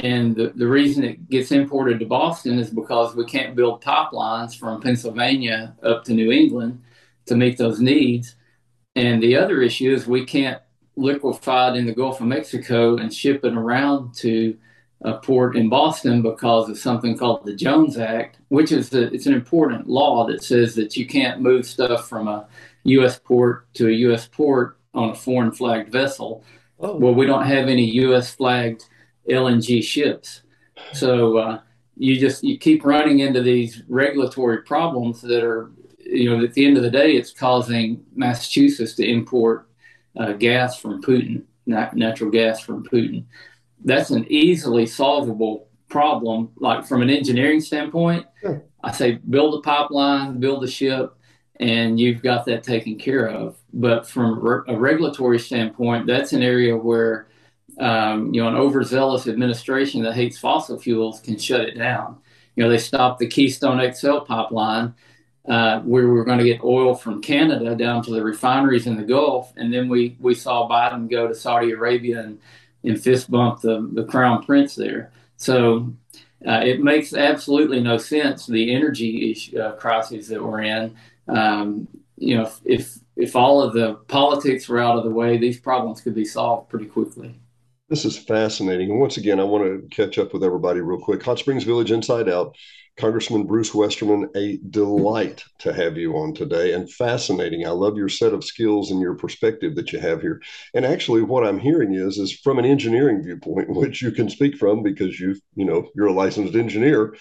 And 0.00 0.36
the, 0.36 0.52
the 0.54 0.68
reason 0.68 1.02
it 1.02 1.28
gets 1.28 1.50
imported 1.50 1.98
to 1.98 2.06
Boston 2.06 2.58
is 2.58 2.70
because 2.70 3.16
we 3.16 3.24
can't 3.24 3.56
build 3.56 3.82
pipelines 3.82 4.56
from 4.56 4.80
Pennsylvania 4.80 5.74
up 5.82 6.04
to 6.04 6.14
New 6.14 6.30
England 6.30 6.82
to 7.26 7.34
meet 7.34 7.58
those 7.58 7.80
needs. 7.80 8.36
And 8.94 9.20
the 9.20 9.36
other 9.36 9.60
issue 9.60 9.92
is 9.92 10.06
we 10.06 10.24
can't 10.24 10.62
liquefy 10.96 11.70
it 11.70 11.76
in 11.76 11.86
the 11.86 11.94
Gulf 11.94 12.20
of 12.20 12.26
Mexico 12.26 12.96
and 12.96 13.12
ship 13.12 13.44
it 13.44 13.54
around 13.54 14.14
to 14.16 14.56
a 15.02 15.14
port 15.14 15.56
in 15.56 15.68
Boston 15.68 16.22
because 16.22 16.68
of 16.68 16.78
something 16.78 17.16
called 17.16 17.44
the 17.44 17.54
Jones 17.54 17.96
Act, 17.98 18.38
which 18.48 18.72
is 18.72 18.92
a, 18.92 19.12
it's 19.12 19.26
an 19.26 19.34
important 19.34 19.88
law 19.88 20.26
that 20.26 20.42
says 20.42 20.74
that 20.74 20.96
you 20.96 21.06
can't 21.06 21.40
move 21.40 21.66
stuff 21.66 22.08
from 22.08 22.26
a 22.26 22.46
U.S. 22.84 23.18
port 23.18 23.72
to 23.74 23.88
a 23.88 23.92
U.S. 23.92 24.26
port 24.26 24.78
on 24.94 25.10
a 25.10 25.14
foreign 25.14 25.52
flagged 25.52 25.92
vessel. 25.92 26.44
Oh. 26.80 26.96
Well, 26.96 27.14
we 27.14 27.26
don't 27.26 27.46
have 27.46 27.68
any 27.68 27.84
U.S. 27.84 28.34
flagged 28.34 28.86
LNG 29.28 29.82
ships, 29.84 30.42
so 30.92 31.38
uh, 31.38 31.60
you 31.96 32.18
just 32.18 32.42
you 32.42 32.58
keep 32.58 32.84
running 32.84 33.20
into 33.20 33.42
these 33.42 33.82
regulatory 33.88 34.62
problems 34.62 35.20
that 35.22 35.44
are, 35.44 35.70
you 35.98 36.30
know, 36.30 36.44
at 36.44 36.54
the 36.54 36.66
end 36.66 36.76
of 36.76 36.82
the 36.82 36.90
day, 36.90 37.12
it's 37.12 37.32
causing 37.32 38.04
Massachusetts 38.14 38.94
to 38.94 39.08
import 39.08 39.68
uh, 40.18 40.32
gas 40.32 40.78
from 40.78 41.02
Putin, 41.02 41.42
nat- 41.66 41.94
natural 41.94 42.30
gas 42.30 42.60
from 42.60 42.84
Putin. 42.84 43.24
That's 43.84 44.10
an 44.10 44.26
easily 44.28 44.86
solvable 44.86 45.68
problem. 45.88 46.50
Like 46.56 46.86
from 46.86 47.02
an 47.02 47.10
engineering 47.10 47.60
standpoint, 47.60 48.26
yeah. 48.42 48.58
I 48.82 48.92
say 48.92 49.12
build 49.28 49.54
a 49.54 49.60
pipeline, 49.62 50.40
build 50.40 50.64
a 50.64 50.68
ship, 50.68 51.14
and 51.60 51.98
you've 51.98 52.22
got 52.22 52.44
that 52.46 52.62
taken 52.62 52.96
care 52.98 53.28
of. 53.28 53.56
But 53.72 54.06
from 54.06 54.64
a 54.68 54.76
regulatory 54.76 55.38
standpoint, 55.38 56.06
that's 56.06 56.32
an 56.32 56.42
area 56.42 56.76
where 56.76 57.28
um, 57.78 58.32
you 58.34 58.42
know 58.42 58.48
an 58.48 58.56
overzealous 58.56 59.26
administration 59.26 60.02
that 60.02 60.14
hates 60.14 60.38
fossil 60.38 60.78
fuels 60.78 61.20
can 61.20 61.38
shut 61.38 61.62
it 61.62 61.76
down. 61.76 62.18
You 62.56 62.64
know, 62.64 62.70
they 62.70 62.78
stopped 62.78 63.20
the 63.20 63.26
Keystone 63.26 63.92
XL 63.92 64.18
pipeline. 64.20 64.94
Uh, 65.48 65.80
where 65.80 66.06
we 66.06 66.10
were 66.10 66.26
going 66.26 66.36
to 66.36 66.44
get 66.44 66.62
oil 66.62 66.94
from 66.94 67.22
Canada 67.22 67.74
down 67.74 68.02
to 68.02 68.10
the 68.10 68.22
refineries 68.22 68.86
in 68.86 68.98
the 68.98 69.02
Gulf, 69.02 69.50
and 69.56 69.72
then 69.72 69.88
we 69.88 70.14
we 70.20 70.34
saw 70.34 70.68
Biden 70.68 71.08
go 71.08 71.26
to 71.26 71.34
Saudi 71.34 71.70
Arabia 71.70 72.20
and, 72.20 72.38
and 72.88 73.00
fist 73.00 73.30
bump 73.30 73.60
the, 73.60 73.88
the 73.92 74.04
crown 74.04 74.42
prince 74.42 74.74
there. 74.74 75.12
So 75.36 75.92
uh, 76.46 76.62
it 76.64 76.80
makes 76.80 77.14
absolutely 77.14 77.80
no 77.80 77.98
sense 77.98 78.46
the 78.46 78.74
energy 78.74 79.30
issue, 79.30 79.60
uh, 79.60 79.72
crisis 79.72 80.28
that 80.28 80.42
we're 80.42 80.62
in 80.62 80.96
um, 81.28 81.86
you 82.16 82.36
know, 82.36 82.50
if 82.64 82.98
if 83.16 83.36
all 83.36 83.62
of 83.62 83.72
the 83.72 83.94
politics 84.08 84.68
were 84.68 84.78
out 84.78 84.96
of 84.96 85.04
the 85.04 85.10
way, 85.10 85.36
these 85.36 85.58
problems 85.58 86.00
could 86.00 86.14
be 86.14 86.24
solved 86.24 86.68
pretty 86.68 86.86
quickly. 86.86 87.38
This 87.88 88.04
is 88.04 88.18
fascinating. 88.18 88.90
And 88.90 89.00
once 89.00 89.16
again, 89.16 89.40
I 89.40 89.44
want 89.44 89.64
to 89.64 89.88
catch 89.88 90.18
up 90.18 90.32
with 90.32 90.44
everybody 90.44 90.80
real 90.80 91.00
quick. 91.00 91.22
Hot 91.22 91.38
Springs 91.38 91.64
Village 91.64 91.90
Inside 91.90 92.28
Out. 92.28 92.56
Congressman 92.98 93.44
Bruce 93.44 93.74
Westerman, 93.74 94.28
a 94.36 94.58
delight 94.70 95.44
to 95.58 95.72
have 95.72 95.96
you 95.96 96.16
on 96.16 96.34
today 96.34 96.72
and 96.72 96.90
fascinating. 96.90 97.66
I 97.66 97.70
love 97.70 97.96
your 97.96 98.08
set 98.08 98.32
of 98.32 98.44
skills 98.44 98.90
and 98.90 99.00
your 99.00 99.14
perspective 99.14 99.76
that 99.76 99.92
you 99.92 100.00
have 100.00 100.20
here. 100.20 100.42
And 100.74 100.84
actually 100.84 101.22
what 101.22 101.46
I'm 101.46 101.58
hearing 101.58 101.94
is 101.94 102.18
is 102.18 102.32
from 102.32 102.58
an 102.58 102.64
engineering 102.64 103.22
viewpoint, 103.22 103.68
which 103.76 104.02
you 104.02 104.10
can 104.10 104.28
speak 104.28 104.56
from 104.56 104.82
because 104.82 105.18
you 105.20 105.36
you 105.54 105.64
know, 105.64 105.88
you're 105.94 106.06
a 106.06 106.12
licensed 106.12 106.54
engineer 106.54 107.14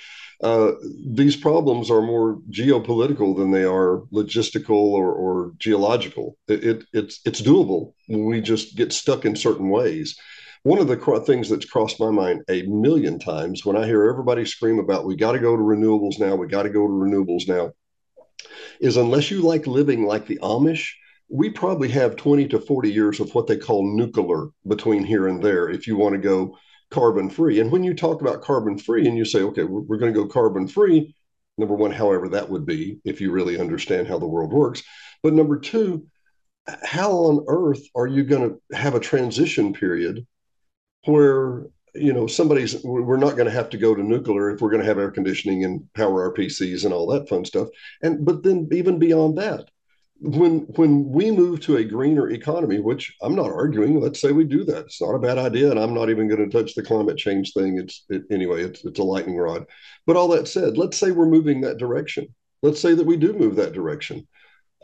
uh, 0.43 0.71
these 1.03 1.35
problems 1.35 1.89
are 1.89 2.01
more 2.01 2.39
geopolitical 2.51 3.35
than 3.35 3.51
they 3.51 3.63
are 3.63 4.03
logistical 4.13 4.69
or, 4.69 5.11
or 5.11 5.53
geological. 5.57 6.37
It, 6.47 6.63
it, 6.63 6.85
it's 6.93 7.19
it's 7.25 7.41
doable. 7.41 7.93
We 8.07 8.41
just 8.41 8.75
get 8.75 8.93
stuck 8.93 9.25
in 9.25 9.35
certain 9.35 9.69
ways. 9.69 10.15
One 10.63 10.79
of 10.79 10.87
the 10.87 11.23
things 11.25 11.49
that's 11.49 11.65
crossed 11.65 11.99
my 11.99 12.09
mind 12.09 12.43
a 12.49 12.63
million 12.63 13.19
times 13.19 13.65
when 13.65 13.77
I 13.77 13.85
hear 13.85 14.09
everybody 14.09 14.45
scream 14.45 14.79
about 14.79 15.05
we 15.05 15.15
got 15.15 15.33
to 15.33 15.39
go 15.39 15.55
to 15.55 15.61
renewables 15.61 16.19
now, 16.19 16.35
we 16.35 16.47
got 16.47 16.63
to 16.63 16.69
go 16.69 16.85
to 16.85 16.93
renewables 16.93 17.47
now, 17.47 17.71
is 18.79 18.97
unless 18.97 19.31
you 19.31 19.41
like 19.41 19.67
living 19.67 20.05
like 20.05 20.27
the 20.27 20.39
Amish, 20.41 20.89
we 21.29 21.49
probably 21.49 21.89
have 21.89 22.15
20 22.15 22.47
to 22.49 22.59
40 22.59 22.91
years 22.91 23.19
of 23.19 23.33
what 23.35 23.47
they 23.47 23.57
call 23.57 23.95
nuclear 23.95 24.47
between 24.67 25.03
here 25.03 25.27
and 25.27 25.43
there 25.43 25.69
if 25.69 25.87
you 25.87 25.97
want 25.97 26.13
to 26.13 26.19
go 26.21 26.57
carbon 26.89 27.29
free. 27.29 27.59
And 27.59 27.71
when 27.71 27.83
you 27.83 27.93
talk 27.93 28.21
about 28.21 28.41
carbon 28.41 28.77
free 28.77 29.07
and 29.07 29.17
you 29.17 29.25
say, 29.25 29.41
okay, 29.41 29.63
we're, 29.63 29.81
we're 29.81 29.97
going 29.97 30.13
to 30.13 30.19
go 30.19 30.27
carbon 30.27 30.67
free, 30.67 31.15
number 31.57 31.75
one, 31.75 31.91
however 31.91 32.29
that 32.29 32.49
would 32.49 32.65
be 32.65 32.99
if 33.03 33.19
you 33.19 33.31
really 33.31 33.59
understand 33.59 34.07
how 34.07 34.17
the 34.17 34.27
world 34.27 34.53
works. 34.53 34.83
But 35.21 35.33
number 35.33 35.59
two, 35.59 36.07
how 36.83 37.11
on 37.11 37.45
earth 37.47 37.81
are 37.95 38.07
you 38.07 38.23
going 38.23 38.49
to 38.49 38.77
have 38.77 38.95
a 38.95 38.99
transition 38.99 39.73
period 39.73 40.25
where 41.07 41.67
you 41.95 42.13
know 42.13 42.27
somebody's 42.27 42.83
we're 42.83 43.17
not 43.17 43.35
going 43.35 43.45
to 43.45 43.51
have 43.51 43.69
to 43.71 43.77
go 43.77 43.95
to 43.95 44.03
nuclear 44.03 44.51
if 44.51 44.61
we're 44.61 44.69
going 44.69 44.81
to 44.81 44.87
have 44.87 44.99
air 44.99 45.11
conditioning 45.11 45.63
and 45.63 45.81
power 45.93 46.23
our 46.23 46.33
PCs 46.33 46.85
and 46.85 46.93
all 46.93 47.07
that 47.07 47.27
fun 47.27 47.43
stuff 47.45 47.69
and 48.03 48.25
but 48.25 48.43
then 48.43 48.67
even 48.71 48.99
beyond 48.99 49.37
that 49.37 49.69
when 50.19 50.59
when 50.75 51.09
we 51.09 51.31
move 51.31 51.59
to 51.61 51.77
a 51.77 51.83
greener 51.83 52.29
economy, 52.29 52.79
which 52.79 53.15
I'm 53.21 53.35
not 53.35 53.51
arguing, 53.51 53.99
let's 53.99 54.19
say 54.19 54.31
we 54.31 54.45
do 54.45 54.63
that. 54.65 54.85
It's 54.85 55.01
not 55.01 55.15
a 55.15 55.19
bad 55.19 55.37
idea, 55.37 55.69
and 55.69 55.79
I'm 55.79 55.93
not 55.93 56.09
even 56.09 56.27
going 56.27 56.49
to 56.49 56.57
touch 56.57 56.73
the 56.73 56.83
climate 56.83 57.17
change 57.17 57.53
thing. 57.53 57.77
It's 57.77 58.05
it, 58.09 58.23
anyway, 58.31 58.63
it's 58.63 58.83
it's 58.83 58.99
a 58.99 59.03
lightning 59.03 59.37
rod. 59.37 59.65
But 60.05 60.15
all 60.15 60.27
that 60.29 60.47
said, 60.47 60.77
let's 60.77 60.97
say 60.97 61.11
we're 61.11 61.27
moving 61.27 61.61
that 61.61 61.77
direction. 61.77 62.33
Let's 62.63 62.79
say 62.79 62.95
that 62.95 63.05
we 63.05 63.17
do 63.17 63.33
move 63.33 63.55
that 63.57 63.73
direction. 63.73 64.27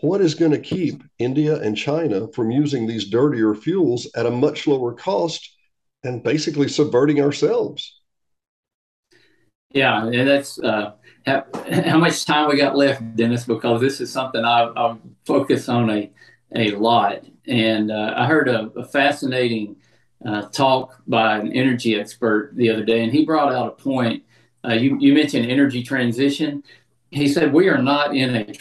What 0.01 0.21
is 0.21 0.36
going 0.36 0.51
to 0.51 0.59
keep 0.59 1.01
India 1.17 1.59
and 1.62 1.77
China 1.77 2.27
from 2.33 2.51
using 2.51 2.86
these 2.86 3.09
dirtier 3.09 3.55
fuels 3.55 4.07
at 4.15 4.25
a 4.25 4.31
much 4.31 4.67
lower 4.67 4.93
cost 4.93 5.49
and 6.03 6.23
basically 6.23 6.67
subverting 6.67 7.21
ourselves? 7.21 7.99
Yeah, 9.71 10.05
and 10.05 10.27
that's 10.27 10.59
uh, 10.59 10.93
how, 11.25 11.45
how, 11.71 11.97
much 11.97 12.25
time 12.25 12.47
we 12.47 12.57
got 12.57 12.77
left, 12.77 13.15
Dennis, 13.15 13.45
because 13.45 13.81
this 13.81 13.99
is 14.01 14.11
something 14.11 14.45
I, 14.45 14.71
I 14.75 14.95
focus 15.25 15.67
on 15.67 15.89
a, 15.89 16.11
a 16.55 16.71
lot. 16.75 17.23
And 17.47 17.91
uh, 17.91 18.13
I 18.15 18.27
heard 18.27 18.47
a, 18.47 18.69
a 18.77 18.85
fascinating 18.85 19.77
uh, 20.23 20.43
talk 20.49 21.01
by 21.07 21.39
an 21.39 21.51
energy 21.53 21.99
expert 21.99 22.51
the 22.55 22.69
other 22.69 22.85
day, 22.85 23.03
and 23.03 23.11
he 23.11 23.25
brought 23.25 23.51
out 23.51 23.67
a 23.67 23.71
point. 23.71 24.23
Uh, 24.63 24.73
you, 24.73 24.97
you 24.99 25.13
mentioned 25.13 25.49
energy 25.49 25.81
transition. 25.81 26.63
He 27.09 27.27
said, 27.27 27.51
We 27.51 27.67
are 27.67 27.81
not 27.81 28.15
in 28.15 28.35
a 28.35 28.53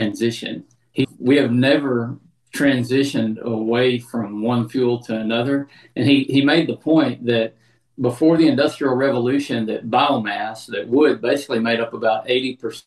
transition. 0.00 0.64
He, 0.92 1.06
we 1.18 1.36
have 1.36 1.52
never 1.52 2.18
transitioned 2.54 3.40
away 3.40 3.98
from 3.98 4.40
one 4.40 4.68
fuel 4.68 5.00
to 5.02 5.16
another. 5.16 5.68
And 5.96 6.06
he, 6.06 6.24
he 6.24 6.44
made 6.44 6.68
the 6.68 6.76
point 6.76 7.26
that 7.26 7.56
before 8.00 8.36
the 8.36 8.48
Industrial 8.48 8.94
Revolution 8.94 9.66
that 9.66 9.90
biomass, 9.90 10.66
that 10.66 10.88
wood, 10.88 11.20
basically 11.20 11.58
made 11.58 11.80
up 11.80 11.94
about 11.94 12.26
80%. 12.28 12.84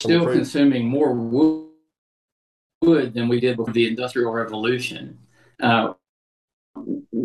Still 0.00 0.26
consuming 0.26 0.86
more 0.88 1.12
wood 1.12 1.68
than 2.82 3.28
we 3.28 3.38
did 3.38 3.56
before 3.56 3.74
the 3.74 3.86
Industrial 3.86 4.32
Revolution. 4.32 5.18
Uh, 5.60 5.92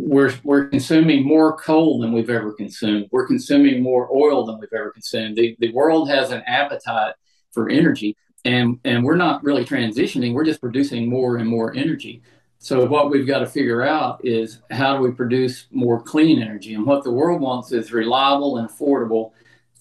we're 0.05 0.31
we're 0.43 0.67
consuming 0.67 1.23
more 1.23 1.57
coal 1.57 1.99
than 1.99 2.13
we've 2.13 2.29
ever 2.29 2.53
consumed. 2.53 3.07
We're 3.11 3.25
consuming 3.25 3.81
more 3.81 4.07
oil 4.15 4.45
than 4.45 4.59
we've 4.59 4.69
ever 4.73 4.91
consumed. 4.91 5.35
The 5.35 5.55
the 5.59 5.71
world 5.71 6.09
has 6.09 6.31
an 6.31 6.43
appetite 6.45 7.15
for 7.51 7.69
energy 7.69 8.15
and 8.45 8.79
and 8.85 9.03
we're 9.03 9.15
not 9.15 9.43
really 9.43 9.65
transitioning. 9.65 10.33
We're 10.33 10.45
just 10.45 10.61
producing 10.61 11.09
more 11.09 11.37
and 11.37 11.49
more 11.49 11.73
energy. 11.75 12.21
So 12.59 12.85
what 12.85 13.09
we've 13.09 13.27
got 13.27 13.39
to 13.39 13.47
figure 13.47 13.81
out 13.81 14.23
is 14.23 14.59
how 14.71 14.95
do 14.95 15.03
we 15.03 15.11
produce 15.11 15.65
more 15.71 16.01
clean 16.01 16.41
energy? 16.41 16.75
And 16.75 16.85
what 16.85 17.03
the 17.03 17.11
world 17.11 17.41
wants 17.41 17.71
is 17.71 17.91
reliable 17.91 18.57
and 18.57 18.69
affordable 18.69 19.31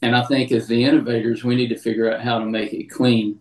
and 0.02 0.14
i 0.16 0.22
think 0.24 0.52
as 0.52 0.66
the 0.66 0.84
innovators 0.84 1.44
we 1.44 1.54
need 1.56 1.68
to 1.68 1.78
figure 1.78 2.12
out 2.12 2.20
how 2.20 2.38
to 2.38 2.46
make 2.46 2.72
it 2.72 2.90
clean. 2.90 3.40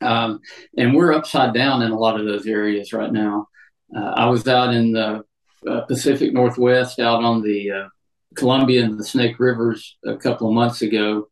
Um, 0.00 0.40
and 0.76 0.94
we're 0.94 1.14
upside 1.14 1.54
down 1.54 1.80
in 1.80 1.92
a 1.92 1.98
lot 1.98 2.20
of 2.20 2.26
those 2.26 2.46
areas 2.46 2.92
right 2.92 3.12
now. 3.12 3.48
Uh, 3.96 4.12
I 4.16 4.26
was 4.26 4.46
out 4.46 4.74
in 4.74 4.92
the 4.92 5.24
uh, 5.68 5.82
Pacific 5.82 6.32
Northwest, 6.32 6.98
out 6.98 7.22
on 7.22 7.42
the 7.42 7.70
uh, 7.70 7.88
Columbia 8.34 8.84
and 8.84 8.98
the 8.98 9.04
Snake 9.04 9.38
Rivers 9.38 9.96
a 10.04 10.16
couple 10.16 10.48
of 10.48 10.54
months 10.54 10.82
ago, 10.82 11.28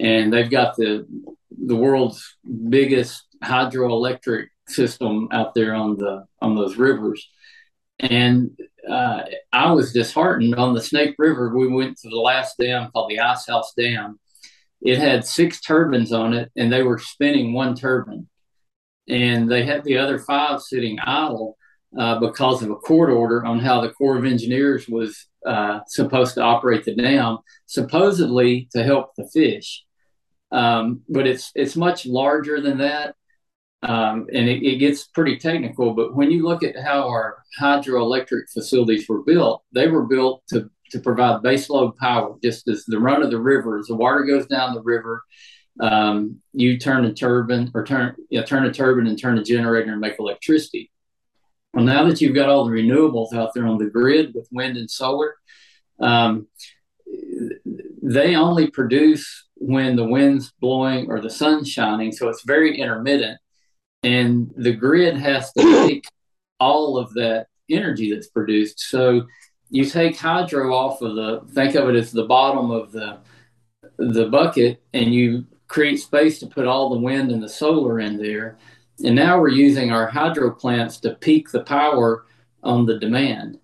and 0.00 0.32
they've 0.32 0.50
got 0.50 0.76
the 0.76 1.06
the 1.64 1.76
world's 1.76 2.36
biggest 2.68 3.24
hydroelectric 3.42 4.46
system 4.68 5.28
out 5.32 5.54
there 5.54 5.74
on 5.74 5.96
the 5.96 6.24
on 6.40 6.54
those 6.54 6.76
rivers. 6.76 7.28
And 7.98 8.58
uh, 8.88 9.22
I 9.52 9.72
was 9.72 9.92
disheartened 9.92 10.56
on 10.56 10.74
the 10.74 10.82
Snake 10.82 11.14
River. 11.18 11.56
We 11.56 11.68
went 11.68 11.98
to 11.98 12.08
the 12.08 12.16
last 12.16 12.56
dam 12.58 12.90
called 12.90 13.10
the 13.10 13.20
Ice 13.20 13.46
House 13.46 13.72
Dam. 13.76 14.18
It 14.80 14.98
had 14.98 15.24
six 15.24 15.60
turbines 15.60 16.12
on 16.12 16.32
it, 16.32 16.50
and 16.56 16.72
they 16.72 16.82
were 16.82 16.98
spinning 16.98 17.52
one 17.52 17.76
turbine. 17.76 18.28
And 19.08 19.50
they 19.50 19.64
had 19.64 19.84
the 19.84 19.98
other 19.98 20.18
five 20.18 20.60
sitting 20.60 20.98
idle 20.98 21.56
uh, 21.98 22.18
because 22.18 22.62
of 22.62 22.70
a 22.70 22.76
court 22.76 23.10
order 23.10 23.44
on 23.44 23.58
how 23.58 23.80
the 23.80 23.90
Corps 23.90 24.16
of 24.16 24.24
Engineers 24.24 24.88
was 24.88 25.26
uh, 25.46 25.80
supposed 25.86 26.34
to 26.34 26.42
operate 26.42 26.84
the 26.84 26.94
dam, 26.94 27.38
supposedly 27.66 28.68
to 28.72 28.82
help 28.82 29.14
the 29.16 29.28
fish. 29.32 29.84
Um, 30.50 31.02
but 31.08 31.26
it's 31.26 31.50
it's 31.54 31.76
much 31.76 32.06
larger 32.06 32.60
than 32.60 32.78
that, 32.78 33.14
um, 33.82 34.26
and 34.32 34.48
it, 34.48 34.62
it, 34.62 34.78
gets 34.78 35.06
pretty 35.06 35.38
technical. 35.38 35.94
But 35.94 36.14
when 36.14 36.30
you 36.30 36.46
look 36.46 36.62
at 36.62 36.78
how 36.78 37.08
our 37.08 37.42
hydroelectric 37.58 38.50
facilities 38.52 39.08
were 39.08 39.22
built, 39.22 39.62
they 39.72 39.88
were 39.88 40.04
built 40.04 40.42
to 40.50 40.70
to 40.90 41.00
provide 41.00 41.42
baseload 41.42 41.96
power, 41.96 42.36
just 42.42 42.68
as 42.68 42.84
the 42.86 42.98
run 42.98 43.22
of 43.22 43.30
the 43.30 43.40
river, 43.40 43.78
as 43.78 43.86
the 43.86 43.96
water 43.96 44.24
goes 44.24 44.46
down 44.46 44.74
the 44.74 44.82
river. 44.82 45.24
Um, 45.80 46.40
you 46.52 46.78
turn 46.78 47.06
a 47.06 47.14
turbine 47.14 47.70
or 47.74 47.84
turn 47.84 48.14
yeah, 48.28 48.42
turn 48.42 48.66
a 48.66 48.72
turbine 48.72 49.06
and 49.06 49.18
turn 49.18 49.38
a 49.38 49.42
generator 49.42 49.92
and 49.92 50.00
make 50.00 50.18
electricity. 50.18 50.90
Well, 51.74 51.84
now 51.84 52.04
that 52.04 52.20
you've 52.20 52.34
got 52.34 52.48
all 52.48 52.64
the 52.64 52.70
renewables 52.70 53.32
out 53.32 53.54
there 53.54 53.66
on 53.66 53.78
the 53.78 53.86
grid 53.86 54.34
with 54.34 54.48
wind 54.52 54.76
and 54.76 54.90
solar, 54.90 55.36
um, 56.00 56.48
they 58.02 58.36
only 58.36 58.70
produce 58.70 59.46
when 59.54 59.96
the 59.96 60.04
wind's 60.04 60.52
blowing 60.60 61.08
or 61.08 61.20
the 61.20 61.30
sun's 61.30 61.70
shining. 61.70 62.12
So 62.12 62.28
it's 62.28 62.42
very 62.44 62.78
intermittent. 62.78 63.38
And 64.02 64.52
the 64.56 64.72
grid 64.72 65.16
has 65.16 65.52
to 65.52 65.62
take 65.86 66.04
all 66.58 66.98
of 66.98 67.14
that 67.14 67.46
energy 67.70 68.12
that's 68.12 68.28
produced. 68.28 68.80
So 68.80 69.26
you 69.70 69.84
take 69.84 70.16
hydro 70.16 70.74
off 70.74 71.00
of 71.00 71.14
the, 71.14 71.42
think 71.54 71.74
of 71.74 71.88
it 71.88 71.96
as 71.96 72.12
the 72.12 72.24
bottom 72.24 72.70
of 72.70 72.92
the, 72.92 73.18
the 73.98 74.26
bucket, 74.28 74.82
and 74.92 75.14
you 75.14 75.46
create 75.68 76.00
space 76.00 76.38
to 76.40 76.46
put 76.46 76.66
all 76.66 76.90
the 76.90 76.98
wind 76.98 77.30
and 77.30 77.42
the 77.42 77.48
solar 77.48 78.00
in 78.00 78.18
there. 78.18 78.58
And 79.04 79.16
now 79.16 79.40
we're 79.40 79.48
using 79.48 79.92
our 79.92 80.06
hydro 80.06 80.50
plants 80.50 80.98
to 81.00 81.14
peak 81.14 81.50
the 81.50 81.62
power 81.62 82.26
on 82.62 82.86
the 82.86 82.98
demand. 82.98 83.58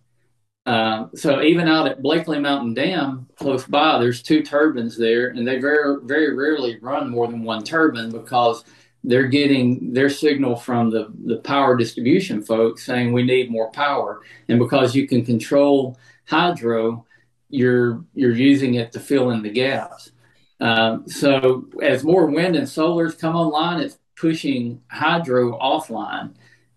Uh, 0.67 1.07
so 1.15 1.41
even 1.41 1.67
out 1.67 1.89
at 1.89 2.03
Blakely 2.03 2.39
Mountain 2.39 2.75
Dam, 2.75 3.27
close 3.37 3.65
by, 3.65 3.99
there's 3.99 4.23
two 4.23 4.43
turbines 4.43 4.99
there, 4.99 5.29
and 5.29 5.49
they 5.49 5.59
very 5.59 5.97
very 6.05 6.37
rarely 6.37 6.79
run 6.81 7.09
more 7.09 7.27
than 7.27 7.43
one 7.43 7.65
turbine 7.65 8.11
because 8.11 8.65
they're 9.03 9.29
getting 9.29 9.95
their 9.95 10.11
signal 10.11 10.57
from 10.57 10.91
the 10.91 11.11
the 11.25 11.39
power 11.39 11.75
distribution 11.75 12.43
folks 12.43 12.85
saying 12.85 13.13
we 13.13 13.23
need 13.23 13.51
more 13.51 13.71
power, 13.71 14.21
and 14.49 14.59
because 14.59 14.95
you 14.95 15.09
can 15.09 15.25
control 15.25 15.97
hydro, 16.27 17.07
you're 17.49 18.05
you're 18.13 18.37
using 18.37 18.75
it 18.75 18.93
to 18.93 19.01
fill 19.01 19.31
in 19.31 19.43
the 19.43 19.51
gaps. 19.51 20.13
Um, 20.61 21.09
so 21.09 21.67
as 21.83 22.05
more 22.05 22.27
wind 22.27 22.57
and 22.57 22.67
solars 22.67 23.19
come 23.19 23.37
online, 23.37 23.81
it's 23.81 23.97
pushing 24.19 24.83
hydro 24.89 25.59
offline. 25.59 26.35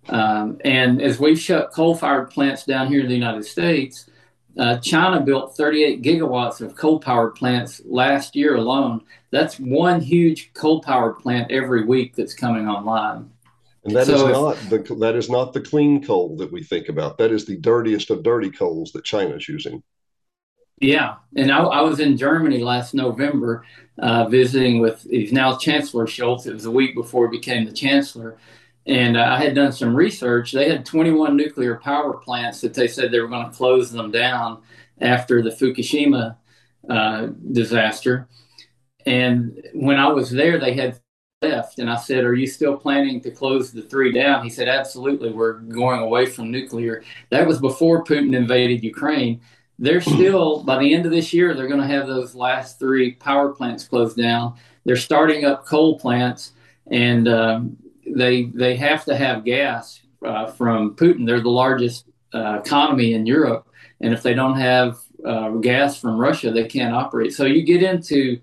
Um, 0.09 0.59
and 0.63 1.01
as 1.01 1.19
we've 1.19 1.39
shut 1.39 1.71
coal 1.71 1.95
fired 1.95 2.31
plants 2.31 2.65
down 2.65 2.87
here 2.87 3.01
in 3.01 3.07
the 3.07 3.15
United 3.15 3.45
States, 3.45 4.09
uh, 4.57 4.77
China 4.77 5.21
built 5.21 5.55
38 5.55 6.01
gigawatts 6.01 6.61
of 6.61 6.75
coal 6.75 6.99
powered 6.99 7.35
plants 7.35 7.81
last 7.85 8.35
year 8.35 8.55
alone. 8.55 9.01
That's 9.29 9.59
one 9.59 10.01
huge 10.01 10.53
coal 10.53 10.81
powered 10.81 11.19
plant 11.19 11.51
every 11.51 11.85
week 11.85 12.15
that's 12.15 12.33
coming 12.33 12.67
online. 12.67 13.31
And 13.83 13.95
that 13.95 14.07
so 14.07 14.13
is 14.15 14.23
not 14.23 14.69
the 14.69 14.95
that 14.95 15.15
is 15.15 15.29
not 15.29 15.53
the 15.53 15.61
clean 15.61 16.03
coal 16.05 16.35
that 16.37 16.51
we 16.51 16.63
think 16.63 16.89
about. 16.89 17.17
That 17.17 17.31
is 17.31 17.45
the 17.45 17.57
dirtiest 17.57 18.11
of 18.11 18.21
dirty 18.21 18.51
coals 18.51 18.91
that 18.91 19.03
China's 19.03 19.47
using. 19.47 19.81
Yeah, 20.81 21.17
and 21.35 21.51
I, 21.51 21.59
I 21.59 21.81
was 21.81 21.99
in 21.99 22.17
Germany 22.17 22.63
last 22.63 22.95
November 22.95 23.63
uh, 23.99 24.27
visiting 24.27 24.79
with 24.79 25.03
he's 25.03 25.31
now 25.31 25.55
Chancellor 25.55 26.07
Scholz. 26.07 26.47
It 26.47 26.53
was 26.53 26.65
a 26.65 26.71
week 26.71 26.95
before 26.95 27.29
he 27.29 27.37
became 27.37 27.65
the 27.65 27.71
chancellor, 27.71 28.37
and 28.87 29.15
uh, 29.15 29.21
I 29.21 29.37
had 29.43 29.53
done 29.53 29.71
some 29.73 29.95
research. 29.95 30.51
They 30.51 30.67
had 30.69 30.83
21 30.85 31.37
nuclear 31.37 31.75
power 31.75 32.13
plants 32.17 32.61
that 32.61 32.73
they 32.73 32.87
said 32.87 33.11
they 33.11 33.19
were 33.19 33.27
going 33.27 33.49
to 33.49 33.55
close 33.55 33.91
them 33.91 34.09
down 34.09 34.63
after 34.99 35.43
the 35.43 35.51
Fukushima 35.51 36.37
uh, 36.89 37.27
disaster. 37.51 38.27
And 39.05 39.61
when 39.73 39.97
I 39.97 40.09
was 40.09 40.31
there, 40.31 40.59
they 40.59 40.73
had 40.73 40.99
left. 41.41 41.79
And 41.79 41.89
I 41.89 41.95
said, 41.97 42.23
Are 42.23 42.35
you 42.35 42.47
still 42.47 42.77
planning 42.77 43.21
to 43.21 43.31
close 43.31 43.71
the 43.71 43.83
three 43.83 44.11
down? 44.11 44.43
He 44.43 44.49
said, 44.49 44.67
Absolutely. 44.67 45.31
We're 45.31 45.59
going 45.59 46.01
away 46.01 46.25
from 46.27 46.51
nuclear. 46.51 47.03
That 47.29 47.47
was 47.47 47.59
before 47.59 48.03
Putin 48.03 48.35
invaded 48.35 48.83
Ukraine. 48.83 49.41
They're 49.79 50.01
still, 50.01 50.63
by 50.63 50.77
the 50.77 50.93
end 50.93 51.05
of 51.05 51.11
this 51.11 51.33
year, 51.33 51.53
they're 51.53 51.67
going 51.67 51.81
to 51.81 51.87
have 51.87 52.07
those 52.07 52.35
last 52.35 52.77
three 52.77 53.13
power 53.13 53.49
plants 53.49 53.87
closed 53.87 54.17
down. 54.17 54.55
They're 54.85 54.95
starting 54.95 55.45
up 55.45 55.65
coal 55.65 55.97
plants. 55.97 56.53
And 56.87 57.27
um, 57.27 57.77
they 58.15 58.45
they 58.45 58.75
have 58.75 59.05
to 59.05 59.15
have 59.15 59.45
gas 59.45 60.01
uh, 60.25 60.47
from 60.47 60.95
Putin. 60.95 61.25
They're 61.25 61.41
the 61.41 61.49
largest 61.49 62.05
uh, 62.33 62.59
economy 62.63 63.13
in 63.13 63.25
Europe, 63.25 63.67
and 63.99 64.13
if 64.13 64.23
they 64.23 64.33
don't 64.33 64.57
have 64.57 64.99
uh, 65.25 65.49
gas 65.51 65.99
from 65.99 66.17
Russia, 66.17 66.51
they 66.51 66.65
can't 66.65 66.93
operate. 66.93 67.33
So 67.33 67.45
you 67.45 67.63
get 67.63 67.83
into 67.83 68.39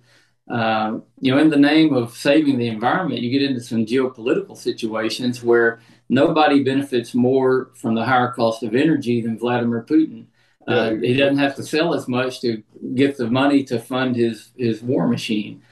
uh, 0.49 0.99
you 1.21 1.31
know, 1.31 1.38
in 1.38 1.51
the 1.51 1.59
name 1.59 1.93
of 1.93 2.17
saving 2.17 2.57
the 2.57 2.69
environment, 2.69 3.21
you 3.21 3.31
get 3.31 3.49
into 3.49 3.61
some 3.61 3.85
geopolitical 3.85 4.57
situations 4.57 5.45
where 5.45 5.81
nobody 6.09 6.64
benefits 6.64 7.14
more 7.14 7.71
from 7.75 7.95
the 7.95 8.05
higher 8.05 8.33
cost 8.33 8.62
of 8.62 8.75
energy 8.75 9.21
than 9.21 9.38
Vladimir 9.38 9.85
Putin. 9.87 10.25
Uh, 10.69 10.95
he 10.97 11.15
doesn't 11.15 11.39
have 11.39 11.55
to 11.57 11.63
sell 11.63 11.95
as 11.95 12.07
much 12.09 12.41
to 12.43 12.63
get 12.95 13.17
the 13.17 13.27
money 13.27 13.65
to 13.65 13.79
fund 13.79 14.15
his 14.15 14.51
his 14.57 14.83
war 14.83 15.09
machine. 15.09 15.63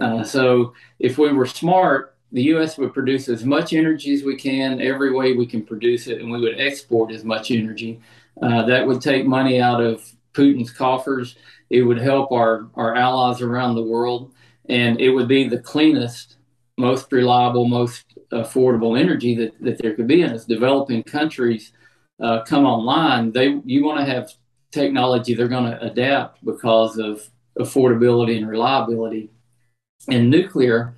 Uh, 0.00 0.24
so 0.24 0.72
if 0.98 1.18
we 1.18 1.32
were 1.32 1.46
smart, 1.46 2.16
the 2.32 2.42
U.S. 2.54 2.78
would 2.78 2.92
produce 2.92 3.28
as 3.28 3.44
much 3.44 3.72
energy 3.72 4.12
as 4.12 4.22
we 4.22 4.36
can, 4.36 4.80
every 4.80 5.12
way 5.12 5.32
we 5.32 5.46
can 5.46 5.62
produce 5.62 6.06
it, 6.06 6.20
and 6.20 6.30
we 6.30 6.40
would 6.40 6.60
export 6.60 7.12
as 7.12 7.24
much 7.24 7.50
energy. 7.50 8.00
Uh, 8.42 8.64
that 8.66 8.86
would 8.86 9.00
take 9.00 9.26
money 9.26 9.60
out 9.60 9.80
of 9.80 10.12
Putin's 10.32 10.70
coffers. 10.70 11.36
It 11.70 11.82
would 11.82 11.98
help 11.98 12.32
our, 12.32 12.68
our 12.74 12.94
allies 12.94 13.40
around 13.40 13.74
the 13.74 13.82
world, 13.82 14.32
and 14.68 15.00
it 15.00 15.10
would 15.10 15.28
be 15.28 15.48
the 15.48 15.58
cleanest, 15.58 16.36
most 16.78 17.10
reliable, 17.12 17.66
most 17.66 18.04
affordable 18.32 18.98
energy 18.98 19.34
that, 19.36 19.60
that 19.60 19.78
there 19.78 19.94
could 19.94 20.06
be. 20.06 20.22
And 20.22 20.32
as 20.32 20.44
developing 20.44 21.02
countries 21.02 21.72
uh, 22.20 22.42
come 22.42 22.64
online, 22.64 23.32
they 23.32 23.60
you 23.64 23.84
want 23.84 23.98
to 23.98 24.12
have 24.12 24.30
technology 24.70 25.34
they're 25.34 25.48
going 25.48 25.70
to 25.70 25.82
adapt 25.82 26.44
because 26.44 26.98
of 26.98 27.28
affordability 27.58 28.36
and 28.36 28.48
reliability. 28.48 29.30
And 30.08 30.30
nuclear 30.30 30.94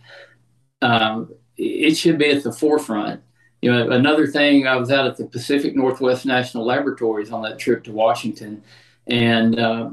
um, 0.82 1.34
it 1.56 1.96
should 1.96 2.18
be 2.18 2.30
at 2.30 2.42
the 2.42 2.52
forefront. 2.52 3.22
You 3.62 3.70
know, 3.70 3.90
another 3.90 4.26
thing, 4.26 4.66
I 4.66 4.76
was 4.76 4.90
out 4.90 5.06
at 5.06 5.16
the 5.16 5.26
Pacific 5.26 5.76
Northwest 5.76 6.26
National 6.26 6.66
Laboratories 6.66 7.30
on 7.30 7.42
that 7.42 7.60
trip 7.60 7.84
to 7.84 7.92
Washington, 7.92 8.62
and 9.06 9.58
uh, 9.58 9.90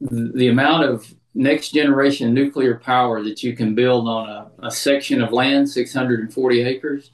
the 0.00 0.48
amount 0.48 0.84
of 0.84 1.14
next 1.34 1.70
generation 1.70 2.34
nuclear 2.34 2.76
power 2.76 3.22
that 3.22 3.42
you 3.42 3.56
can 3.56 3.74
build 3.74 4.06
on 4.06 4.28
a, 4.28 4.66
a 4.66 4.70
section 4.70 5.22
of 5.22 5.32
land, 5.32 5.68
640 5.68 6.62
acres, 6.62 7.10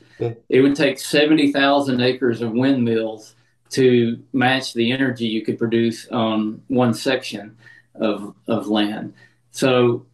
it 0.48 0.60
would 0.60 0.74
take 0.74 0.98
70,000 0.98 2.00
acres 2.00 2.40
of 2.40 2.52
windmills 2.52 3.34
to 3.74 4.22
match 4.32 4.74
the 4.74 4.92
energy 4.92 5.26
you 5.26 5.42
could 5.42 5.58
produce 5.58 6.08
on 6.08 6.62
one 6.68 6.94
section 6.94 7.56
of, 7.94 8.34
of 8.48 8.68
land. 8.68 9.14
So 9.50 10.06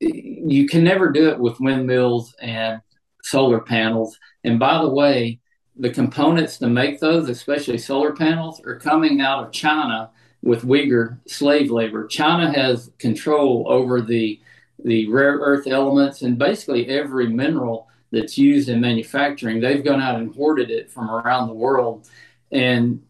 you 0.00 0.66
can 0.66 0.82
never 0.82 1.10
do 1.10 1.28
it 1.28 1.38
with 1.38 1.60
windmills 1.60 2.34
and 2.40 2.80
solar 3.22 3.60
panels. 3.60 4.18
And 4.44 4.58
by 4.58 4.80
the 4.80 4.88
way, 4.88 5.40
the 5.76 5.90
components 5.90 6.58
to 6.58 6.68
make 6.68 7.00
those, 7.00 7.28
especially 7.28 7.78
solar 7.78 8.12
panels, 8.12 8.60
are 8.64 8.78
coming 8.78 9.20
out 9.20 9.44
of 9.44 9.52
China 9.52 10.10
with 10.42 10.64
Uyghur 10.64 11.18
slave 11.26 11.70
labor. 11.70 12.06
China 12.06 12.52
has 12.52 12.90
control 12.98 13.66
over 13.68 14.00
the 14.00 14.40
the 14.82 15.06
rare 15.08 15.36
earth 15.36 15.66
elements 15.66 16.22
and 16.22 16.38
basically 16.38 16.88
every 16.88 17.28
mineral 17.28 17.86
that's 18.12 18.38
used 18.38 18.68
in 18.70 18.80
manufacturing. 18.80 19.60
They've 19.60 19.84
gone 19.84 20.00
out 20.00 20.16
and 20.16 20.34
hoarded 20.34 20.70
it 20.70 20.90
from 20.90 21.10
around 21.10 21.48
the 21.48 21.54
world. 21.54 22.08
And 22.52 23.02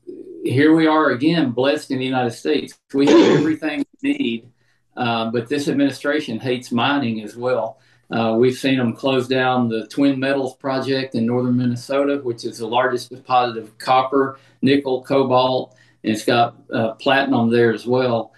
here 0.45 0.75
we 0.75 0.87
are 0.87 1.11
again, 1.11 1.51
blessed 1.51 1.91
in 1.91 1.99
the 1.99 2.05
United 2.05 2.33
States. 2.33 2.79
We 2.93 3.07
have 3.07 3.17
everything 3.39 3.85
we 4.03 4.13
need 4.13 4.51
uh, 4.97 5.31
but 5.31 5.49
this 5.49 5.67
administration 5.67 6.39
hates 6.39 6.71
mining 6.71 7.23
as 7.23 7.37
well. 7.37 7.79
Uh, 8.11 8.37
we've 8.39 8.57
seen 8.57 8.77
them 8.77 8.95
close 8.95 9.29
down 9.29 9.69
the 9.69 9.87
Twin 9.87 10.19
Metals 10.19 10.57
project 10.57 11.15
in 11.15 11.25
northern 11.25 11.57
Minnesota, 11.57 12.21
which 12.23 12.45
is 12.45 12.59
the 12.59 12.67
largest 12.67 13.09
deposit 13.09 13.63
of 13.63 13.79
copper, 13.79 14.39
nickel, 14.63 15.03
cobalt, 15.03 15.77
and 16.03 16.13
it's 16.13 16.25
got 16.25 16.57
uh, 16.73 16.93
platinum 16.95 17.51
there 17.51 17.73
as 17.73 17.87
well. 17.87 18.35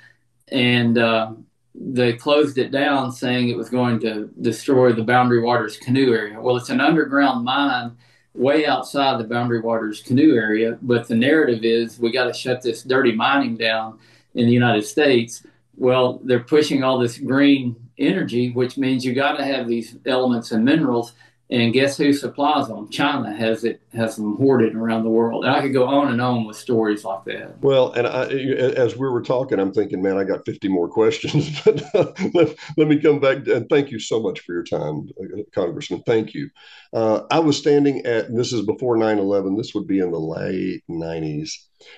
And 0.48 0.98
uh, 0.98 1.32
they 1.74 2.12
closed 2.12 2.58
it 2.58 2.70
down 2.70 3.10
saying 3.10 3.48
it 3.48 3.56
was 3.56 3.70
going 3.70 3.98
to 4.00 4.30
destroy 4.40 4.92
the 4.92 5.02
Boundary 5.02 5.40
Waters 5.40 5.78
canoe 5.78 6.14
area. 6.14 6.40
Well, 6.40 6.56
it's 6.58 6.70
an 6.70 6.82
underground 6.82 7.44
mine 7.44 7.96
way 8.34 8.66
outside 8.66 9.18
the 9.18 9.28
Boundary 9.28 9.60
Waters 9.60 10.02
canoe 10.02 10.34
area, 10.34 10.78
but 10.82 11.06
the 11.06 11.14
narrative 11.14 11.64
is 11.64 11.98
we 11.98 12.12
got 12.12 12.24
to 12.24 12.32
shut 12.32 12.62
this 12.62 12.82
dirty 12.82 13.12
mining 13.12 13.56
down 13.56 13.98
in 14.34 14.46
the 14.46 14.52
United 14.52 14.84
States. 14.84 15.46
Well, 15.76 16.20
they're 16.24 16.40
pushing 16.40 16.82
all 16.82 16.98
this 16.98 17.18
green 17.18 17.76
energy, 17.98 18.50
which 18.50 18.78
means 18.78 19.04
you 19.04 19.14
got 19.14 19.36
to 19.36 19.44
have 19.44 19.68
these 19.68 19.96
elements 20.06 20.52
and 20.52 20.64
minerals 20.64 21.12
and 21.52 21.74
guess 21.74 21.98
who 21.98 22.14
supplies 22.14 22.68
them? 22.68 22.88
China 22.88 23.30
has 23.30 23.62
it 23.62 23.82
has 23.92 24.16
them 24.16 24.36
hoarded 24.36 24.74
around 24.74 25.04
the 25.04 25.10
world. 25.10 25.44
And 25.44 25.54
I 25.54 25.60
could 25.60 25.74
go 25.74 25.86
on 25.86 26.10
and 26.10 26.20
on 26.20 26.46
with 26.46 26.56
stories 26.56 27.04
like 27.04 27.24
that. 27.26 27.60
Well, 27.60 27.92
and 27.92 28.06
I, 28.06 28.24
as 28.24 28.96
we 28.96 29.06
were 29.06 29.20
talking, 29.20 29.58
I'm 29.58 29.72
thinking, 29.72 30.00
man, 30.00 30.16
I 30.16 30.24
got 30.24 30.46
50 30.46 30.68
more 30.68 30.88
questions. 30.88 31.60
But 31.64 31.94
uh, 31.94 32.12
let, 32.34 32.56
let, 32.76 32.88
me 32.88 32.98
come 32.98 33.20
back 33.20 33.46
and 33.46 33.68
thank 33.68 33.90
you 33.90 33.98
so 33.98 34.20
much 34.20 34.40
for 34.40 34.54
your 34.54 34.64
time, 34.64 35.08
uh, 35.20 35.42
Congressman. 35.54 36.02
Thank 36.06 36.34
you. 36.34 36.48
Uh, 36.92 37.22
I 37.30 37.38
was 37.38 37.56
standing 37.56 38.04
at 38.06 38.34
this 38.34 38.52
is 38.52 38.62
before 38.62 38.96
9/11. 38.96 39.56
This 39.56 39.74
would 39.74 39.86
be 39.86 40.00
in 40.00 40.10
the 40.10 40.18
late 40.18 40.82
90s. 40.90 41.52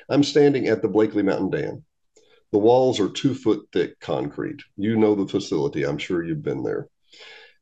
I'm 0.09 0.25
standing 0.25 0.67
at 0.67 0.83
the 0.83 0.89
Blakely 0.89 1.23
Mountain 1.23 1.51
Dam. 1.51 1.85
The 2.53 2.59
walls 2.59 2.99
are 2.99 3.09
two 3.09 3.35
foot 3.35 3.69
thick 3.73 4.01
concrete. 4.01 4.63
You 4.77 4.97
know 4.97 5.15
the 5.15 5.29
facility. 5.29 5.85
I'm 5.85 5.99
sure 5.99 6.25
you've 6.25 6.43
been 6.43 6.63
there. 6.65 6.89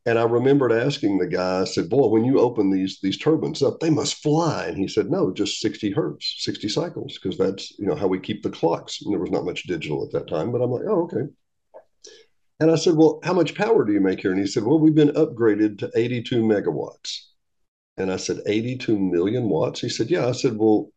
And 0.05 0.19
I 0.19 0.25
remembered 0.25 0.73
asking 0.73 1.19
the 1.19 1.29
guy, 1.29 1.61
I 1.61 1.65
said, 1.65 1.89
Boy, 1.89 2.09
when 2.09 2.25
you 2.25 2.41
open 2.41 2.71
these 2.71 2.99
these 3.01 3.17
turbines 3.17 3.63
up, 3.63 3.79
they 3.79 3.91
must 3.91 4.23
fly. 4.23 4.67
And 4.67 4.77
he 4.77 4.89
said, 4.89 5.11
No, 5.11 5.33
just 5.33 5.61
60 5.61 5.93
hertz, 5.93 6.37
60 6.39 6.69
cycles, 6.69 7.19
because 7.23 7.39
that's 7.39 7.79
you 7.79 7.87
know 7.87 7.95
how 7.95 8.09
we 8.09 8.19
keep 8.19 8.43
the 8.43 8.51
clocks. 8.51 9.01
And 9.03 9.13
there 9.13 9.21
was 9.21 9.31
not 9.31 9.45
much 9.45 9.63
digital 9.65 10.05
at 10.05 10.11
that 10.13 10.29
time. 10.29 10.51
But 10.51 10.61
I'm 10.61 10.71
like, 10.71 10.85
oh, 10.89 11.05
okay. 11.05 11.31
And 12.59 12.71
I 12.71 12.77
said, 12.77 12.95
Well, 12.95 13.21
how 13.23 13.33
much 13.33 13.55
power 13.55 13.85
do 13.85 13.93
you 13.93 14.01
make 14.01 14.21
here? 14.21 14.33
And 14.33 14.41
he 14.41 14.47
said, 14.47 14.65
Well, 14.65 14.79
we've 14.79 14.95
been 14.95 15.11
upgraded 15.11 15.79
to 15.79 15.91
82 15.95 16.43
megawatts. 16.43 17.19
And 17.97 18.11
I 18.11 18.17
said, 18.17 18.41
82 18.47 18.99
million 18.99 19.49
watts? 19.49 19.81
He 19.81 19.89
said, 19.89 20.11
Yeah. 20.11 20.27
I 20.27 20.33
said, 20.33 20.57
Well, 20.57 20.91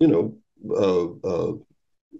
you 0.00 0.06
know, 0.06 0.38
uh, 0.70 1.04
uh, 1.26 1.52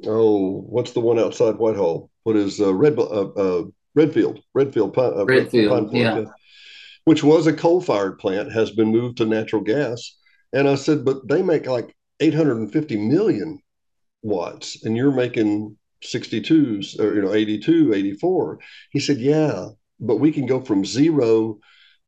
oh, 0.06 0.60
what's 0.68 0.92
the 0.92 1.00
one 1.00 1.18
outside 1.18 1.56
Whitehall? 1.56 2.10
What 2.24 2.36
is 2.36 2.60
uh, 2.60 2.74
Red 2.74 2.98
uh, 2.98 3.02
uh 3.02 3.64
Redfield, 3.98 4.40
Redfield, 4.54 4.96
uh, 4.96 5.24
Redfield, 5.26 5.92
yeah. 5.92 6.24
which 7.04 7.24
was 7.24 7.46
a 7.46 7.52
coal-fired 7.52 8.18
plant, 8.18 8.52
has 8.52 8.70
been 8.70 8.88
moved 8.88 9.18
to 9.18 9.26
natural 9.26 9.62
gas. 9.62 10.16
And 10.52 10.68
I 10.68 10.76
said, 10.76 11.04
but 11.04 11.26
they 11.26 11.42
make 11.42 11.66
like 11.66 11.94
850 12.20 12.96
million 12.96 13.58
watts, 14.22 14.84
and 14.84 14.96
you're 14.96 15.12
making 15.12 15.76
62s 16.04 16.98
or 17.00 17.14
you 17.16 17.22
know 17.22 17.34
82, 17.34 17.92
84. 17.92 18.60
He 18.90 19.00
said, 19.00 19.18
yeah, 19.18 19.68
but 19.98 20.16
we 20.16 20.30
can 20.30 20.46
go 20.46 20.60
from 20.60 20.84
zero 20.84 21.58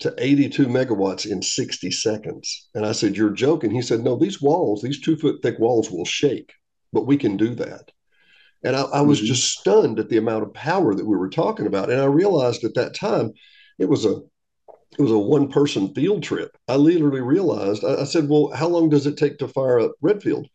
to 0.01 0.15
82 0.17 0.67
megawatts 0.67 1.31
in 1.31 1.43
60 1.43 1.91
seconds. 1.91 2.69
And 2.75 2.87
I 2.87 2.93
said, 2.93 3.17
You're 3.17 3.31
joking. 3.31 3.71
He 3.71 3.83
said, 3.83 4.01
No, 4.01 4.17
these 4.17 4.41
walls, 4.41 4.83
these 4.83 5.01
two 5.01 5.17
foot 5.17 5.41
thick 5.43 5.59
walls 5.59 5.91
will 5.91 6.07
shake, 6.07 6.53
but 6.93 7.07
we 7.07 7.17
can 7.17 7.37
do 7.37 7.55
that. 7.57 7.91
And 8.63 8.77
I, 8.77 8.83
I 8.83 9.01
was 9.01 9.19
mm-hmm. 9.19 9.27
just 9.27 9.59
stunned 9.59 9.99
at 9.99 10.09
the 10.09 10.19
amount 10.19 10.43
of 10.43 10.55
power 10.55 10.95
that 10.95 11.07
we 11.07 11.17
were 11.17 11.31
talking 11.31 11.67
about. 11.67 11.91
And 11.91 12.01
I 12.01 12.07
realized 12.07 12.65
at 12.65 12.75
that 12.75 12.95
time 12.95 13.33
it 13.79 13.89
was 13.89 14.05
a 14.05 14.21
it 14.99 15.03
was 15.03 15.13
a 15.13 15.19
one 15.19 15.49
person 15.49 15.95
field 15.95 16.23
trip. 16.23 16.57
I 16.69 16.77
literally 16.77 17.21
realized 17.21 17.85
I, 17.85 18.03
I 18.03 18.05
said, 18.05 18.29
"Well, 18.29 18.51
how 18.55 18.69
long 18.69 18.89
does 18.89 19.07
it 19.07 19.17
take 19.17 19.39
to 19.39 19.49
fire 19.49 19.81
up 19.81 19.93
Redfield?" 20.01 20.49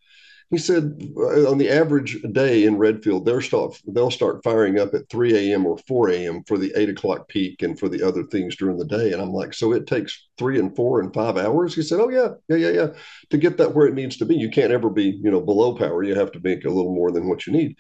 He 0.52 0.60
said, 0.60 1.02
uh, 1.18 1.50
on 1.50 1.58
the 1.58 1.70
average 1.70 2.22
day 2.32 2.66
in 2.66 2.78
Redfield, 2.78 3.26
they'll 3.26 3.42
start 3.42 3.82
they'll 3.88 4.12
start 4.12 4.44
firing 4.44 4.80
up 4.80 4.94
at 4.94 5.10
3 5.10 5.36
a.m. 5.36 5.66
or 5.66 5.78
4 5.88 6.10
a.m. 6.12 6.44
for 6.44 6.58
the 6.58 6.72
eight 6.76 6.90
o'clock 6.90 7.28
peak 7.28 7.64
and 7.64 7.78
for 7.78 7.90
the 7.90 8.04
other 8.04 8.24
things 8.24 8.56
during 8.56 8.78
the 8.78 8.86
day. 8.86 9.12
And 9.12 9.22
I'm 9.22 9.34
like, 9.34 9.54
so 9.54 9.74
it 9.74 9.88
takes 9.88 10.28
three 10.38 10.60
and 10.60 10.76
four 10.76 11.02
and 11.02 11.14
five 11.14 11.38
hours. 11.38 11.74
He 11.74 11.82
said, 11.82 12.00
oh 12.00 12.10
yeah, 12.10 12.30
yeah, 12.48 12.58
yeah, 12.58 12.70
yeah. 12.70 12.88
To 13.32 13.38
get 13.38 13.58
that 13.58 13.74
where 13.74 13.88
it 13.88 13.96
needs 13.96 14.18
to 14.18 14.26
be, 14.26 14.36
you 14.36 14.50
can't 14.50 14.72
ever 14.72 14.90
be 14.90 15.20
you 15.24 15.32
know 15.32 15.42
below 15.42 15.76
power. 15.76 16.04
You 16.04 16.16
have 16.16 16.32
to 16.34 16.40
make 16.44 16.64
a 16.64 16.70
little 16.70 16.94
more 16.94 17.12
than 17.12 17.28
what 17.28 17.48
you 17.48 17.54
need. 17.54 17.76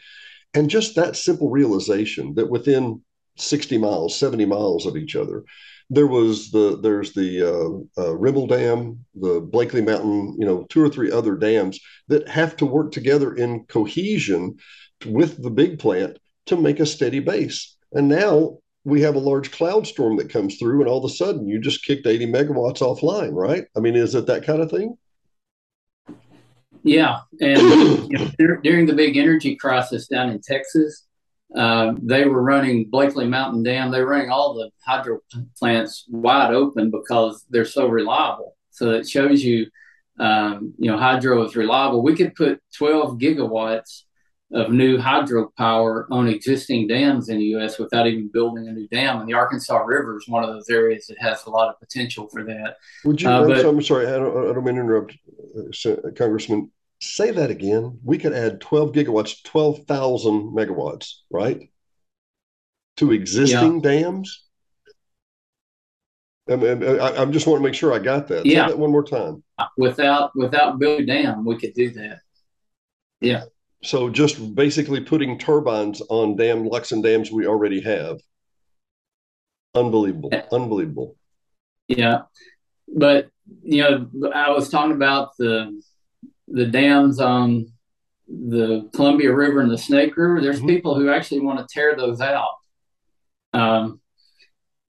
And 0.54 0.70
just 0.70 0.96
that 0.96 1.16
simple 1.16 1.50
realization 1.50 2.34
that 2.36 2.50
within 2.50 3.02
60 3.38 3.78
miles, 3.78 4.18
70 4.18 4.46
miles 4.46 4.86
of 4.86 4.98
each 4.98 5.16
other, 5.16 5.44
there 5.90 6.08
was 6.08 6.52
the 6.52 6.80
there's 6.82 7.14
the 7.14 7.44
uh, 7.44 8.02
uh, 8.02 8.16
Remmel 8.16 8.50
Dam, 8.50 9.06
the 9.14 9.40
Blakely 9.40 9.82
Mountain, 9.82 10.36
you 10.40 10.46
know, 10.46 10.64
two 10.70 10.82
or 10.82 10.90
three 10.90 11.12
other 11.12 11.36
dams 11.36 11.80
that 12.08 12.28
have 12.28 12.56
to 12.58 12.66
work 12.66 12.92
together 12.92 13.34
in 13.34 13.66
cohesion 13.66 14.58
with 15.06 15.42
the 15.42 15.52
big 15.52 15.80
plant 15.80 16.18
to 16.48 16.58
make 16.58 16.80
a 16.80 16.86
steady 16.86 17.20
base. 17.20 17.76
And 17.92 18.08
now 18.08 18.58
we 18.84 19.02
have 19.02 19.16
a 19.16 19.20
large 19.20 19.52
cloud 19.52 19.86
storm 19.88 20.18
that 20.18 20.30
comes 20.30 20.58
through, 20.58 20.82
and 20.82 20.90
all 20.90 21.04
of 21.04 21.10
a 21.10 21.14
sudden 21.14 21.48
you 21.48 21.60
just 21.60 21.86
kicked 21.86 22.08
80 22.08 22.28
megawatts 22.28 22.80
offline, 22.80 23.34
right? 23.34 23.66
I 23.76 23.80
mean, 23.80 23.96
is 23.96 24.16
it 24.16 24.28
that 24.28 24.46
kind 24.46 24.62
of 24.62 24.72
thing? 24.72 24.98
Yeah, 26.84 27.22
and 27.42 27.62
you 28.12 28.18
know, 28.18 28.58
during 28.64 28.86
the 28.86 28.94
big 28.94 29.18
energy 29.18 29.56
crisis 29.56 30.08
down 30.08 30.30
in 30.30 30.40
Texas, 30.40 31.08
uh, 31.54 31.94
they 32.02 32.26
were 32.26 32.42
running 32.42 32.90
Blakely 32.90 33.28
Mountain 33.28 33.64
Dam. 33.64 33.92
They 33.92 34.00
were 34.02 34.10
running 34.10 34.30
all 34.30 34.56
the 34.56 34.72
hydro 34.86 35.20
plants 35.60 36.06
wide 36.10 36.54
open 36.54 36.92
because 36.92 37.46
they're 37.50 37.66
so 37.66 37.88
reliable. 37.88 38.56
So 38.72 38.92
it 38.92 39.08
shows 39.08 39.44
you, 39.44 39.68
um, 40.20 40.74
you 40.78 40.92
know, 40.92 40.98
hydro 40.98 41.44
is 41.44 41.56
reliable. 41.56 42.04
We 42.04 42.16
could 42.16 42.36
put 42.36 42.62
12 42.78 43.20
gigawatts 43.20 44.04
of 44.54 44.72
new 44.72 44.98
hydropower 44.98 46.06
on 46.12 46.28
existing 46.28 46.88
dams 46.88 47.30
in 47.30 47.38
the 47.38 47.46
U.S. 47.46 47.80
without 47.80 48.08
even 48.08 48.30
building 48.32 48.68
a 48.68 48.72
new 48.72 48.88
dam. 48.90 49.20
And 49.20 49.28
the 49.28 49.34
Arkansas 49.34 49.78
River 49.78 50.18
is 50.18 50.28
one 50.28 50.44
of 50.44 50.54
those 50.54 50.70
areas 50.70 51.08
that 51.08 51.18
has 51.20 51.46
a 51.46 51.50
lot 51.50 51.70
of 51.70 51.80
potential 51.80 52.28
for 52.32 52.44
that. 52.44 52.76
Would 53.06 53.22
you? 53.22 53.30
Uh, 53.30 53.48
but, 53.48 53.66
I'm 53.66 53.82
sorry, 53.82 54.08
I 54.08 54.18
don't, 54.18 54.50
I 54.50 54.54
don't 54.54 54.64
mean 54.64 54.76
to 54.76 54.82
interrupt, 54.82 55.18
uh, 55.58 56.12
Congressman. 56.16 56.72
Say 57.06 57.32
that 57.32 57.52
again. 57.52 58.00
We 58.04 58.18
could 58.18 58.34
add 58.34 58.62
12 58.62 58.92
gigawatts, 58.92 59.44
12,000 59.44 60.56
megawatts, 60.56 61.14
right? 61.30 61.70
To 62.98 63.12
existing 63.12 63.76
yeah. 63.76 63.82
dams. 63.82 64.44
I, 66.50 66.56
mean, 66.56 66.84
I, 66.84 67.22
I 67.22 67.26
just 67.26 67.48
want 67.48 67.60
to 67.60 67.64
make 67.64 67.74
sure 67.74 67.94
I 67.94 68.00
got 68.00 68.28
that. 68.30 68.46
Yeah. 68.46 68.66
Say 68.66 68.72
that 68.72 68.80
one 68.80 68.92
more 68.92 69.04
time. 69.04 69.44
Without 69.78 70.32
without 70.36 70.80
building 70.80 71.06
dam, 71.06 71.46
we 71.46 71.58
could 71.58 71.74
do 71.74 71.90
that. 71.92 72.20
Yeah. 73.22 73.46
So 73.84 74.10
just 74.10 74.56
basically 74.56 75.02
putting 75.02 75.40
turbines 75.40 76.02
on 76.10 76.36
dam 76.36 76.70
Luxon 76.70 77.04
dams 77.04 77.32
we 77.32 77.48
already 77.48 77.82
have. 77.82 78.20
Unbelievable. 79.74 80.32
Unbelievable. 80.52 81.16
Yeah. 81.88 82.24
But 82.88 83.30
you 83.64 83.82
know, 83.84 84.32
I 84.34 84.50
was 84.52 84.70
talking 84.70 84.96
about 84.96 85.38
the 85.38 85.82
the 86.48 86.66
dams 86.66 87.20
on 87.20 87.72
the 88.28 88.90
Columbia 88.94 89.34
River 89.34 89.62
and 89.62 89.72
the 89.72 89.78
Snake 89.78 90.16
River, 90.18 90.42
there's 90.42 90.58
mm-hmm. 90.58 90.68
people 90.68 90.96
who 90.96 91.10
actually 91.10 91.42
want 91.42 91.60
to 91.60 91.74
tear 91.74 91.96
those 91.96 92.22
out. 92.22 92.56
Um, 93.54 94.02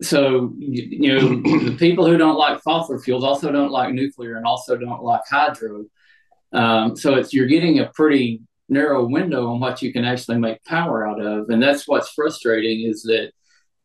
so 0.02 0.52
you, 0.58 0.82
you 0.90 1.14
know 1.14 1.28
the 1.70 1.76
people 1.78 2.06
who 2.06 2.16
don't 2.16 2.36
like 2.36 2.62
fossil 2.62 2.98
fuels 2.98 3.24
also 3.24 3.50
don't 3.50 3.70
like 3.70 3.94
nuclear 3.94 4.36
and 4.36 4.46
also 4.46 4.76
don't 4.76 5.02
like 5.02 5.22
hydro. 5.28 5.84
Um, 6.52 6.96
so 6.96 7.14
it's 7.14 7.32
you're 7.32 7.46
getting 7.46 7.78
a 7.78 7.90
pretty 7.94 8.42
narrow 8.68 9.06
window 9.06 9.48
on 9.48 9.60
what 9.60 9.82
you 9.82 9.92
can 9.92 10.04
actually 10.04 10.38
make 10.38 10.64
power 10.64 11.06
out 11.06 11.20
of, 11.20 11.48
and 11.50 11.62
that's 11.62 11.86
what's 11.86 12.10
frustrating 12.10 12.88
is 12.88 13.02
that 13.02 13.32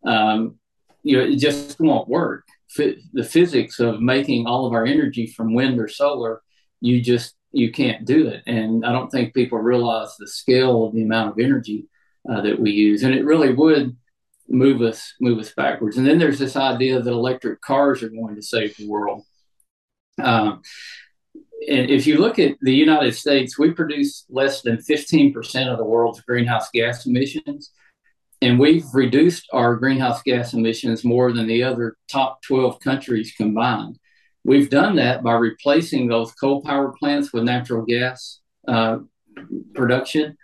um, 0.05 0.57
you 1.03 1.17
know 1.17 1.23
it 1.23 1.37
just 1.37 1.79
won't 1.79 2.07
work. 2.07 2.45
F- 2.77 2.95
the 3.13 3.23
physics 3.23 3.79
of 3.79 4.01
making 4.01 4.47
all 4.47 4.65
of 4.65 4.73
our 4.73 4.85
energy 4.85 5.27
from 5.27 5.53
wind 5.53 5.79
or 5.79 5.87
solar, 5.87 6.41
you 6.79 7.01
just 7.01 7.35
you 7.51 7.71
can't 7.71 8.05
do 8.05 8.27
it. 8.27 8.43
And 8.47 8.85
I 8.85 8.91
don't 8.91 9.09
think 9.09 9.33
people 9.33 9.57
realize 9.59 10.15
the 10.17 10.27
scale 10.27 10.85
of 10.85 10.93
the 10.93 11.03
amount 11.03 11.31
of 11.31 11.39
energy 11.39 11.87
uh, 12.29 12.41
that 12.41 12.59
we 12.59 12.71
use, 12.71 13.03
and 13.03 13.13
it 13.13 13.25
really 13.25 13.53
would 13.53 13.95
move 14.47 14.81
us 14.81 15.13
move 15.19 15.39
us 15.39 15.53
backwards. 15.53 15.97
And 15.97 16.05
then 16.05 16.19
there's 16.19 16.39
this 16.39 16.55
idea 16.55 17.01
that 17.01 17.11
electric 17.11 17.61
cars 17.61 18.03
are 18.03 18.09
going 18.09 18.35
to 18.35 18.41
save 18.41 18.75
the 18.77 18.87
world. 18.87 19.23
Um, 20.21 20.61
and 21.67 21.89
if 21.89 22.07
you 22.07 22.17
look 22.17 22.39
at 22.39 22.57
the 22.61 22.73
United 22.73 23.15
States, 23.15 23.57
we 23.57 23.71
produce 23.71 24.25
less 24.29 24.61
than 24.61 24.77
15% 24.77 25.67
of 25.67 25.77
the 25.77 25.85
world's 25.85 26.21
greenhouse 26.21 26.69
gas 26.73 27.05
emissions. 27.05 27.71
And 28.41 28.59
we've 28.59 28.85
reduced 28.93 29.47
our 29.53 29.75
greenhouse 29.75 30.23
gas 30.23 30.53
emissions 30.53 31.03
more 31.03 31.31
than 31.31 31.45
the 31.45 31.63
other 31.63 31.95
top 32.07 32.41
12 32.41 32.79
countries 32.79 33.33
combined. 33.37 33.99
We've 34.43 34.69
done 34.69 34.95
that 34.95 35.23
by 35.23 35.33
replacing 35.33 36.07
those 36.07 36.31
coal 36.33 36.61
power 36.61 36.93
plants 36.97 37.31
with 37.31 37.43
natural 37.43 37.85
gas 37.85 38.39
uh, 38.67 38.99
production. 39.73 40.37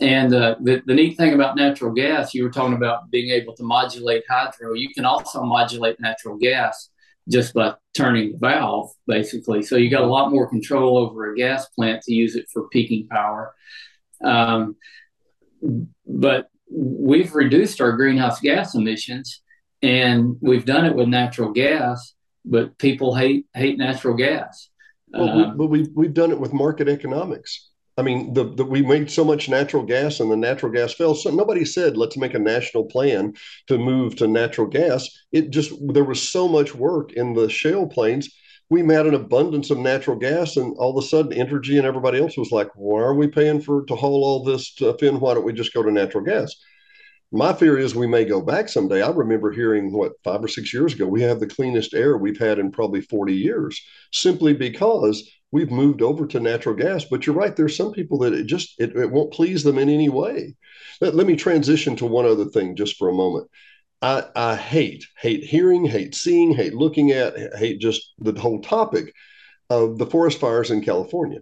And 0.00 0.34
uh, 0.34 0.56
the, 0.60 0.82
the 0.86 0.94
neat 0.94 1.16
thing 1.16 1.34
about 1.34 1.56
natural 1.56 1.92
gas, 1.92 2.34
you 2.34 2.42
were 2.42 2.50
talking 2.50 2.74
about 2.74 3.10
being 3.10 3.30
able 3.30 3.54
to 3.56 3.62
modulate 3.62 4.24
hydro. 4.28 4.72
You 4.74 4.88
can 4.94 5.04
also 5.04 5.42
modulate 5.42 6.00
natural 6.00 6.38
gas 6.38 6.90
just 7.28 7.54
by 7.54 7.74
turning 7.94 8.32
the 8.32 8.38
valve, 8.38 8.90
basically. 9.06 9.62
So 9.62 9.76
you 9.76 9.90
got 9.90 10.02
a 10.02 10.06
lot 10.06 10.30
more 10.30 10.48
control 10.48 10.96
over 10.96 11.32
a 11.32 11.36
gas 11.36 11.68
plant 11.68 12.02
to 12.02 12.14
use 12.14 12.34
it 12.34 12.46
for 12.52 12.68
peaking 12.68 13.08
power. 13.08 13.54
Um, 14.24 14.76
but 16.06 16.48
we've 16.70 17.34
reduced 17.34 17.80
our 17.80 17.92
greenhouse 17.92 18.40
gas 18.40 18.74
emissions, 18.74 19.42
and 19.82 20.36
we've 20.40 20.64
done 20.64 20.86
it 20.86 20.94
with 20.94 21.08
natural 21.08 21.52
gas. 21.52 22.14
But 22.44 22.78
people 22.78 23.14
hate 23.14 23.46
hate 23.54 23.78
natural 23.78 24.14
gas. 24.14 24.70
Well, 25.08 25.28
um, 25.28 25.36
we, 25.36 25.56
but 25.56 25.66
we 25.66 25.88
we've 25.94 26.14
done 26.14 26.30
it 26.30 26.40
with 26.40 26.52
market 26.52 26.88
economics. 26.88 27.70
I 27.98 28.02
mean, 28.02 28.32
the, 28.32 28.44
the, 28.54 28.64
we 28.64 28.80
made 28.80 29.10
so 29.10 29.24
much 29.24 29.50
natural 29.50 29.82
gas 29.82 30.20
and 30.20 30.30
the 30.30 30.36
natural 30.36 30.72
gas 30.72 30.94
fell. 30.94 31.14
So 31.14 31.30
nobody 31.30 31.66
said, 31.66 31.98
let's 31.98 32.16
make 32.16 32.32
a 32.32 32.38
national 32.38 32.84
plan 32.86 33.34
to 33.66 33.76
move 33.76 34.16
to 34.16 34.26
natural 34.26 34.68
gas. 34.68 35.06
It 35.32 35.50
just, 35.50 35.72
there 35.92 36.04
was 36.04 36.26
so 36.26 36.48
much 36.48 36.74
work 36.74 37.12
in 37.12 37.34
the 37.34 37.50
shale 37.50 37.86
plays. 37.86 38.32
We 38.70 38.80
had 38.80 39.06
an 39.06 39.14
abundance 39.14 39.70
of 39.70 39.78
natural 39.78 40.16
gas, 40.16 40.56
and 40.56 40.76
all 40.78 40.96
of 40.96 41.04
a 41.04 41.06
sudden, 41.06 41.32
Entergy 41.32 41.76
and 41.76 41.86
everybody 41.86 42.20
else 42.20 42.38
was 42.38 42.52
like, 42.52 42.68
why 42.74 43.00
are 43.00 43.14
we 43.14 43.26
paying 43.26 43.60
for 43.60 43.84
to 43.84 43.96
haul 43.96 44.24
all 44.24 44.44
this 44.44 44.68
stuff 44.68 45.02
in? 45.02 45.18
Why 45.18 45.34
don't 45.34 45.44
we 45.44 45.52
just 45.52 45.74
go 45.74 45.82
to 45.82 45.90
natural 45.90 46.24
gas? 46.24 46.54
My 47.32 47.52
fear 47.52 47.78
is 47.78 47.94
we 47.94 48.08
may 48.08 48.24
go 48.24 48.40
back 48.40 48.68
someday. 48.68 49.02
I 49.02 49.10
remember 49.10 49.52
hearing 49.52 49.92
what 49.92 50.14
five 50.24 50.42
or 50.42 50.48
six 50.48 50.74
years 50.74 50.94
ago, 50.94 51.06
we 51.06 51.22
have 51.22 51.38
the 51.38 51.46
cleanest 51.46 51.94
air 51.94 52.16
we've 52.16 52.38
had 52.38 52.58
in 52.58 52.72
probably 52.72 53.00
40 53.02 53.34
years, 53.34 53.80
simply 54.12 54.52
because 54.52 55.30
we've 55.52 55.70
moved 55.70 56.02
over 56.02 56.26
to 56.26 56.40
natural 56.40 56.74
gas. 56.74 57.04
But 57.04 57.26
you're 57.26 57.36
right, 57.36 57.54
there's 57.54 57.76
some 57.76 57.92
people 57.92 58.18
that 58.18 58.32
it 58.32 58.46
just 58.46 58.74
it, 58.80 58.96
it 58.96 59.12
won't 59.12 59.32
please 59.32 59.62
them 59.62 59.78
in 59.78 59.88
any 59.88 60.08
way. 60.08 60.56
Let, 61.00 61.14
let 61.14 61.26
me 61.26 61.36
transition 61.36 61.94
to 61.96 62.06
one 62.06 62.26
other 62.26 62.46
thing 62.46 62.74
just 62.74 62.96
for 62.96 63.08
a 63.08 63.14
moment. 63.14 63.48
I, 64.02 64.24
I 64.34 64.56
hate, 64.56 65.06
hate 65.18 65.44
hearing, 65.44 65.84
hate 65.84 66.14
seeing, 66.14 66.54
hate 66.54 66.74
looking 66.74 67.10
at, 67.12 67.34
hate 67.56 67.80
just 67.80 68.12
the 68.18 68.38
whole 68.40 68.60
topic 68.60 69.14
of 69.68 69.98
the 69.98 70.06
forest 70.06 70.40
fires 70.40 70.70
in 70.70 70.82
California. 70.82 71.40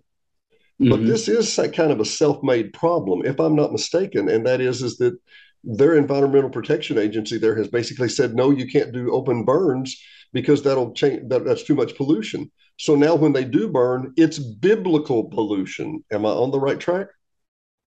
Mm-hmm. 0.80 0.90
But 0.90 1.06
this 1.06 1.28
is 1.28 1.58
kind 1.74 1.90
of 1.90 2.00
a 2.00 2.04
self-made 2.04 2.72
problem, 2.72 3.24
if 3.24 3.40
I'm 3.40 3.56
not 3.56 3.72
mistaken, 3.72 4.28
and 4.28 4.46
that 4.46 4.60
is 4.60 4.82
is 4.82 4.98
that 4.98 5.18
their 5.64 5.96
environmental 5.96 6.50
protection 6.50 6.98
agency 6.98 7.38
there 7.38 7.56
has 7.56 7.68
basically 7.68 8.08
said 8.08 8.34
no, 8.34 8.50
you 8.50 8.66
can't 8.66 8.92
do 8.92 9.12
open 9.12 9.44
burns 9.44 10.00
because 10.32 10.62
that'll 10.62 10.92
change. 10.92 11.28
That, 11.28 11.44
that's 11.44 11.64
too 11.64 11.74
much 11.74 11.96
pollution. 11.96 12.50
So 12.78 12.94
now 12.94 13.14
when 13.14 13.32
they 13.32 13.44
do 13.44 13.68
burn, 13.68 14.12
it's 14.16 14.38
biblical 14.38 15.24
pollution. 15.24 16.04
Am 16.12 16.24
I 16.24 16.30
on 16.30 16.50
the 16.50 16.60
right 16.60 16.78
track? 16.78 17.08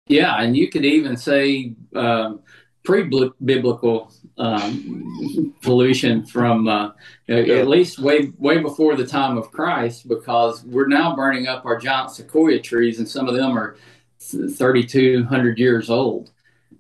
Yeah, 0.08 0.40
and 0.40 0.56
you 0.56 0.70
could 0.70 0.86
even 0.86 1.18
say 1.18 1.74
um, 1.96 2.42
pre-biblical 2.84 4.14
um, 4.38 5.56
pollution 5.64 6.26
from 6.26 6.68
uh, 6.68 6.92
yeah. 7.28 7.38
at 7.38 7.68
least 7.68 7.98
way 7.98 8.32
way 8.38 8.60
before 8.60 8.96
the 8.96 9.08
time 9.08 9.38
of 9.38 9.52
Christ, 9.52 10.08
because 10.08 10.64
we're 10.64 10.88
now 10.88 11.16
burning 11.16 11.48
up 11.48 11.66
our 11.66 11.80
giant 11.80 12.12
sequoia 12.12 12.60
trees, 12.60 13.00
and 13.00 13.08
some 13.08 13.28
of 13.28 13.34
them 13.34 13.58
are 13.58 13.78
3,200 14.20 15.58
years 15.58 15.90
old. 15.90 16.32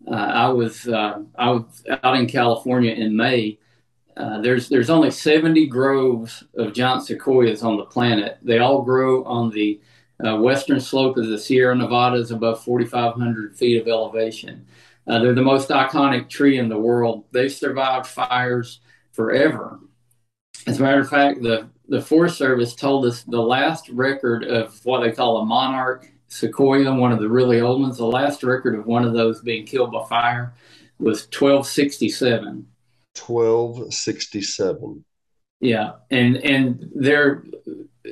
Uh, 0.07 0.15
I 0.15 0.47
was 0.49 0.87
uh, 0.87 1.21
I 1.35 1.49
was 1.49 1.83
out 2.03 2.15
in 2.15 2.27
California 2.27 2.91
in 2.93 3.15
May, 3.15 3.57
uh, 4.17 4.39
there's 4.39 4.69
there's 4.69 4.89
only 4.89 5.11
70 5.11 5.67
groves 5.67 6.43
of 6.55 6.73
giant 6.73 7.03
sequoias 7.03 7.63
on 7.63 7.77
the 7.77 7.85
planet. 7.85 8.37
They 8.41 8.59
all 8.59 8.81
grow 8.81 9.23
on 9.25 9.49
the 9.49 9.81
western 10.19 10.79
slope 10.79 11.17
of 11.17 11.27
the 11.27 11.37
Sierra 11.37 11.75
Nevadas 11.75 12.31
above 12.31 12.63
4,500 12.63 13.57
feet 13.57 13.81
of 13.81 13.87
elevation. 13.87 14.65
Uh, 15.07 15.19
they're 15.19 15.35
the 15.35 15.41
most 15.41 15.69
iconic 15.69 16.29
tree 16.29 16.57
in 16.57 16.69
the 16.69 16.79
world. 16.79 17.25
They've 17.31 17.51
survived 17.51 18.07
fires 18.07 18.79
forever. 19.11 19.79
As 20.65 20.79
a 20.79 20.83
matter 20.83 21.01
of 21.01 21.09
fact, 21.09 21.43
the, 21.43 21.69
the 21.89 22.01
Forest 22.01 22.37
Service 22.37 22.73
told 22.73 23.05
us 23.05 23.23
the 23.23 23.41
last 23.41 23.89
record 23.89 24.45
of 24.45 24.83
what 24.85 25.01
they 25.01 25.11
call 25.11 25.37
a 25.37 25.45
monarch 25.45 26.09
sequoia, 26.27 26.93
one 26.93 27.11
of 27.11 27.19
the 27.19 27.29
really 27.29 27.61
old 27.61 27.81
ones, 27.81 27.97
the 27.97 28.05
last 28.05 28.43
record 28.43 28.75
of 28.75 28.85
one 28.85 29.05
of 29.05 29.13
those 29.13 29.41
being 29.41 29.65
killed 29.65 29.91
by 29.91 30.05
fire 30.05 30.53
was 30.99 31.23
1267. 31.25 32.67
1267. 33.17 35.05
Yeah, 35.61 35.93
and 36.11 36.37
and 36.37 36.91
their 36.93 37.43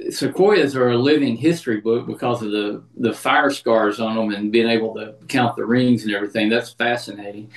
sequoias 0.09 0.75
are 0.75 0.89
a 0.89 0.97
living 0.97 1.35
history 1.35 1.81
book 1.81 2.07
because 2.07 2.41
of 2.41 2.51
the 2.51 2.83
the 2.95 3.13
fire 3.13 3.49
scars 3.49 3.99
on 3.99 4.15
them 4.15 4.31
and 4.31 4.51
being 4.51 4.69
able 4.69 4.93
to 4.95 5.15
count 5.27 5.55
the 5.55 5.65
rings 5.65 6.03
and 6.03 6.13
everything. 6.13 6.49
That's 6.49 6.71
fascinating. 6.71 7.51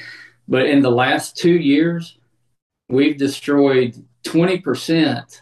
But 0.49 0.67
in 0.67 0.83
the 0.83 0.91
last 0.91 1.37
two 1.37 1.55
years, 1.55 2.19
we've 2.89 3.17
destroyed 3.17 4.05
20% 4.25 5.41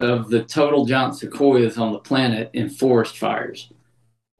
of 0.00 0.28
the 0.28 0.44
total 0.44 0.84
giant 0.84 1.16
sequoias 1.16 1.78
on 1.78 1.92
the 1.92 1.98
planet 1.98 2.50
in 2.52 2.68
forest 2.68 3.16
fires. 3.16 3.72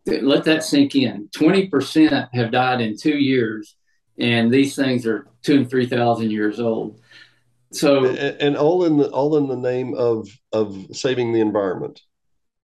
Let 0.06 0.44
that 0.44 0.64
sink 0.64 0.94
in. 0.94 1.28
20% 1.34 2.28
have 2.32 2.50
died 2.50 2.80
in 2.80 2.96
two 2.96 3.16
years 3.16 3.76
and 4.18 4.52
these 4.52 4.76
things 4.76 5.06
are 5.06 5.26
two 5.42 5.56
and 5.56 5.70
three 5.70 5.86
thousand 5.86 6.30
years 6.30 6.60
old. 6.60 7.00
So 7.72 8.04
and, 8.04 8.18
and, 8.18 8.56
all 8.56 8.84
in 8.84 8.96
the 8.96 9.08
all 9.10 9.36
in 9.36 9.48
the 9.48 9.56
name 9.56 9.94
of 9.94 10.28
of 10.52 10.86
saving 10.92 11.32
the 11.32 11.40
environment. 11.40 12.02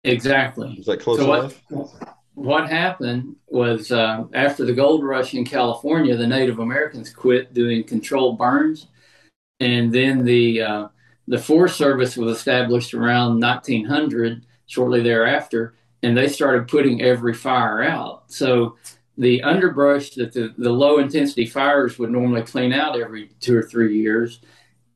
Exactly. 0.03 0.75
Is 0.79 0.85
that 0.85 1.01
close 1.01 1.19
so 1.19 1.33
enough? 1.33 1.61
What, 1.69 1.89
what 2.35 2.69
happened 2.69 3.35
was 3.47 3.91
uh, 3.91 4.25
after 4.33 4.65
the 4.65 4.73
gold 4.73 5.03
rush 5.03 5.33
in 5.33 5.45
California, 5.45 6.15
the 6.15 6.27
Native 6.27 6.59
Americans 6.59 7.09
quit 7.09 7.53
doing 7.53 7.83
controlled 7.83 8.37
burns, 8.37 8.87
and 9.59 9.91
then 9.91 10.23
the 10.23 10.61
uh, 10.61 10.87
the 11.27 11.39
Forest 11.39 11.75
Service 11.75 12.15
was 12.15 12.37
established 12.37 12.93
around 12.93 13.41
1900, 13.41 14.45
shortly 14.67 15.01
thereafter, 15.01 15.75
and 16.05 16.15
they 16.15 16.27
started 16.27 16.67
putting 16.67 17.01
every 17.01 17.33
fire 17.33 17.81
out. 17.81 18.23
So 18.27 18.77
the 19.17 19.41
underbrush 19.41 20.11
that 20.11 20.33
the, 20.33 20.53
the 20.57 20.69
low 20.69 20.99
intensity 20.99 21.47
fires 21.47 21.97
would 21.97 22.11
normally 22.11 22.43
clean 22.43 22.73
out 22.73 22.99
every 22.99 23.29
two 23.39 23.57
or 23.57 23.63
three 23.63 23.97
years, 23.97 24.39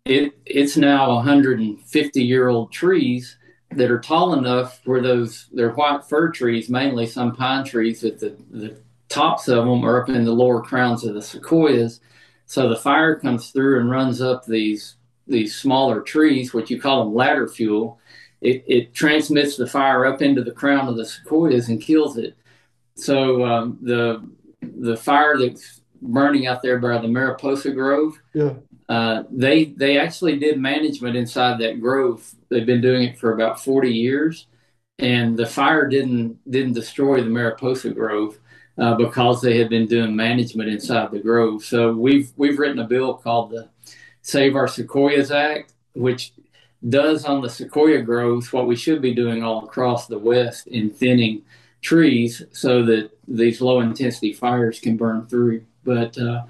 it 0.06 0.38
it's 0.46 0.78
now 0.78 1.16
150 1.16 2.22
year 2.22 2.48
old 2.48 2.72
trees 2.72 3.38
that 3.72 3.90
are 3.90 4.00
tall 4.00 4.34
enough 4.34 4.82
where 4.86 5.02
those 5.02 5.48
they're 5.52 5.74
white 5.74 6.04
fir 6.04 6.32
trees, 6.32 6.70
mainly 6.70 7.08
some 7.08 7.36
pine 7.36 7.66
trees 7.66 8.02
that 8.02 8.20
the, 8.20 8.38
the 8.52 8.78
tops 9.10 9.48
of 9.48 9.66
them 9.66 9.84
are 9.84 10.04
up 10.04 10.10
in 10.10 10.26
the 10.26 10.32
lower 10.32 10.62
crowns 10.62 11.04
of 11.04 11.16
the 11.16 11.22
sequoias. 11.22 12.02
So 12.46 12.70
the 12.70 12.76
fire 12.76 13.16
comes 13.16 13.50
through 13.50 13.80
and 13.80 13.90
runs 13.90 14.22
up 14.22 14.46
these 14.46 14.96
these 15.28 15.56
smaller 15.56 16.02
trees, 16.02 16.54
which 16.54 16.70
you 16.70 16.80
call 16.80 17.04
them 17.04 17.16
ladder 17.16 17.48
fuel. 17.48 18.00
It, 18.42 18.64
it 18.68 18.94
transmits 18.94 19.58
the 19.58 19.68
fire 19.68 20.06
up 20.06 20.22
into 20.22 20.44
the 20.44 20.52
crown 20.52 20.88
of 20.88 20.96
the 20.96 21.06
sequoias 21.06 21.70
and 21.70 21.82
kills 21.82 22.18
it. 22.18 22.38
So 22.96 23.46
um, 23.46 23.78
the 23.82 24.28
the 24.62 24.98
fire 24.98 25.38
that's 25.38 25.82
burning 26.02 26.48
out 26.48 26.62
there 26.62 26.80
by 26.80 26.98
the 27.00 27.08
Mariposa 27.08 27.72
Grove, 27.72 28.22
yeah. 28.34 28.54
Uh, 28.90 29.24
they 29.30 29.66
they 29.66 30.00
actually 30.00 30.40
did 30.40 30.60
management 30.60 31.16
inside 31.16 31.60
that 31.60 31.80
grove. 31.80 32.28
They've 32.50 32.66
been 32.66 32.82
doing 32.82 33.04
it 33.04 33.20
for 33.20 33.34
about 33.34 33.64
forty 33.64 33.94
years, 33.94 34.48
and 34.98 35.38
the 35.38 35.46
fire 35.46 35.88
didn't 35.88 36.40
didn't 36.50 36.74
destroy 36.74 37.22
the 37.22 37.30
Mariposa 37.30 37.92
Grove 37.92 38.40
uh, 38.80 38.96
because 38.96 39.42
they 39.42 39.60
had 39.60 39.70
been 39.70 39.86
doing 39.86 40.16
management 40.16 40.70
inside 40.70 41.12
the 41.12 41.20
grove. 41.20 41.64
So 41.64 41.94
we've 41.94 42.32
we've 42.36 42.58
written 42.58 42.80
a 42.80 42.88
bill 42.88 43.14
called 43.14 43.52
the 43.52 43.70
Save 44.24 44.56
Our 44.56 44.68
Sequoias 44.68 45.30
Act, 45.30 45.74
which 45.94 46.34
does 46.88 47.26
on 47.26 47.42
the 47.42 47.50
sequoia 47.50 48.02
groves 48.02 48.54
what 48.54 48.68
we 48.68 48.76
should 48.76 49.02
be 49.02 49.14
doing 49.14 49.44
all 49.44 49.66
across 49.66 50.08
the 50.08 50.18
West 50.18 50.68
in 50.68 50.90
thinning 50.90 51.42
trees 51.82 52.44
so 52.52 52.84
that 52.84 53.12
these 53.28 53.62
low 53.62 53.82
intensity 53.82 54.34
fires 54.34 54.80
can 54.80 54.98
burn 54.98 55.28
through. 55.28 55.66
But 55.84 56.18
uh, 56.18 56.44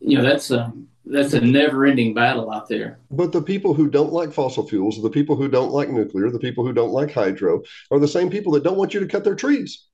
you 0.00 0.16
know 0.16 0.22
that's 0.22 0.50
a 0.50 0.72
that's 1.04 1.32
a 1.32 1.40
never 1.40 1.86
ending 1.86 2.14
battle 2.14 2.50
out 2.50 2.68
there. 2.68 2.98
But 3.10 3.32
the 3.32 3.42
people 3.42 3.74
who 3.74 3.88
don't 3.88 4.12
like 4.12 4.32
fossil 4.32 4.68
fuels, 4.68 5.00
the 5.02 5.10
people 5.10 5.36
who 5.36 5.48
don't 5.48 5.72
like 5.72 5.88
nuclear, 5.88 6.30
the 6.30 6.38
people 6.38 6.66
who 6.66 6.72
don't 6.72 6.92
like 6.92 7.12
hydro, 7.12 7.62
are 7.90 7.98
the 7.98 8.08
same 8.08 8.30
people 8.30 8.52
that 8.52 8.62
don't 8.62 8.76
want 8.76 8.94
you 8.94 9.00
to 9.00 9.06
cut 9.06 9.24
their 9.24 9.34
trees, 9.34 9.86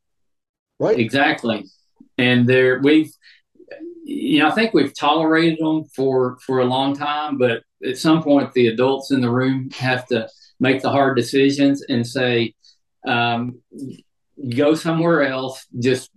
right? 0.78 0.98
Exactly. 0.98 1.66
And 2.18 2.46
there 2.46 2.80
we've 2.80 3.12
you 4.04 4.40
know 4.40 4.48
I 4.48 4.52
think 4.52 4.74
we've 4.74 4.94
tolerated 4.94 5.58
them 5.58 5.84
for 5.86 6.38
for 6.44 6.60
a 6.60 6.64
long 6.64 6.96
time, 6.96 7.38
but 7.38 7.62
at 7.86 7.98
some 7.98 8.22
point 8.22 8.52
the 8.52 8.68
adults 8.68 9.10
in 9.10 9.20
the 9.20 9.30
room 9.30 9.70
have 9.70 10.06
to 10.08 10.28
make 10.60 10.82
the 10.82 10.90
hard 10.90 11.16
decisions 11.16 11.84
and 11.88 12.06
say 12.06 12.54
um, 13.06 13.60
go 14.56 14.74
somewhere 14.74 15.22
else. 15.22 15.66
Just 15.78 16.10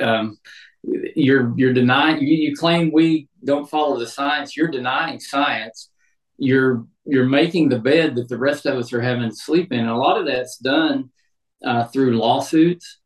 um, 0.00 0.38
you're 0.82 1.52
you're 1.56 1.72
denying. 1.72 2.20
You, 2.22 2.36
you 2.36 2.56
claim 2.56 2.90
we 2.92 3.28
don't 3.44 3.68
follow 3.68 3.98
the 3.98 4.06
science. 4.06 4.56
You're 4.56 4.70
denying 4.70 5.20
science. 5.20 5.90
You're 6.38 6.86
you're 7.04 7.26
making 7.28 7.68
the 7.68 7.78
bed 7.78 8.14
that 8.16 8.28
the 8.28 8.38
rest 8.38 8.66
of 8.66 8.76
us 8.76 8.92
are 8.92 9.00
having 9.00 9.30
to 9.30 9.36
sleep 9.36 9.72
in. 9.72 9.80
And 9.80 9.88
a 9.88 9.96
lot 9.96 10.18
of 10.18 10.26
that's 10.26 10.58
done 10.58 11.10
uh, 11.64 11.84
through 11.86 12.18
lawsuits 12.18 12.98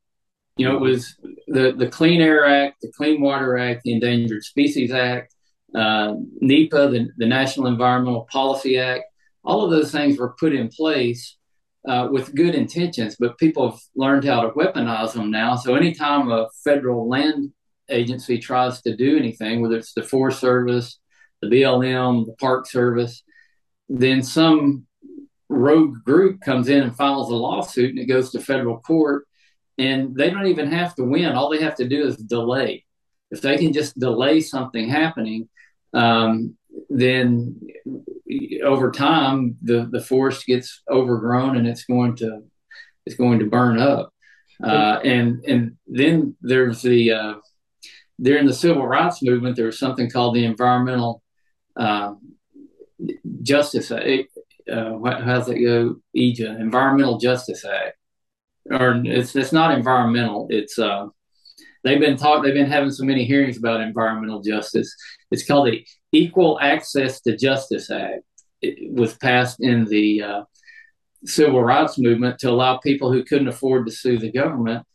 You 0.56 0.68
know, 0.68 0.76
it 0.76 0.80
was 0.80 1.16
the, 1.48 1.72
the 1.76 1.88
Clean 1.88 2.20
Air 2.20 2.44
Act, 2.44 2.80
the 2.82 2.92
Clean 2.96 3.20
Water 3.20 3.58
Act, 3.58 3.82
the 3.84 3.92
Endangered 3.92 4.44
Species 4.44 4.92
Act, 4.92 5.33
uh, 5.74 6.14
NEPA, 6.40 6.88
the, 6.88 7.08
the 7.16 7.26
National 7.26 7.66
Environmental 7.66 8.26
Policy 8.30 8.78
Act. 8.78 9.04
All 9.44 9.64
of 9.64 9.70
those 9.70 9.90
things 9.90 10.18
were 10.18 10.34
put 10.38 10.54
in 10.54 10.68
place 10.68 11.36
uh, 11.86 12.08
with 12.10 12.34
good 12.34 12.54
intentions, 12.54 13.16
but 13.18 13.38
people 13.38 13.70
have 13.70 13.80
learned 13.94 14.24
how 14.24 14.42
to 14.42 14.50
weaponize 14.50 15.12
them 15.12 15.30
now. 15.30 15.56
So 15.56 15.74
anytime 15.74 16.30
a 16.30 16.48
federal 16.62 17.08
land 17.08 17.52
agency 17.90 18.38
tries 18.38 18.80
to 18.82 18.96
do 18.96 19.16
anything, 19.18 19.60
whether 19.60 19.76
it's 19.76 19.92
the 19.92 20.02
Forest 20.02 20.40
Service, 20.40 20.98
the 21.42 21.48
BLM, 21.48 22.26
the 22.26 22.32
Park 22.34 22.66
Service, 22.66 23.22
then 23.88 24.22
some 24.22 24.86
rogue 25.48 26.02
group 26.04 26.40
comes 26.40 26.68
in 26.68 26.82
and 26.82 26.96
files 26.96 27.30
a 27.30 27.34
lawsuit 27.34 27.90
and 27.90 27.98
it 27.98 28.06
goes 28.06 28.30
to 28.30 28.40
federal 28.40 28.80
court 28.80 29.26
and 29.76 30.14
they 30.14 30.30
don't 30.30 30.46
even 30.46 30.70
have 30.70 30.94
to 30.94 31.04
win. 31.04 31.32
All 31.32 31.50
they 31.50 31.60
have 31.60 31.76
to 31.76 31.88
do 31.88 32.06
is 32.06 32.16
delay. 32.16 32.84
If 33.30 33.42
they 33.42 33.58
can 33.58 33.72
just 33.72 33.98
delay 33.98 34.40
something 34.40 34.88
happening, 34.88 35.48
um, 35.94 36.56
then 36.90 37.60
over 38.64 38.90
time 38.90 39.56
the 39.62 39.88
the 39.90 40.00
forest 40.00 40.46
gets 40.46 40.82
overgrown 40.90 41.56
and 41.56 41.66
it's 41.66 41.84
going 41.84 42.16
to 42.16 42.42
it's 43.06 43.16
going 43.16 43.38
to 43.38 43.46
burn 43.46 43.78
up. 43.78 44.12
Uh, 44.62 45.00
and 45.04 45.44
and 45.44 45.76
then 45.86 46.36
there's 46.40 46.82
the 46.82 47.12
uh, 47.12 47.34
during 48.20 48.46
the 48.46 48.54
civil 48.54 48.86
rights 48.86 49.22
movement 49.22 49.56
there 49.56 49.66
was 49.66 49.78
something 49.78 50.08
called 50.10 50.34
the 50.34 50.44
environmental 50.44 51.22
uh, 51.76 52.14
justice 53.42 53.90
uh, 53.90 54.98
how 55.02 55.38
does 55.38 55.48
it 55.48 55.58
go 55.58 55.96
EJA 56.16 56.58
Environmental 56.60 57.18
Justice 57.18 57.64
Act. 57.64 57.96
Or 58.70 59.02
it's 59.04 59.36
it's 59.36 59.52
not 59.52 59.76
environmental 59.76 60.46
it's 60.48 60.78
uh, 60.78 61.06
they've 61.84 62.00
been 62.00 62.16
taught 62.16 62.42
they've 62.42 62.54
been 62.54 62.66
having 62.66 62.90
so 62.90 63.04
many 63.04 63.24
hearings 63.24 63.58
about 63.58 63.80
environmental 63.80 64.40
justice 64.40 64.94
it's 65.30 65.46
called 65.46 65.68
the 65.68 65.84
Equal 66.14 66.60
Access 66.60 67.20
to 67.22 67.36
Justice 67.36 67.90
Act. 67.90 68.22
It 68.62 68.92
was 68.92 69.16
passed 69.16 69.60
in 69.60 69.84
the 69.84 70.22
uh, 70.22 70.42
civil 71.24 71.60
rights 71.60 71.98
movement 71.98 72.38
to 72.38 72.50
allow 72.50 72.76
people 72.76 73.12
who 73.12 73.24
couldn't 73.24 73.48
afford 73.48 73.86
to 73.86 73.92
sue 73.92 74.18
the 74.18 74.30
government 74.30 74.86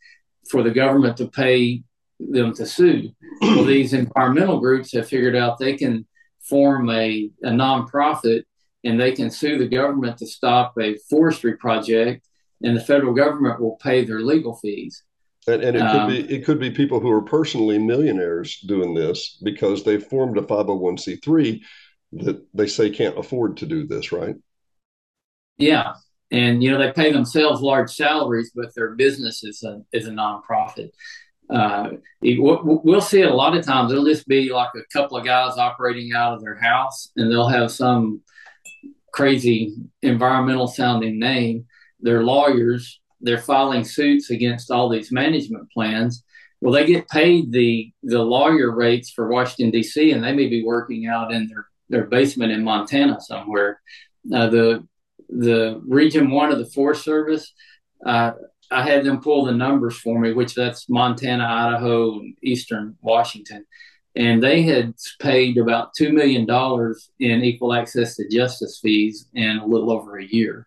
for 0.50 0.62
the 0.62 0.70
government 0.70 1.18
to 1.18 1.28
pay 1.28 1.82
them 2.18 2.54
to 2.54 2.64
sue. 2.64 3.10
well, 3.42 3.64
these 3.64 3.92
environmental 3.92 4.60
groups 4.60 4.94
have 4.94 5.08
figured 5.08 5.36
out 5.36 5.58
they 5.58 5.76
can 5.76 6.06
form 6.40 6.88
a, 6.88 7.30
a 7.44 7.50
nonprofit 7.50 8.44
and 8.82 8.98
they 8.98 9.12
can 9.12 9.30
sue 9.30 9.58
the 9.58 9.68
government 9.68 10.16
to 10.18 10.26
stop 10.26 10.72
a 10.80 10.96
forestry 11.10 11.54
project, 11.58 12.26
and 12.62 12.74
the 12.74 12.80
federal 12.80 13.12
government 13.12 13.60
will 13.60 13.76
pay 13.76 14.06
their 14.06 14.20
legal 14.20 14.56
fees. 14.56 15.02
And, 15.46 15.62
and 15.62 15.76
it 15.76 15.80
um, 15.80 16.08
could 16.08 16.28
be 16.28 16.34
it 16.34 16.44
could 16.44 16.60
be 16.60 16.70
people 16.70 17.00
who 17.00 17.10
are 17.10 17.22
personally 17.22 17.78
millionaires 17.78 18.60
doing 18.60 18.94
this 18.94 19.38
because 19.42 19.84
they 19.84 19.98
formed 19.98 20.36
a 20.36 20.42
501c3 20.42 21.60
that 22.12 22.46
they 22.52 22.66
say 22.66 22.90
can't 22.90 23.18
afford 23.18 23.56
to 23.58 23.66
do 23.66 23.86
this, 23.86 24.12
right? 24.12 24.34
Yeah. 25.56 25.94
And 26.30 26.62
you 26.62 26.70
know 26.70 26.78
they 26.78 26.92
pay 26.92 27.12
themselves 27.12 27.60
large 27.60 27.90
salaries, 27.90 28.52
but 28.54 28.74
their 28.74 28.94
business 28.94 29.42
is 29.42 29.62
a 29.62 29.82
is 29.92 30.06
a 30.06 30.10
nonprofit. 30.10 30.90
Uh, 31.48 31.90
we'll 32.22 33.00
see 33.00 33.20
it 33.20 33.30
a 33.30 33.34
lot 33.34 33.56
of 33.56 33.64
times. 33.64 33.90
It'll 33.90 34.04
just 34.04 34.28
be 34.28 34.52
like 34.52 34.70
a 34.76 34.86
couple 34.92 35.16
of 35.16 35.24
guys 35.24 35.58
operating 35.58 36.12
out 36.12 36.34
of 36.34 36.42
their 36.42 36.54
house, 36.54 37.10
and 37.16 37.30
they'll 37.30 37.48
have 37.48 37.72
some 37.72 38.22
crazy 39.12 39.74
environmental 40.02 40.68
sounding 40.68 41.18
name. 41.18 41.66
They're 41.98 42.22
lawyers 42.22 42.99
they're 43.20 43.38
filing 43.38 43.84
suits 43.84 44.30
against 44.30 44.70
all 44.70 44.88
these 44.88 45.12
management 45.12 45.70
plans. 45.72 46.24
Well, 46.60 46.72
they 46.72 46.86
get 46.86 47.08
paid 47.08 47.52
the 47.52 47.92
the 48.02 48.22
lawyer 48.22 48.74
rates 48.74 49.10
for 49.10 49.28
Washington 49.28 49.70
D.C. 49.70 50.12
and 50.12 50.22
they 50.22 50.32
may 50.32 50.48
be 50.48 50.64
working 50.64 51.06
out 51.06 51.32
in 51.32 51.48
their 51.48 51.66
their 51.88 52.04
basement 52.04 52.52
in 52.52 52.64
Montana 52.64 53.20
somewhere. 53.20 53.80
Uh, 54.32 54.48
the 54.48 54.86
the 55.28 55.80
Region 55.86 56.30
One 56.30 56.50
of 56.50 56.58
the 56.58 56.66
Forest 56.66 57.04
Service, 57.04 57.52
uh, 58.04 58.32
I 58.70 58.82
had 58.82 59.04
them 59.04 59.20
pull 59.20 59.44
the 59.44 59.52
numbers 59.52 59.98
for 59.98 60.18
me, 60.18 60.32
which 60.32 60.54
that's 60.54 60.88
Montana, 60.88 61.44
Idaho, 61.44 62.18
and 62.18 62.36
Eastern 62.42 62.96
Washington, 63.00 63.64
and 64.14 64.42
they 64.42 64.62
had 64.62 64.94
paid 65.20 65.56
about 65.56 65.94
two 65.96 66.12
million 66.12 66.46
dollars 66.46 67.10
in 67.18 67.42
equal 67.42 67.72
access 67.72 68.16
to 68.16 68.28
justice 68.28 68.80
fees 68.82 69.28
in 69.34 69.58
a 69.58 69.66
little 69.66 69.90
over 69.90 70.18
a 70.18 70.24
year. 70.24 70.66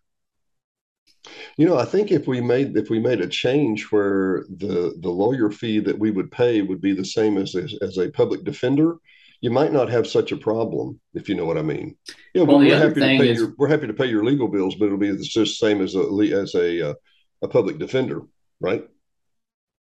You 1.58 1.66
know, 1.66 1.78
I 1.78 1.86
think 1.86 2.12
if 2.12 2.28
we 2.28 2.42
made 2.42 2.76
if 2.76 2.90
we 2.90 3.00
made 3.00 3.22
a 3.22 3.28
change 3.28 3.86
where 3.92 4.46
the 4.50 4.96
the 5.00 5.10
lawyer 5.10 5.50
fee 5.52 5.80
that 5.80 5.98
we 5.98 6.12
would 6.12 6.32
pay 6.32 6.62
would 6.62 6.82
be 6.82 6.94
the 6.94 7.06
same 7.06 7.38
as 7.38 7.56
a, 7.56 7.68
as 7.82 7.98
a 7.98 8.10
public 8.10 8.44
defender, 8.44 8.98
you 9.40 9.50
might 9.50 9.72
not 9.72 9.90
have 9.90 10.08
such 10.08 10.32
a 10.32 10.38
problem 10.38 11.00
if 11.14 11.30
you 11.30 11.36
know 11.36 11.46
what 11.46 11.58
I 11.58 11.62
mean. 11.62 11.96
Yeah, 12.34 12.44
well, 12.44 12.60
we're 12.60 12.78
happy 12.78 12.96
to 12.96 13.00
pay 13.02 13.30
is, 13.30 13.40
your 13.40 13.54
we're 13.58 13.70
happy 13.70 13.88
to 13.88 13.94
pay 13.94 14.08
your 14.08 14.24
legal 14.24 14.48
bills, 14.48 14.76
but 14.76 14.86
it'll 14.86 14.98
be 14.98 15.12
the 15.12 15.24
same 15.24 15.82
as 15.82 15.96
a 15.96 16.02
as 16.34 16.56
a 16.56 16.90
uh, 16.90 16.94
a 17.42 17.48
public 17.48 17.78
defender, 17.78 18.22
right? 18.60 18.86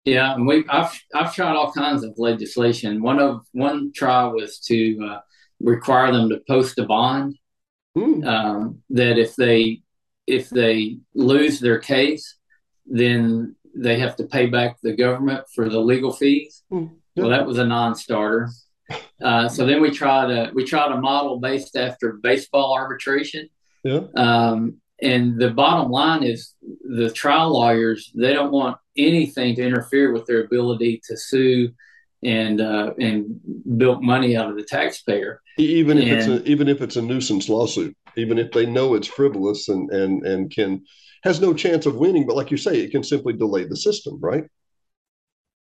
Yeah, 0.05 0.35
and 0.35 0.47
we 0.47 0.65
I've 0.69 0.99
I've 1.15 1.35
tried 1.35 1.57
all 1.57 1.73
kinds 1.73 2.05
of 2.05 2.15
legislation. 2.17 3.03
One 3.03 3.21
of 3.21 3.45
one 3.53 3.93
trial 3.93 4.35
was 4.35 4.59
to 4.67 4.99
uh, 5.05 5.21
require 5.61 6.11
them 6.13 6.29
to 6.31 6.41
post 6.49 6.79
a 6.79 6.87
bond. 6.87 7.37
Hmm. 7.97 8.23
Um, 8.25 8.83
that 8.91 9.19
if 9.19 9.35
they 9.35 9.83
if 10.31 10.51
they 10.51 10.99
lose 11.15 11.61
their 11.61 11.79
case, 11.79 12.37
then 12.87 13.57
they 13.75 13.99
have 13.99 14.17
to 14.17 14.25
pay 14.25 14.47
back 14.47 14.77
the 14.83 14.95
government 14.95 15.45
for 15.55 15.69
the 15.69 15.79
legal 15.81 16.13
fees. 16.13 16.63
Mm, 16.73 16.91
yeah. 17.15 17.23
Well, 17.23 17.31
that 17.31 17.47
was 17.47 17.59
a 17.59 17.67
non-starter. 17.67 18.51
Uh, 19.23 19.49
so 19.49 19.67
then 19.67 19.81
we 19.81 19.91
try 19.91 20.27
to 20.27 20.51
we 20.55 20.65
try 20.65 20.89
to 20.89 21.01
model 21.01 21.39
based 21.39 21.77
after 21.77 22.19
baseball 22.23 22.75
arbitration. 22.75 23.49
Yeah. 23.85 24.03
Um, 24.17 24.81
and 25.03 25.39
the 25.39 25.51
bottom 25.51 25.91
line 25.91 26.23
is 26.23 26.55
the 26.83 27.11
trial 27.11 27.55
lawyers 27.55 28.13
they 28.15 28.35
don't 28.35 28.53
want 28.53 28.77
anything 28.97 29.55
to 29.55 29.63
interfere 29.63 30.13
with 30.13 30.27
their 30.27 30.45
ability 30.45 31.01
to 31.07 31.17
sue 31.17 31.71
and 32.23 32.61
uh, 32.61 32.93
and 32.99 33.41
bilk 33.79 34.03
money 34.03 34.37
out 34.37 34.51
of 34.51 34.57
the 34.57 34.65
taxpayer. 34.65 35.41
Even 35.59 35.99
if 35.99 36.05
and, 36.05 36.13
it's 36.13 36.27
a, 36.27 36.51
even 36.51 36.69
if 36.69 36.81
it's 36.81 36.97
a 36.97 37.03
nuisance 37.03 37.49
lawsuit 37.49 37.97
even 38.17 38.39
if 38.39 38.53
they 38.53 38.67
know 38.67 38.95
it's 38.95 39.07
frivolous 39.07 39.69
and 39.69 39.91
and 39.91 40.27
and 40.27 40.51
can 40.51 40.85
has 41.23 41.41
no 41.41 41.53
chance 41.53 41.87
of 41.87 41.97
winning. 41.97 42.27
But 42.27 42.37
like 42.37 42.51
you 42.51 42.57
say, 42.57 42.81
it 42.81 42.91
can 42.91 43.03
simply 43.03 43.35
delay 43.35 43.65
the 43.65 43.77
system, 43.77 44.19
right? 44.21 44.45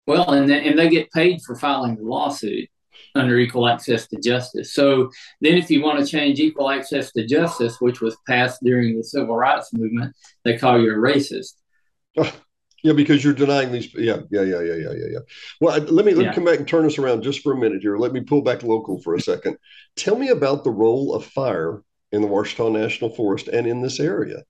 Well, 0.06 0.30
and 0.32 0.48
they, 0.48 0.66
and 0.66 0.78
they 0.78 0.88
get 0.88 1.12
paid 1.12 1.42
for 1.42 1.54
filing 1.54 1.96
the 1.96 2.02
lawsuit 2.02 2.68
under 3.14 3.38
equal 3.38 3.68
access 3.68 4.08
to 4.08 4.20
justice. 4.20 4.74
So 4.74 5.10
then, 5.40 5.54
if 5.54 5.70
you 5.70 5.82
want 5.82 6.00
to 6.00 6.06
change 6.06 6.40
equal 6.40 6.70
access 6.70 7.12
to 7.12 7.26
justice, 7.26 7.80
which 7.80 8.00
was 8.00 8.16
passed 8.26 8.60
during 8.62 8.96
the 8.96 9.04
civil 9.04 9.36
rights 9.36 9.72
movement, 9.72 10.14
they 10.44 10.58
call 10.58 10.80
you 10.80 10.92
a 10.92 10.96
racist. 10.96 11.54
Yeah, 12.82 12.94
because 12.94 13.22
you're 13.22 13.32
denying 13.32 13.70
these. 13.70 13.94
Yeah, 13.94 14.18
yeah, 14.30 14.42
yeah, 14.42 14.60
yeah, 14.60 14.74
yeah, 14.74 14.92
yeah, 14.92 15.06
yeah. 15.12 15.18
Well, 15.60 15.78
let 15.78 16.04
me 16.04 16.14
let 16.14 16.24
yeah. 16.24 16.30
me 16.30 16.34
come 16.34 16.44
back 16.44 16.58
and 16.58 16.66
turn 16.66 16.84
us 16.84 16.98
around 16.98 17.22
just 17.22 17.40
for 17.40 17.52
a 17.52 17.56
minute 17.56 17.80
here. 17.80 17.96
Let 17.96 18.12
me 18.12 18.20
pull 18.20 18.42
back 18.42 18.64
local 18.64 19.00
for 19.00 19.14
a 19.14 19.20
second. 19.20 19.56
Tell 19.96 20.16
me 20.16 20.28
about 20.30 20.64
the 20.64 20.70
role 20.70 21.14
of 21.14 21.24
fire 21.24 21.82
in 22.10 22.22
the 22.22 22.28
Ouachita 22.28 22.70
National 22.70 23.10
Forest 23.10 23.48
and 23.48 23.66
in 23.66 23.82
this 23.82 24.00
area. 24.00 24.42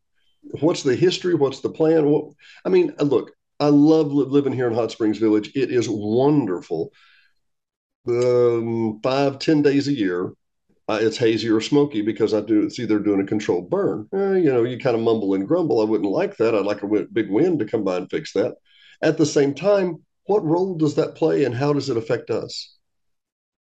What's 0.60 0.82
the 0.82 0.96
history? 0.96 1.34
What's 1.34 1.60
the 1.60 1.70
plan? 1.70 2.06
What, 2.06 2.32
I 2.64 2.68
mean, 2.68 2.94
uh, 2.98 3.04
look, 3.04 3.32
I 3.60 3.66
love 3.66 4.12
living 4.12 4.52
here 4.52 4.66
in 4.66 4.74
Hot 4.74 4.90
Springs 4.90 5.18
Village. 5.18 5.52
It 5.54 5.70
is 5.70 5.88
wonderful. 5.88 6.92
Um, 8.08 8.98
five, 9.02 9.38
ten 9.38 9.62
days 9.62 9.86
a 9.88 9.92
year, 9.92 10.32
uh, 10.92 10.98
it's 11.00 11.16
hazy 11.16 11.48
or 11.48 11.60
smoky 11.60 12.02
because 12.02 12.34
I 12.34 12.40
do 12.40 12.68
see 12.70 12.84
they're 12.84 12.98
doing 12.98 13.20
a 13.20 13.26
controlled 13.26 13.70
burn. 13.70 14.08
Eh, 14.12 14.36
you 14.36 14.52
know, 14.52 14.64
you 14.64 14.78
kind 14.78 14.96
of 14.96 15.02
mumble 15.02 15.34
and 15.34 15.46
grumble. 15.46 15.80
I 15.80 15.84
wouldn't 15.84 16.10
like 16.10 16.36
that. 16.36 16.54
I'd 16.54 16.66
like 16.66 16.82
a 16.82 17.04
big 17.12 17.30
wind 17.30 17.58
to 17.58 17.64
come 17.64 17.84
by 17.84 17.96
and 17.96 18.10
fix 18.10 18.32
that. 18.32 18.56
At 19.02 19.18
the 19.18 19.26
same 19.26 19.54
time, 19.54 20.04
what 20.24 20.44
role 20.44 20.76
does 20.76 20.94
that 20.96 21.14
play 21.14 21.44
and 21.44 21.54
how 21.54 21.72
does 21.72 21.90
it 21.90 21.96
affect 21.96 22.30
us? 22.30 22.76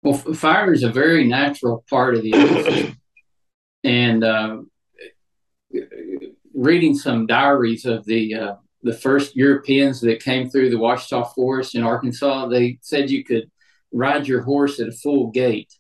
Well, 0.04 0.14
fire 0.14 0.74
is 0.74 0.84
a 0.84 0.92
very 0.92 1.26
natural 1.28 1.84
part 1.90 2.16
of 2.16 2.24
the 2.24 2.32
ecosystem 2.32 2.96
and 3.84 4.24
uh, 4.24 4.58
reading 6.54 6.96
some 6.96 7.26
diaries 7.26 7.86
of 7.86 8.06
the 8.06 8.36
uh, 8.36 8.56
the 8.84 8.94
first 8.94 9.36
Europeans 9.36 10.02
that 10.02 10.24
came 10.24 10.50
through 10.50 10.72
the 10.72 10.78
Ouachita 10.78 11.26
Forest 11.36 11.76
in 11.76 11.84
Arkansas, 11.84 12.48
they 12.48 12.80
said 12.82 13.12
you 13.12 13.24
could 13.24 13.50
ride 13.94 14.28
your 14.28 14.42
horse 14.42 14.80
at 14.80 14.88
a 14.88 14.92
full 14.92 15.30
gait. 15.30 15.72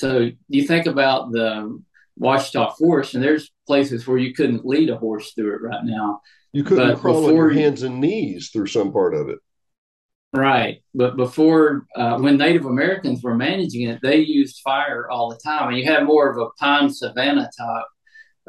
So 0.00 0.30
you 0.48 0.66
think 0.66 0.86
about 0.86 1.30
the 1.30 1.78
Ouachita 2.18 2.72
Forest, 2.78 3.14
and 3.14 3.22
there's 3.22 3.50
places 3.66 4.06
where 4.06 4.18
you 4.18 4.32
couldn't 4.32 4.64
lead 4.64 4.88
a 4.88 4.96
horse 4.96 5.32
through 5.34 5.54
it 5.56 5.62
right 5.62 5.84
now. 5.84 6.20
You 6.52 6.64
couldn't 6.64 6.94
but 6.94 6.98
crawl 6.98 7.26
on 7.26 7.36
your 7.36 7.50
hands 7.50 7.82
and 7.82 8.00
knees 8.00 8.50
through 8.50 8.66
some 8.66 8.92
part 8.92 9.14
of 9.14 9.28
it. 9.28 9.38
Right. 10.32 10.82
But 10.94 11.16
before, 11.16 11.86
uh, 11.94 12.18
when 12.18 12.38
Native 12.38 12.64
Americans 12.64 13.22
were 13.22 13.34
managing 13.34 13.88
it, 13.88 14.00
they 14.02 14.18
used 14.18 14.60
fire 14.62 15.10
all 15.10 15.28
the 15.28 15.40
time. 15.44 15.68
And 15.68 15.76
you 15.76 15.84
had 15.84 16.04
more 16.04 16.30
of 16.30 16.38
a 16.38 16.50
pine 16.58 16.88
savanna 16.88 17.50
type 17.58 17.84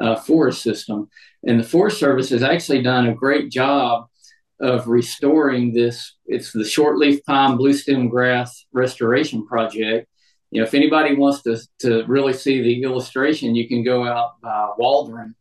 uh, 0.00 0.16
forest 0.16 0.62
system. 0.62 1.08
And 1.44 1.60
the 1.60 1.64
Forest 1.64 1.98
Service 1.98 2.30
has 2.30 2.42
actually 2.42 2.82
done 2.82 3.08
a 3.08 3.14
great 3.14 3.50
job 3.50 4.06
of 4.60 4.86
restoring 4.86 5.74
this. 5.74 6.14
It's 6.24 6.52
the 6.52 6.60
shortleaf 6.60 7.24
pine 7.24 7.56
blue 7.56 7.72
stem 7.72 8.08
grass 8.08 8.64
restoration 8.72 9.44
project. 9.46 10.08
You 10.52 10.60
know, 10.60 10.66
if 10.66 10.74
anybody 10.74 11.14
wants 11.14 11.42
to 11.42 11.58
to 11.80 12.04
really 12.04 12.34
see 12.34 12.60
the 12.60 12.82
illustration, 12.82 13.54
you 13.54 13.66
can 13.66 13.82
go 13.82 14.06
out 14.06 14.38
by 14.42 14.68
Waldron, 14.76 15.34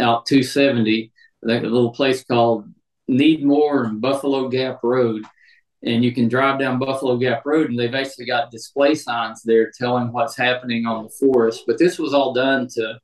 out 0.00 0.24
270, 0.24 1.12
that 1.42 1.62
little 1.62 1.92
place 1.92 2.24
called 2.24 2.64
Needmore 3.08 3.86
and 3.86 4.00
Buffalo 4.00 4.48
Gap 4.48 4.80
Road, 4.82 5.22
and 5.82 6.02
you 6.02 6.12
can 6.12 6.28
drive 6.28 6.58
down 6.58 6.78
Buffalo 6.78 7.18
Gap 7.18 7.44
Road, 7.44 7.68
and 7.68 7.78
they've 7.78 7.94
actually 7.94 8.24
got 8.24 8.50
display 8.50 8.94
signs 8.94 9.42
there 9.42 9.70
telling 9.78 10.10
what's 10.12 10.34
happening 10.34 10.86
on 10.86 11.04
the 11.04 11.10
forest. 11.10 11.64
But 11.66 11.78
this 11.78 11.98
was 11.98 12.14
all 12.14 12.32
done 12.32 12.66
to 12.76 12.98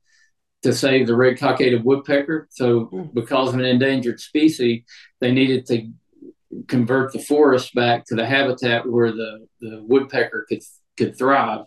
to 0.62 0.72
save 0.72 1.06
the 1.06 1.16
red 1.16 1.38
cockaded 1.38 1.84
woodpecker. 1.84 2.48
So, 2.50 2.84
hmm. 2.84 3.02
because 3.12 3.50
of 3.50 3.60
an 3.60 3.66
endangered 3.66 4.18
species, 4.18 4.82
they 5.20 5.30
needed 5.30 5.66
to 5.66 5.90
convert 6.68 7.12
the 7.12 7.18
forest 7.18 7.74
back 7.74 8.06
to 8.06 8.14
the 8.14 8.26
habitat 8.26 8.88
where 8.90 9.12
the, 9.12 9.46
the 9.60 9.82
woodpecker 9.86 10.46
could 10.48 10.62
could 11.00 11.16
thrive. 11.16 11.64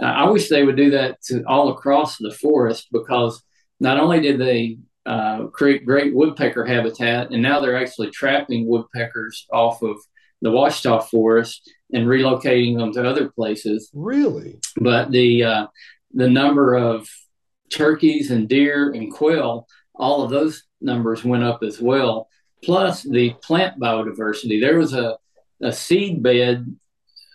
Uh, 0.00 0.06
I 0.22 0.30
wish 0.30 0.48
they 0.48 0.64
would 0.64 0.76
do 0.76 0.90
that 0.90 1.20
to 1.24 1.42
all 1.46 1.70
across 1.70 2.16
the 2.16 2.32
forest 2.32 2.88
because 2.92 3.42
not 3.80 3.98
only 3.98 4.20
did 4.20 4.38
they 4.38 4.78
uh, 5.06 5.46
create 5.46 5.84
great 5.84 6.14
woodpecker 6.14 6.64
habitat, 6.64 7.30
and 7.30 7.42
now 7.42 7.60
they're 7.60 7.82
actually 7.82 8.10
trapping 8.10 8.68
woodpeckers 8.68 9.46
off 9.52 9.82
of 9.82 9.96
the 10.42 10.50
Ouachita 10.50 11.00
forest 11.10 11.70
and 11.92 12.06
relocating 12.06 12.78
them 12.78 12.92
to 12.92 13.08
other 13.08 13.28
places. 13.30 13.90
Really? 13.92 14.60
But 14.76 15.10
the 15.10 15.44
uh, 15.44 15.66
the 16.14 16.28
number 16.28 16.74
of 16.74 17.08
turkeys 17.70 18.30
and 18.30 18.48
deer 18.48 18.92
and 18.92 19.12
quail, 19.12 19.66
all 19.94 20.22
of 20.22 20.30
those 20.30 20.64
numbers 20.80 21.24
went 21.24 21.44
up 21.44 21.62
as 21.62 21.80
well. 21.80 22.28
Plus 22.62 23.02
the 23.02 23.34
plant 23.42 23.80
biodiversity. 23.80 24.60
There 24.60 24.78
was 24.78 24.92
a, 24.92 25.16
a 25.62 25.72
seed 25.72 26.22
bed 26.22 26.76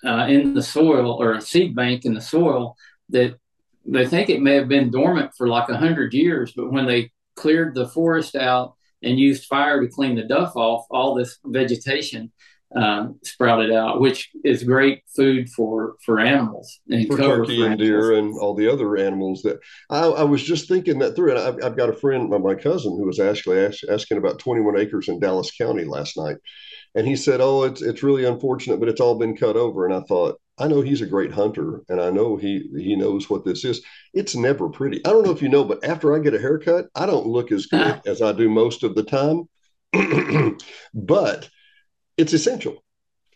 uh, 0.06 0.28
in 0.28 0.54
the 0.54 0.62
soil 0.62 1.12
or 1.22 1.34
a 1.34 1.42
seed 1.42 1.76
bank 1.76 2.06
in 2.06 2.14
the 2.14 2.22
soil 2.22 2.76
that 3.10 3.38
they 3.86 4.06
think 4.06 4.30
it 4.30 4.42
may 4.42 4.56
have 4.56 4.68
been 4.68 4.92
dormant 4.92 5.32
for 5.38 5.48
like 5.48 5.70
a 5.70 5.78
hundred 5.78 6.14
years, 6.14 6.54
but 6.56 6.72
when 6.72 6.86
they 6.86 7.12
cleared 7.36 7.76
the 7.76 7.88
forest 7.88 8.36
out 8.36 8.76
and 9.04 9.20
used 9.20 9.46
fire 9.46 9.82
to 9.82 9.88
clean 9.88 10.16
the 10.16 10.24
duff 10.24 10.56
off, 10.56 10.86
all 10.90 11.14
this 11.14 11.38
vegetation 11.46 12.32
uh, 12.76 13.08
sprouted 13.24 13.72
out, 13.72 14.02
which 14.02 14.32
is 14.44 14.64
great 14.64 15.04
food 15.16 15.50
for 15.50 15.96
for 16.04 16.20
animals 16.20 16.80
and 16.90 17.08
for 17.08 17.18
turkey 17.18 17.62
for 17.62 17.68
and 17.68 17.80
deer 17.80 18.14
and 18.14 18.38
all 18.38 18.54
the 18.54 18.68
other 18.68 18.98
animals. 18.98 19.44
That 19.44 19.60
I, 19.90 20.02
I 20.08 20.24
was 20.24 20.44
just 20.44 20.68
thinking 20.68 21.00
that 21.00 21.16
through. 21.16 21.32
And 21.32 21.40
I've, 21.40 21.64
I've 21.64 21.78
got 21.78 21.90
a 21.90 21.94
friend, 21.94 22.30
my 22.30 22.56
cousin, 22.56 22.98
who 22.98 23.06
was 23.06 23.20
actually 23.20 23.66
asking 23.90 24.18
about 24.18 24.40
21 24.40 24.78
acres 24.78 25.08
in 25.08 25.20
Dallas 25.20 25.52
County 25.56 25.86
last 25.86 26.18
night, 26.18 26.38
and 26.96 27.08
he 27.08 27.16
said, 27.16 27.42
"Oh, 27.42 27.64
it's 27.64 27.82
it's 27.82 28.04
really 28.04 28.26
unfortunate, 28.26 28.80
but 28.80 28.90
it's 28.90 29.02
all 29.02 29.16
been 29.16 29.36
cut 29.36 29.56
over." 29.56 29.86
And 29.86 29.94
I 29.94 30.02
thought, 30.02 30.40
I 30.58 30.68
know 30.68 30.82
he's 30.82 31.02
a 31.02 31.06
great 31.06 31.32
hunter, 31.32 31.82
and 31.90 32.02
I 32.02 32.10
know 32.10 32.38
he 32.38 32.70
he 32.78 32.96
knows 32.96 33.30
what 33.30 33.46
this 33.46 33.66
is. 33.66 33.82
It's 34.14 34.36
never 34.36 34.70
pretty. 34.70 35.06
I 35.06 35.10
don't 35.10 35.26
know 35.26 35.32
if 35.32 35.42
you 35.42 35.50
know, 35.50 35.64
but 35.64 35.84
after 35.84 36.16
I 36.16 36.20
get 36.20 36.34
a 36.34 36.40
haircut, 36.40 36.88
I 36.96 37.06
don't 37.06 37.28
look 37.28 37.52
as 37.52 37.66
good 37.66 38.02
as 38.08 38.22
I 38.22 38.32
do 38.32 38.50
most 38.50 38.84
of 38.84 38.96
the 38.96 39.04
time. 39.04 39.48
but 40.94 41.50
it's 42.18 42.34
essential. 42.34 42.84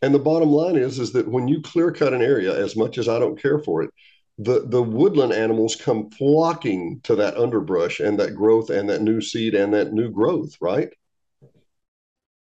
And 0.01 0.13
the 0.15 0.19
bottom 0.19 0.49
line 0.49 0.77
is, 0.77 0.97
is 0.99 1.11
that 1.13 1.27
when 1.27 1.47
you 1.47 1.61
clear 1.61 1.91
cut 1.91 2.13
an 2.13 2.21
area, 2.21 2.57
as 2.57 2.75
much 2.75 2.97
as 2.97 3.09
I 3.09 3.19
don't 3.19 3.41
care 3.41 3.59
for 3.59 3.83
it, 3.83 3.89
the, 4.37 4.65
the 4.65 4.81
woodland 4.81 5.33
animals 5.33 5.75
come 5.75 6.09
flocking 6.11 7.01
to 7.03 7.15
that 7.17 7.35
underbrush 7.35 7.99
and 7.99 8.17
that 8.19 8.35
growth 8.35 8.69
and 8.69 8.89
that 8.89 9.01
new 9.01 9.19
seed 9.19 9.53
and 9.53 9.73
that 9.73 9.91
new 9.91 10.09
growth, 10.09 10.55
right? 10.61 10.89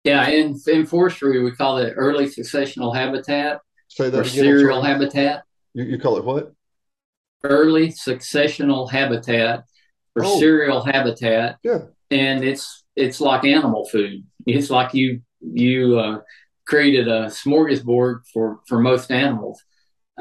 Yeah, 0.04 0.28
in, 0.30 0.58
in 0.68 0.86
forestry, 0.86 1.44
we 1.44 1.52
call 1.52 1.78
it 1.78 1.94
early 1.96 2.26
successional 2.26 2.96
habitat 2.96 3.60
Say 3.90 4.10
that 4.10 4.20
or 4.20 4.24
seral 4.24 4.82
habitat. 4.82 5.44
You, 5.74 5.84
you 5.84 6.00
call 6.00 6.18
it 6.18 6.24
what? 6.24 6.54
Early 7.44 7.90
successional 7.90 8.90
habitat 8.90 9.66
or 10.16 10.26
oh. 10.26 10.40
seral 10.40 10.84
habitat. 10.84 11.58
Yeah. 11.64 11.80
And 12.12 12.44
it's 12.44 12.84
it's 12.96 13.20
like 13.20 13.46
animal 13.46 13.88
food. 13.88 14.26
It's 14.46 14.70
like 14.70 14.94
you 14.94 15.22
you 15.42 16.00
uh, 16.00 16.20
created 16.66 17.08
a 17.08 17.26
smorgasbord 17.26 18.22
for 18.32 18.60
for 18.68 18.80
most 18.80 19.12
animals. 19.12 19.62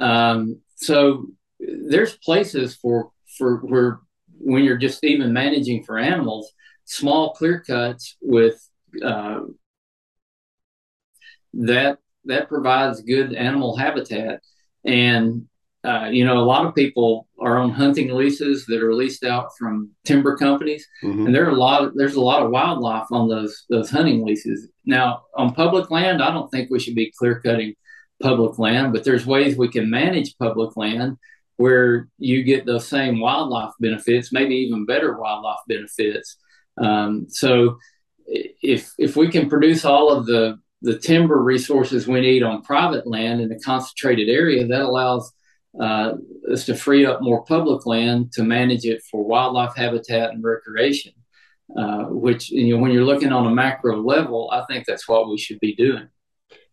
Um, 0.01 0.61
so 0.77 1.27
there's 1.61 2.17
places 2.17 2.75
for 2.77 3.11
for 3.37 3.59
where 3.59 4.01
when 4.39 4.65
you're 4.65 4.79
just 4.79 5.05
even 5.05 5.33
managing 5.33 5.85
for 5.85 5.99
animals, 5.99 6.53
small 6.85 7.33
clear 7.35 7.63
cuts 7.67 8.17
with 8.21 8.61
uh, 9.05 9.41
that 11.55 11.99
that 12.25 12.49
provides 12.49 13.01
good 13.03 13.35
animal 13.35 13.77
habitat 13.77 14.41
and 14.85 15.49
uh, 15.85 16.09
you 16.11 16.25
know, 16.25 16.39
a 16.39 16.45
lot 16.45 16.67
of 16.67 16.75
people 16.75 17.29
are 17.39 17.57
on 17.57 17.71
hunting 17.71 18.13
leases 18.13 18.67
that 18.67 18.83
are 18.83 18.95
leased 18.95 19.23
out 19.23 19.51
from 19.57 19.91
timber 20.05 20.37
companies, 20.37 20.87
mm-hmm. 21.05 21.27
and 21.27 21.35
there 21.35 21.47
are 21.47 21.51
a 21.51 21.57
lot. 21.57 21.83
Of, 21.83 21.95
there's 21.95 22.17
a 22.17 22.21
lot 22.21 22.43
of 22.43 22.51
wildlife 22.51 23.07
on 23.13 23.29
those 23.29 23.65
those 23.71 23.89
hunting 23.89 24.27
leases. 24.27 24.69
Now, 24.85 25.23
on 25.37 25.55
public 25.55 25.91
land, 25.91 26.21
I 26.21 26.33
don't 26.33 26.51
think 26.51 26.69
we 26.69 26.81
should 26.81 26.97
be 26.97 27.13
clear 27.17 27.41
cutting 27.41 27.75
public 28.21 28.59
land, 28.59 28.93
but 28.93 29.05
there's 29.05 29.25
ways 29.25 29.57
we 29.57 29.69
can 29.69 29.89
manage 29.89 30.37
public 30.39 30.77
land 30.77 31.17
where 31.59 32.09
you 32.19 32.43
get 32.43 32.67
those 32.67 32.87
same 32.87 33.21
wildlife 33.21 33.73
benefits, 33.79 34.33
maybe 34.33 34.57
even 34.57 34.85
better 34.85 35.17
wildlife 35.17 35.61
benefits. 35.69 36.39
Um, 36.77 37.27
so, 37.29 37.79
if 38.27 38.93
if 38.99 39.17
we 39.17 39.29
can 39.29 39.49
produce 39.49 39.85
all 39.85 40.11
of 40.11 40.27
the 40.27 40.59
the 40.83 40.99
timber 40.99 41.43
resources 41.43 42.07
we 42.07 42.21
need 42.21 42.43
on 42.43 42.63
private 42.63 43.07
land 43.07 43.41
in 43.41 43.51
a 43.53 43.59
concentrated 43.61 44.29
area, 44.29 44.67
that 44.67 44.81
allows 44.81 45.33
uh, 45.81 46.15
is 46.45 46.65
to 46.65 46.75
free 46.75 47.05
up 47.05 47.21
more 47.21 47.45
public 47.45 47.87
land 47.87 48.33
to 48.33 48.43
manage 48.43 48.85
it 48.85 49.03
for 49.11 49.25
wildlife 49.25 49.77
habitat 49.77 50.31
and 50.31 50.43
recreation. 50.43 51.13
Uh, 51.77 52.05
which 52.05 52.51
you 52.51 52.75
know, 52.75 52.81
when 52.81 52.91
you're 52.91 53.05
looking 53.05 53.31
on 53.31 53.47
a 53.47 53.55
macro 53.55 54.01
level, 54.03 54.49
I 54.51 54.65
think 54.65 54.87
that's 54.87 55.07
what 55.07 55.29
we 55.29 55.37
should 55.37 55.61
be 55.61 55.75
doing. 55.75 56.09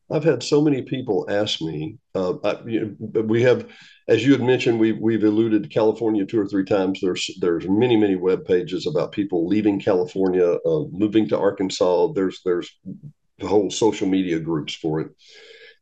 I've 0.10 0.24
had 0.24 0.41
so 0.41 0.62
many 0.62 0.84
people 0.84 1.26
ask 1.30 1.62
me. 1.62 1.97
Uh, 2.14 2.36
I, 2.43 2.62
you 2.66 2.95
know, 2.99 3.22
we 3.22 3.41
have, 3.41 3.70
as 4.08 4.26
you 4.26 4.32
had 4.32 4.41
mentioned, 4.41 4.80
we've 4.80 4.97
we've 4.97 5.24
alluded 5.24 5.64
to 5.64 5.70
California 5.70 6.26
two 6.26 6.39
or 6.39 6.47
three 6.47 6.64
times. 6.64 7.01
There's 7.01 7.30
there's 7.41 7.68
many 7.68 7.97
many 7.97 8.16
web 8.16 8.45
pages 8.45 8.88
about 8.88 9.12
people 9.12 9.47
leaving 9.47 9.82
California, 9.82 10.45
uh, 10.45 10.84
moving 10.91 11.28
to 11.30 11.38
Arkansas. 11.38 12.14
There's 12.14 12.41
there's 12.45 12.72
the 12.86 12.95
whole 13.42 13.70
social 13.70 14.08
media 14.08 14.40
groups 14.40 14.74
for 14.74 15.02
it 15.02 15.12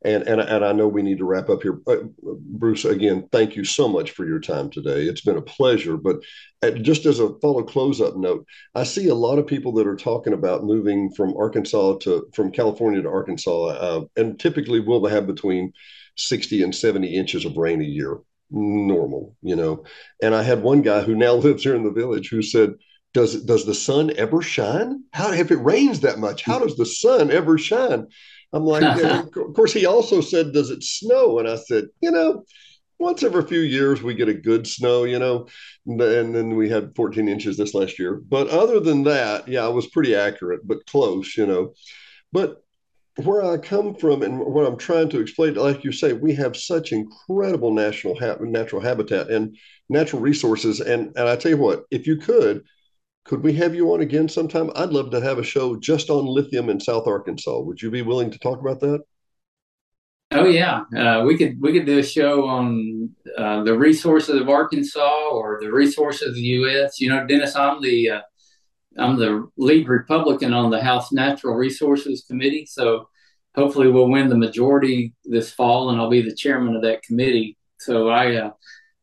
and 0.04 0.24
and 0.24 0.42
and 0.42 0.66
I 0.66 0.72
know 0.74 0.88
we 0.88 1.02
need 1.02 1.20
to 1.20 1.26
wrap 1.26 1.50
up 1.50 1.64
here. 1.64 1.80
Bruce, 2.24 2.86
again, 2.86 3.28
thank 3.32 3.56
you 3.56 3.64
so 3.64 3.88
much 3.88 4.12
for 4.12 4.26
your 4.26 4.40
time 4.40 4.70
today. 4.70 5.04
It's 5.04 5.22
been 5.22 5.38
a 5.38 5.42
pleasure. 5.42 5.98
But 5.98 6.18
uh, 6.62 6.72
just 6.72 7.06
as 7.06 7.20
a 7.20 7.34
follow 7.40 7.64
close 7.64 8.02
up 8.02 8.16
note, 8.18 8.46
I 8.76 8.84
see 8.84 9.08
a 9.08 9.16
lot 9.16 9.40
of 9.40 9.48
people 9.48 9.72
that 9.74 9.88
are 9.88 9.96
talking 9.96 10.34
about 10.34 10.66
moving 10.66 11.12
from 11.14 11.36
Arkansas 11.38 11.98
to 12.00 12.28
from 12.34 12.52
California 12.52 13.02
to 13.02 13.10
Arkansas, 13.10 13.66
uh, 13.68 14.02
and 14.18 14.40
typically 14.40 14.80
we'll 14.80 15.06
have 15.06 15.28
between 15.28 15.72
sixty 16.18 16.64
and 16.64 16.76
seventy 16.76 17.16
inches 17.16 17.46
of 17.46 17.58
rain 17.58 17.82
a 17.82 17.86
year, 17.86 18.18
normal, 18.52 19.36
you 19.42 19.56
know. 19.56 19.86
And 20.22 20.36
I 20.36 20.44
had 20.44 20.64
one 20.64 20.82
guy 20.82 21.02
who 21.02 21.16
now 21.16 21.34
lives 21.34 21.64
here 21.64 21.76
in 21.76 21.84
the 21.84 21.92
village 21.92 22.30
who 22.30 22.42
said. 22.42 22.74
Does 23.14 23.44
does 23.44 23.66
the 23.66 23.76
sun 23.76 24.12
ever 24.18 24.42
shine? 24.42 25.04
How 25.14 25.32
if 25.32 25.52
it 25.52 25.58
rains 25.58 26.00
that 26.02 26.20
much? 26.20 26.44
How 26.44 26.60
does 26.60 26.76
the 26.76 26.86
sun 26.86 27.32
ever 27.32 27.58
shine? 27.58 28.08
I'm 28.54 28.66
like, 28.66 28.82
yeah. 28.82 29.22
of 29.36 29.54
course, 29.54 29.74
he 29.74 29.86
also 29.86 30.22
said, 30.22 30.54
Does 30.54 30.70
it 30.70 30.84
snow? 30.84 31.40
And 31.40 31.48
I 31.48 31.56
said, 31.56 31.86
You 32.02 32.12
know, 32.12 32.46
once 33.00 33.24
every 33.24 33.44
few 33.44 33.60
years 33.60 34.02
we 34.02 34.14
get 34.14 34.30
a 34.30 34.34
good 34.34 34.66
snow, 34.66 35.04
you 35.04 35.20
know, 35.20 35.48
and 35.86 36.00
then 36.00 36.56
we 36.56 36.70
had 36.70 36.96
14 36.96 37.28
inches 37.28 37.58
this 37.58 37.74
last 37.74 38.00
year. 38.00 38.16
But 38.16 38.48
other 38.48 38.80
than 38.80 39.04
that, 39.04 39.48
yeah, 39.48 39.66
I 39.66 39.70
was 39.70 39.88
pretty 39.88 40.16
accurate, 40.16 40.62
but 40.66 40.86
close, 40.86 41.36
you 41.36 41.46
know. 41.46 41.74
But 42.32 42.64
where 43.18 43.44
I 43.44 43.58
come 43.58 43.94
from 43.94 44.24
and 44.24 44.40
what 44.40 44.66
I'm 44.66 44.78
trying 44.78 45.10
to 45.10 45.20
explain, 45.20 45.56
like 45.56 45.84
you 45.84 45.92
say, 45.92 46.14
we 46.14 46.34
have 46.36 46.58
such 46.58 46.92
incredible 46.92 47.72
national 47.72 48.18
ha- 48.20 48.38
natural 48.40 48.82
habitat 48.82 49.30
and 49.30 49.56
natural 49.90 50.22
resources. 50.22 50.80
And 50.80 51.12
and 51.16 51.28
I 51.30 51.36
tell 51.36 51.52
you 51.52 51.58
what, 51.58 51.84
if 51.92 52.08
you 52.08 52.18
could, 52.18 52.64
could 53.26 53.44
we 53.44 53.54
have 53.54 53.74
you 53.74 53.94
on 53.94 54.02
again 54.02 54.28
sometime? 54.28 54.70
I'd 54.76 54.90
love 54.90 55.12
to 55.12 55.22
have 55.22 55.38
a 55.38 55.44
show 55.44 55.76
just 55.78 56.10
on 56.10 56.26
lithium 56.26 56.70
in 56.70 56.80
South 56.80 57.08
Arkansas. 57.08 57.60
Would 57.60 57.82
you 57.82 57.90
be 57.90 58.02
willing 58.02 58.32
to 58.32 58.40
talk 58.40 58.60
about 58.60 58.80
that? 58.82 59.02
Oh 60.32 60.46
yeah, 60.46 60.84
uh, 60.98 61.24
we 61.26 61.38
could 61.38 61.62
we 61.62 61.74
could 61.74 61.86
do 61.86 62.00
a 62.00 62.04
show 62.04 62.46
on 62.46 63.12
uh, 63.38 63.64
the 63.64 63.78
resources 63.78 64.42
of 64.42 64.50
Arkansas 64.50 65.30
or 65.32 65.60
the 65.62 65.72
resources 65.72 66.30
of 66.30 66.34
the 66.34 66.42
U.S. 66.42 67.00
You 67.00 67.10
know, 67.10 67.26
Dennis, 67.28 67.56
I'm 67.56 67.82
the 67.82 68.10
uh, 68.10 68.22
I'm 68.98 69.18
the 69.18 69.48
lead 69.58 69.88
Republican 69.88 70.54
on 70.54 70.72
the 70.72 70.82
House 70.82 71.12
Natural 71.12 71.56
Resources 71.56 72.26
Committee, 72.28 72.66
so 72.66 73.10
hopefully 73.56 73.90
we'll 73.90 74.10
win 74.10 74.30
the 74.30 74.38
majority 74.38 75.14
this 75.24 75.52
fall, 75.52 75.92
and 75.92 76.02
I'll 76.02 76.10
be 76.10 76.24
the 76.24 76.36
chairman 76.36 76.76
of 76.76 76.82
that 76.82 77.04
committee. 77.04 77.58
So 77.78 78.10
I 78.10 78.36
uh, 78.36 78.52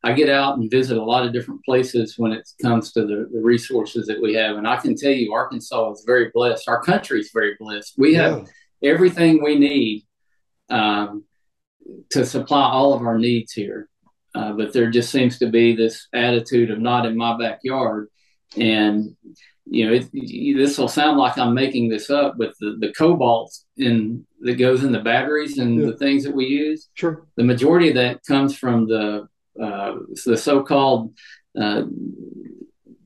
I 0.03 0.13
get 0.13 0.31
out 0.31 0.57
and 0.57 0.71
visit 0.71 0.97
a 0.97 1.05
lot 1.05 1.27
of 1.27 1.33
different 1.33 1.63
places 1.65 2.15
when 2.17 2.33
it 2.33 2.49
comes 2.63 2.93
to 2.93 3.03
the, 3.03 3.29
the 3.33 3.41
resources 3.41 4.07
that 4.07 4.21
we 4.21 4.35
have. 4.35 4.57
And 4.57 4.67
I 4.67 4.77
can 4.77 4.97
tell 4.97 5.11
you, 5.11 5.33
Arkansas 5.33 5.93
is 5.93 6.05
very 6.07 6.31
blessed. 6.33 6.69
Our 6.69 6.83
country 6.83 7.21
is 7.21 7.31
very 7.35 7.55
blessed. 7.61 7.95
We 7.99 8.15
have 8.15 8.49
yeah. 8.81 8.91
everything 8.91 9.45
we 9.45 9.59
need 9.59 10.07
um, 10.71 11.25
to 12.11 12.25
supply 12.25 12.63
all 12.63 12.95
of 12.95 13.03
our 13.03 13.19
needs 13.19 13.53
here. 13.53 13.89
Uh, 14.35 14.53
but 14.53 14.73
there 14.73 14.91
just 14.91 15.11
seems 15.11 15.39
to 15.41 15.51
be 15.51 15.75
this 15.75 16.09
attitude 16.15 16.71
of 16.71 16.79
not 16.79 17.05
in 17.05 17.17
my 17.17 17.37
backyard. 17.37 18.09
And, 18.57 19.17
you 19.67 19.87
know, 19.87 19.93
it, 19.93 20.09
this 20.13 20.79
will 20.79 20.89
sound 20.89 21.19
like 21.19 21.37
I'm 21.37 21.53
making 21.53 21.89
this 21.89 22.09
up, 22.11 22.37
but 22.39 22.55
the, 22.61 22.77
the 22.81 22.93
cobalt 22.93 23.55
in 23.77 24.27
that 24.41 24.55
goes 24.55 24.83
in 24.83 24.93
the 24.93 25.01
batteries 25.01 25.59
and 25.59 25.79
yeah. 25.79 25.87
the 25.87 25.97
things 25.99 26.25
that 26.25 26.35
we 26.35 26.47
use, 26.47 26.89
sure. 26.95 27.27
the 27.37 27.45
majority 27.45 27.91
of 27.91 27.97
that 27.97 28.25
comes 28.25 28.57
from 28.57 28.89
the 28.89 29.29
uh, 29.61 29.97
the 30.25 30.37
so-called 30.37 31.15
uh, 31.61 31.83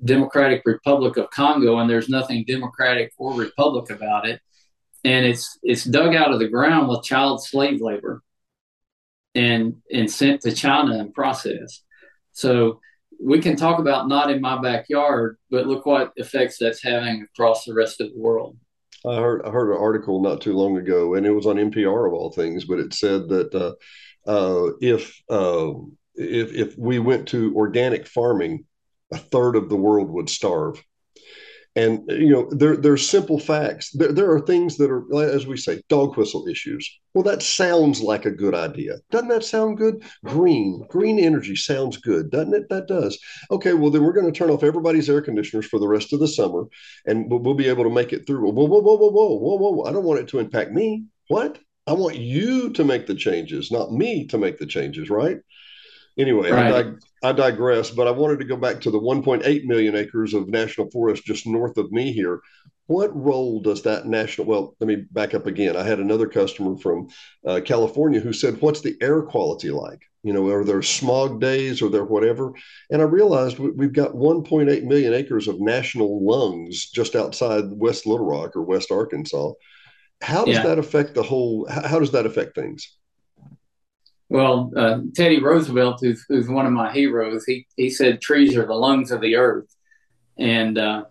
Democratic 0.05 0.63
Republic 0.65 1.17
of 1.17 1.31
Congo, 1.31 1.79
and 1.79 1.89
there's 1.89 2.09
nothing 2.09 2.45
democratic 2.47 3.13
or 3.17 3.33
republic 3.35 3.91
about 3.91 4.29
it. 4.29 4.41
And 5.05 5.27
it's 5.27 5.59
it's 5.63 5.85
dug 5.85 6.15
out 6.15 6.33
of 6.33 6.39
the 6.39 6.49
ground 6.49 6.89
with 6.89 7.05
child 7.05 7.45
slave 7.45 7.81
labor, 7.81 8.23
and 9.35 9.77
and 9.93 10.11
sent 10.11 10.43
to 10.43 10.53
China 10.53 10.99
and 10.99 11.13
processed. 11.13 11.85
So 12.33 12.81
we 13.21 13.41
can 13.41 13.57
talk 13.57 13.79
about 13.79 14.09
not 14.09 14.31
in 14.31 14.41
my 14.41 14.61
backyard, 14.61 15.37
but 15.51 15.67
look 15.67 15.87
what 15.87 16.13
effects 16.17 16.59
that's 16.59 16.83
having 16.83 17.23
across 17.23 17.65
the 17.65 17.75
rest 17.75 18.01
of 18.01 18.13
the 18.13 18.19
world. 18.19 18.57
I 19.07 19.17
heard 19.17 19.43
I 19.45 19.51
heard 19.51 19.71
an 19.71 19.81
article 19.81 20.23
not 20.23 20.41
too 20.41 20.55
long 20.55 20.79
ago, 20.79 21.15
and 21.15 21.27
it 21.27 21.31
was 21.31 21.47
on 21.47 21.57
NPR 21.57 22.07
of 22.07 22.15
all 22.15 22.31
things, 22.31 22.65
but 22.65 22.79
it 22.79 22.95
said 22.95 23.29
that 23.29 23.55
uh, 23.55 23.75
uh, 24.27 24.73
if 24.81 25.21
uh, 25.29 25.73
if 26.15 26.53
if 26.53 26.79
we 26.79 26.99
went 26.99 27.29
to 27.29 27.55
organic 27.57 28.07
farming, 28.07 28.65
a 29.13 29.19
third 29.19 29.57
of 29.57 29.69
the 29.69 29.77
world 29.77 30.11
would 30.11 30.29
starve. 30.29 30.83
And 31.77 32.09
you 32.09 32.31
know, 32.31 32.49
there 32.51 32.77
there's 32.77 33.09
simple 33.09 33.41
facts. 33.41 33.91
There, 33.91 34.13
there 34.13 34.31
are 34.31 34.41
things 34.41 34.77
that 34.77 34.93
are, 34.93 35.05
as 35.21 35.45
we 35.45 35.57
say, 35.57 35.83
dog 35.89 36.17
whistle 36.17 36.47
issues. 36.47 36.89
Well, 37.15 37.25
that 37.25 37.43
sounds 37.43 38.01
like 38.01 38.27
a 38.27 38.31
good 38.31 38.55
idea. 38.55 38.99
Doesn't 39.11 39.29
that 39.29 39.45
sound 39.45 39.79
good? 39.79 40.05
Green, 40.25 40.87
green 40.89 41.19
energy 41.19 41.57
sounds 41.57 41.97
good, 41.97 42.31
doesn't 42.31 42.55
it? 42.55 42.69
That 42.71 42.87
does. 42.87 43.19
Okay, 43.51 43.75
well 43.75 43.91
then 43.91 44.05
we're 44.05 44.13
going 44.13 44.33
to 44.33 44.39
turn 44.39 44.51
off 44.51 44.63
everybody's 44.63 45.11
air 45.11 45.21
conditioners 45.21 45.67
for 45.67 45.81
the 45.81 45.89
rest 45.89 46.13
of 46.13 46.21
the 46.21 46.29
summer, 46.29 46.65
and 47.07 47.29
we'll, 47.29 47.41
we'll 47.41 47.55
be 47.55 47.69
able 47.69 47.85
to 47.85 47.91
make 47.91 48.13
it 48.13 48.25
through. 48.25 48.53
Whoa, 48.53 48.53
whoa, 48.53 48.81
whoa, 48.81 48.97
whoa, 48.97 49.11
whoa, 49.11 49.57
whoa, 49.57 49.73
whoa! 49.73 49.85
I 49.85 49.93
don't 49.93 50.05
want 50.05 50.21
it 50.21 50.29
to 50.29 50.39
impact 50.39 50.71
me. 50.71 51.07
What? 51.27 51.59
I 51.87 51.93
want 51.93 52.17
you 52.17 52.71
to 52.71 52.85
make 52.85 53.07
the 53.07 53.15
changes, 53.15 53.71
not 53.71 53.93
me 53.93 54.27
to 54.29 54.39
make 54.39 54.59
the 54.59 54.67
changes, 54.67 55.11
right? 55.11 55.39
Anyway, 56.17 56.51
right. 56.51 56.73
I, 56.73 56.83
dig- 56.83 57.03
I 57.23 57.33
digress, 57.33 57.91
but 57.91 58.07
I 58.07 58.13
wanted 58.13 58.39
to 58.39 58.45
go 58.45 58.57
back 58.57 58.81
to 58.83 58.91
the 58.91 59.01
1.8 59.01 59.65
million 59.65 59.97
acres 59.97 60.33
of 60.35 60.49
national 60.49 60.91
forest 60.91 61.25
just 61.25 61.47
north 61.47 61.77
of 61.77 61.91
me 61.91 62.13
here. 62.13 62.41
What 62.87 63.17
role 63.17 63.61
does 63.61 63.83
that 63.83 64.07
national? 64.07 64.47
Well, 64.47 64.77
let 64.79 64.87
me 64.87 65.05
back 65.11 65.35
up 65.35 65.47
again. 65.47 65.75
I 65.75 65.85
had 65.85 66.01
another 66.01 66.29
customer 66.29 66.77
from 66.77 67.09
uh, 67.47 67.61
California 67.65 68.21
who 68.21 68.35
said, 68.35 68.61
"What's 68.61 68.83
the 68.83 68.97
air 69.01 69.23
quality 69.23 69.71
like? 69.71 70.03
You 70.23 70.35
know, 70.35 70.49
are 70.49 70.65
there 70.65 70.83
smog 70.83 71.41
days 71.41 71.81
or 71.81 71.89
there 71.89 72.05
whatever?" 72.05 72.53
And 72.91 73.01
I 73.01 73.07
realized 73.07 73.59
we, 73.59 73.87
have 73.87 73.95
got 73.95 74.13
1.8 74.13 74.85
million 74.85 75.15
acres 75.15 75.49
of 75.49 75.61
national 75.61 76.27
lungs 76.27 76.91
just 76.91 77.17
outside 77.17 77.65
West 77.71 78.07
Little 78.07 78.27
Rock 78.27 78.55
or 78.55 78.63
West 78.63 78.91
Arkansas. 78.91 79.53
How 80.21 80.45
does 80.45 80.57
yeah. 80.57 80.65
that 80.65 80.79
affect 80.79 81.15
the 81.15 81.23
whole? 81.23 81.67
How 81.67 81.99
does 81.99 82.13
that 82.13 82.27
affect 82.27 82.55
things? 82.55 82.95
Well, 84.29 84.73
uh, 84.77 85.01
Teddy 85.15 85.41
Roosevelt, 85.41 85.99
who's, 86.01 86.25
who's 86.29 86.49
one 86.49 86.67
of 86.67 86.73
my 86.73 86.93
heroes, 86.93 87.45
he, 87.45 87.67
he 87.77 87.91
said 87.91 88.21
trees 88.21 88.57
are 88.57 88.67
the 88.67 88.75
lungs 88.75 89.11
of 89.11 89.21
the 89.21 89.37
earth. 89.37 89.75
And, 90.39 90.79
uh, 90.79 91.05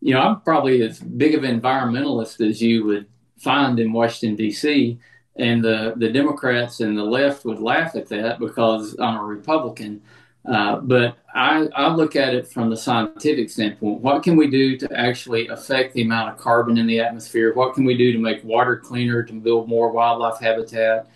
you 0.00 0.14
know, 0.14 0.20
I'm 0.20 0.40
probably 0.42 0.82
as 0.82 1.00
big 1.00 1.34
of 1.34 1.44
an 1.44 1.60
environmentalist 1.60 2.46
as 2.46 2.62
you 2.62 2.84
would 2.84 3.06
find 3.38 3.80
in 3.80 3.92
Washington, 3.92 4.36
D.C. 4.36 4.98
And 5.36 5.64
the, 5.64 5.94
the 5.96 6.10
Democrats 6.10 6.80
and 6.80 6.96
the 6.96 7.04
left 7.04 7.44
would 7.44 7.60
laugh 7.60 7.96
at 7.96 8.08
that 8.08 8.38
because 8.38 8.96
I'm 9.00 9.16
a 9.16 9.24
Republican. 9.24 10.02
Uh, 10.44 10.76
but 10.76 11.18
I, 11.34 11.68
I 11.74 11.92
look 11.92 12.16
at 12.16 12.34
it 12.34 12.48
from 12.48 12.70
the 12.70 12.76
scientific 12.76 13.50
standpoint. 13.50 14.00
What 14.00 14.22
can 14.22 14.36
we 14.36 14.48
do 14.48 14.76
to 14.78 14.98
actually 14.98 15.48
affect 15.48 15.94
the 15.94 16.02
amount 16.02 16.30
of 16.30 16.38
carbon 16.38 16.78
in 16.78 16.86
the 16.86 17.00
atmosphere? 17.00 17.52
What 17.54 17.74
can 17.74 17.84
we 17.84 17.96
do 17.96 18.12
to 18.12 18.18
make 18.18 18.42
water 18.42 18.76
cleaner, 18.76 19.22
to 19.22 19.32
build 19.32 19.68
more 19.68 19.90
wildlife 19.90 20.40
habitat? 20.40 21.10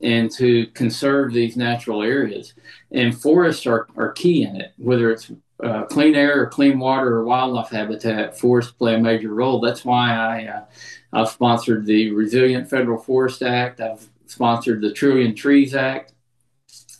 And 0.00 0.30
to 0.30 0.66
conserve 0.68 1.32
these 1.32 1.56
natural 1.56 2.02
areas. 2.02 2.54
And 2.90 3.18
forests 3.18 3.66
are, 3.66 3.86
are 3.96 4.12
key 4.12 4.42
in 4.42 4.56
it, 4.56 4.72
whether 4.76 5.10
it's 5.10 5.30
uh, 5.62 5.84
clean 5.84 6.14
air 6.14 6.42
or 6.42 6.46
clean 6.46 6.78
water 6.78 7.16
or 7.16 7.24
wildlife 7.24 7.70
habitat, 7.70 8.38
forests 8.38 8.72
play 8.72 8.94
a 8.94 8.98
major 8.98 9.32
role. 9.32 9.60
That's 9.60 9.84
why 9.84 10.14
I, 10.14 10.44
uh, 10.46 10.64
I've 11.12 11.30
sponsored 11.30 11.86
the 11.86 12.10
Resilient 12.10 12.68
Federal 12.68 12.98
Forest 12.98 13.42
Act. 13.42 13.80
I've 13.80 14.06
sponsored 14.26 14.82
the 14.82 14.92
Trillion 14.92 15.34
Trees 15.34 15.74
Act, 15.74 16.12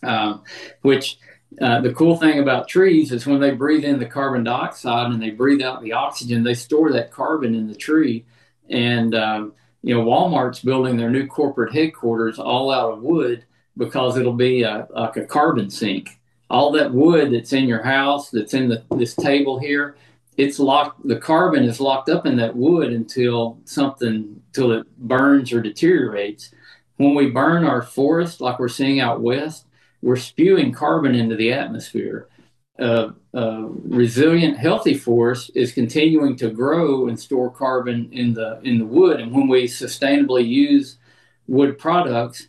um, 0.01 0.43
which 0.81 1.19
uh, 1.61 1.81
the 1.81 1.93
cool 1.93 2.17
thing 2.17 2.39
about 2.39 2.67
trees 2.67 3.11
is 3.11 3.25
when 3.25 3.39
they 3.39 3.51
breathe 3.51 3.85
in 3.85 3.99
the 3.99 4.05
carbon 4.05 4.43
dioxide 4.43 5.11
and 5.11 5.21
they 5.21 5.29
breathe 5.29 5.61
out 5.61 5.81
the 5.81 5.93
oxygen, 5.93 6.43
they 6.43 6.53
store 6.53 6.91
that 6.91 7.11
carbon 7.11 7.55
in 7.55 7.67
the 7.67 7.75
tree. 7.75 8.25
And 8.69 9.15
um, 9.15 9.53
you 9.81 9.95
know, 9.95 10.03
Walmart's 10.03 10.59
building 10.59 10.97
their 10.97 11.09
new 11.09 11.27
corporate 11.27 11.73
headquarters 11.73 12.39
all 12.39 12.71
out 12.71 12.93
of 12.93 13.01
wood 13.01 13.45
because 13.77 14.17
it'll 14.17 14.33
be 14.33 14.63
a, 14.63 14.87
like 14.91 15.17
a 15.17 15.25
carbon 15.25 15.69
sink. 15.69 16.19
All 16.49 16.71
that 16.73 16.93
wood 16.93 17.33
that's 17.33 17.53
in 17.53 17.67
your 17.67 17.83
house, 17.83 18.29
that's 18.29 18.53
in 18.53 18.69
the, 18.69 18.83
this 18.95 19.15
table 19.15 19.59
here, 19.59 19.97
it's 20.37 20.59
locked. 20.59 21.07
The 21.07 21.19
carbon 21.19 21.63
is 21.63 21.79
locked 21.79 22.09
up 22.09 22.25
in 22.25 22.37
that 22.37 22.55
wood 22.55 22.93
until 22.93 23.59
something, 23.65 24.41
until 24.47 24.71
it 24.71 24.97
burns 24.97 25.51
or 25.51 25.61
deteriorates. 25.61 26.53
When 26.97 27.15
we 27.15 27.29
burn 27.29 27.63
our 27.65 27.81
forest, 27.81 28.39
like 28.41 28.59
we're 28.59 28.69
seeing 28.69 28.99
out 28.99 29.21
west, 29.21 29.65
we're 30.01 30.15
spewing 30.15 30.71
carbon 30.71 31.15
into 31.15 31.35
the 31.35 31.53
atmosphere 31.53 32.29
uh, 32.79 33.09
uh, 33.37 33.67
resilient, 33.85 34.57
healthy 34.57 34.95
forest 34.95 35.51
is 35.53 35.71
continuing 35.71 36.35
to 36.35 36.49
grow 36.49 37.07
and 37.07 37.19
store 37.19 37.51
carbon 37.51 38.09
in 38.11 38.33
the 38.33 38.59
in 38.63 38.79
the 38.79 38.85
wood. 38.85 39.19
And 39.19 39.31
when 39.31 39.47
we 39.47 39.65
sustainably 39.65 40.47
use 40.47 40.97
wood 41.45 41.77
products, 41.77 42.47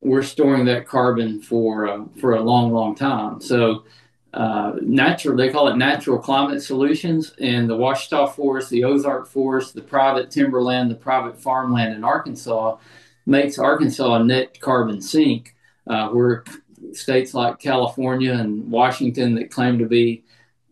we're 0.00 0.22
storing 0.22 0.64
that 0.64 0.86
carbon 0.86 1.42
for 1.42 1.86
uh, 1.86 2.04
for 2.18 2.36
a 2.36 2.40
long, 2.40 2.72
long 2.72 2.94
time. 2.94 3.42
So 3.42 3.84
uh, 4.32 4.76
natural, 4.80 5.36
they 5.36 5.50
call 5.50 5.68
it 5.68 5.76
natural 5.76 6.18
climate 6.18 6.62
solutions. 6.62 7.34
And 7.38 7.68
the 7.68 7.76
Ouachita 7.76 8.28
Forest, 8.28 8.70
the 8.70 8.84
Ozark 8.84 9.28
Forest, 9.28 9.74
the 9.74 9.82
private 9.82 10.30
timberland, 10.30 10.90
the 10.90 10.94
private 10.94 11.38
farmland 11.38 11.94
in 11.94 12.02
Arkansas 12.02 12.78
makes 13.26 13.58
Arkansas 13.58 14.14
a 14.14 14.24
net 14.24 14.58
carbon 14.58 15.02
sink. 15.02 15.54
Uh, 15.86 16.08
we're 16.14 16.44
states 16.92 17.34
like 17.34 17.58
California 17.58 18.32
and 18.32 18.70
Washington 18.70 19.34
that 19.34 19.50
claim 19.50 19.78
to 19.78 19.84
be 19.84 20.24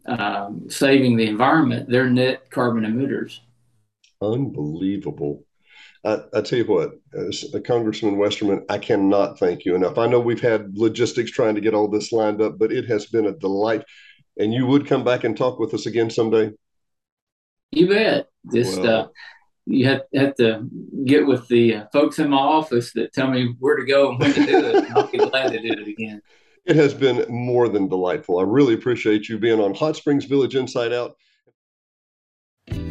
um, 0.08 0.68
saving 0.70 1.16
the 1.16 1.26
environment, 1.26 1.88
they're 1.88 2.10
net 2.10 2.50
carbon 2.50 2.84
emitters. 2.84 3.40
Unbelievable. 4.20 5.44
I, 6.04 6.18
I, 6.32 6.40
tell 6.40 6.58
you 6.58 6.64
what, 6.64 7.64
Congressman 7.64 8.18
Westerman, 8.18 8.64
I 8.68 8.78
cannot 8.78 9.38
thank 9.38 9.64
you 9.64 9.74
enough. 9.74 9.98
I 9.98 10.06
know 10.06 10.20
we've 10.20 10.40
had 10.40 10.76
logistics 10.76 11.30
trying 11.30 11.54
to 11.56 11.60
get 11.60 11.74
all 11.74 11.88
this 11.88 12.12
lined 12.12 12.40
up, 12.40 12.58
but 12.58 12.72
it 12.72 12.86
has 12.86 13.06
been 13.06 13.26
a 13.26 13.32
delight. 13.32 13.84
And 14.38 14.54
you 14.54 14.66
would 14.66 14.86
come 14.86 15.04
back 15.04 15.24
and 15.24 15.36
talk 15.36 15.58
with 15.58 15.74
us 15.74 15.86
again 15.86 16.10
someday? 16.10 16.52
You 17.72 17.88
bet. 17.88 18.28
Just 18.52 18.80
well, 18.80 19.00
uh, 19.00 19.08
you 19.66 19.86
have, 19.86 20.02
have 20.14 20.34
to 20.36 20.68
get 21.04 21.26
with 21.26 21.46
the 21.48 21.74
uh, 21.74 21.84
folks 21.92 22.18
in 22.18 22.30
my 22.30 22.38
office 22.38 22.92
that 22.92 23.12
tell 23.12 23.28
me 23.28 23.54
where 23.58 23.76
to 23.76 23.84
go 23.84 24.10
and 24.10 24.20
when 24.20 24.32
to 24.32 24.46
do 24.46 24.66
it. 24.66 24.90
I'll 24.92 25.08
be 25.08 25.18
glad 25.18 25.52
to 25.52 25.60
do 25.60 25.72
it 25.72 25.88
again. 25.88 26.22
It 26.68 26.76
has 26.76 26.92
been 26.92 27.24
more 27.30 27.70
than 27.70 27.88
delightful. 27.88 28.38
I 28.38 28.42
really 28.42 28.74
appreciate 28.74 29.26
you 29.28 29.38
being 29.38 29.58
on 29.58 29.74
Hot 29.74 29.96
Springs 29.96 30.26
Village 30.26 30.54
Inside 30.54 30.92
Out. 30.92 31.16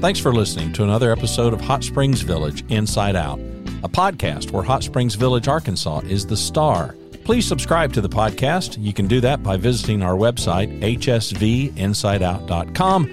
Thanks 0.01 0.19
for 0.19 0.33
listening 0.33 0.73
to 0.73 0.83
another 0.83 1.11
episode 1.11 1.53
of 1.53 1.61
Hot 1.61 1.83
Springs 1.83 2.21
Village 2.21 2.65
Inside 2.71 3.15
Out, 3.15 3.37
a 3.83 3.89
podcast 3.89 4.49
where 4.49 4.63
Hot 4.63 4.83
Springs 4.83 5.13
Village, 5.13 5.47
Arkansas 5.47 5.99
is 6.05 6.25
the 6.25 6.35
star. 6.35 6.95
Please 7.23 7.45
subscribe 7.45 7.93
to 7.93 8.01
the 8.01 8.09
podcast. 8.09 8.81
You 8.81 8.93
can 8.93 9.05
do 9.05 9.21
that 9.21 9.43
by 9.43 9.57
visiting 9.57 10.01
our 10.01 10.15
website, 10.15 10.81
hsvinsideout.com, 10.81 13.05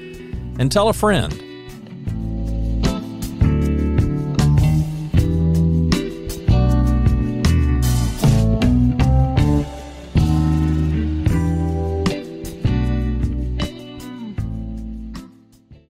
and 0.58 0.72
tell 0.72 0.88
a 0.88 0.94
friend. 0.94 1.42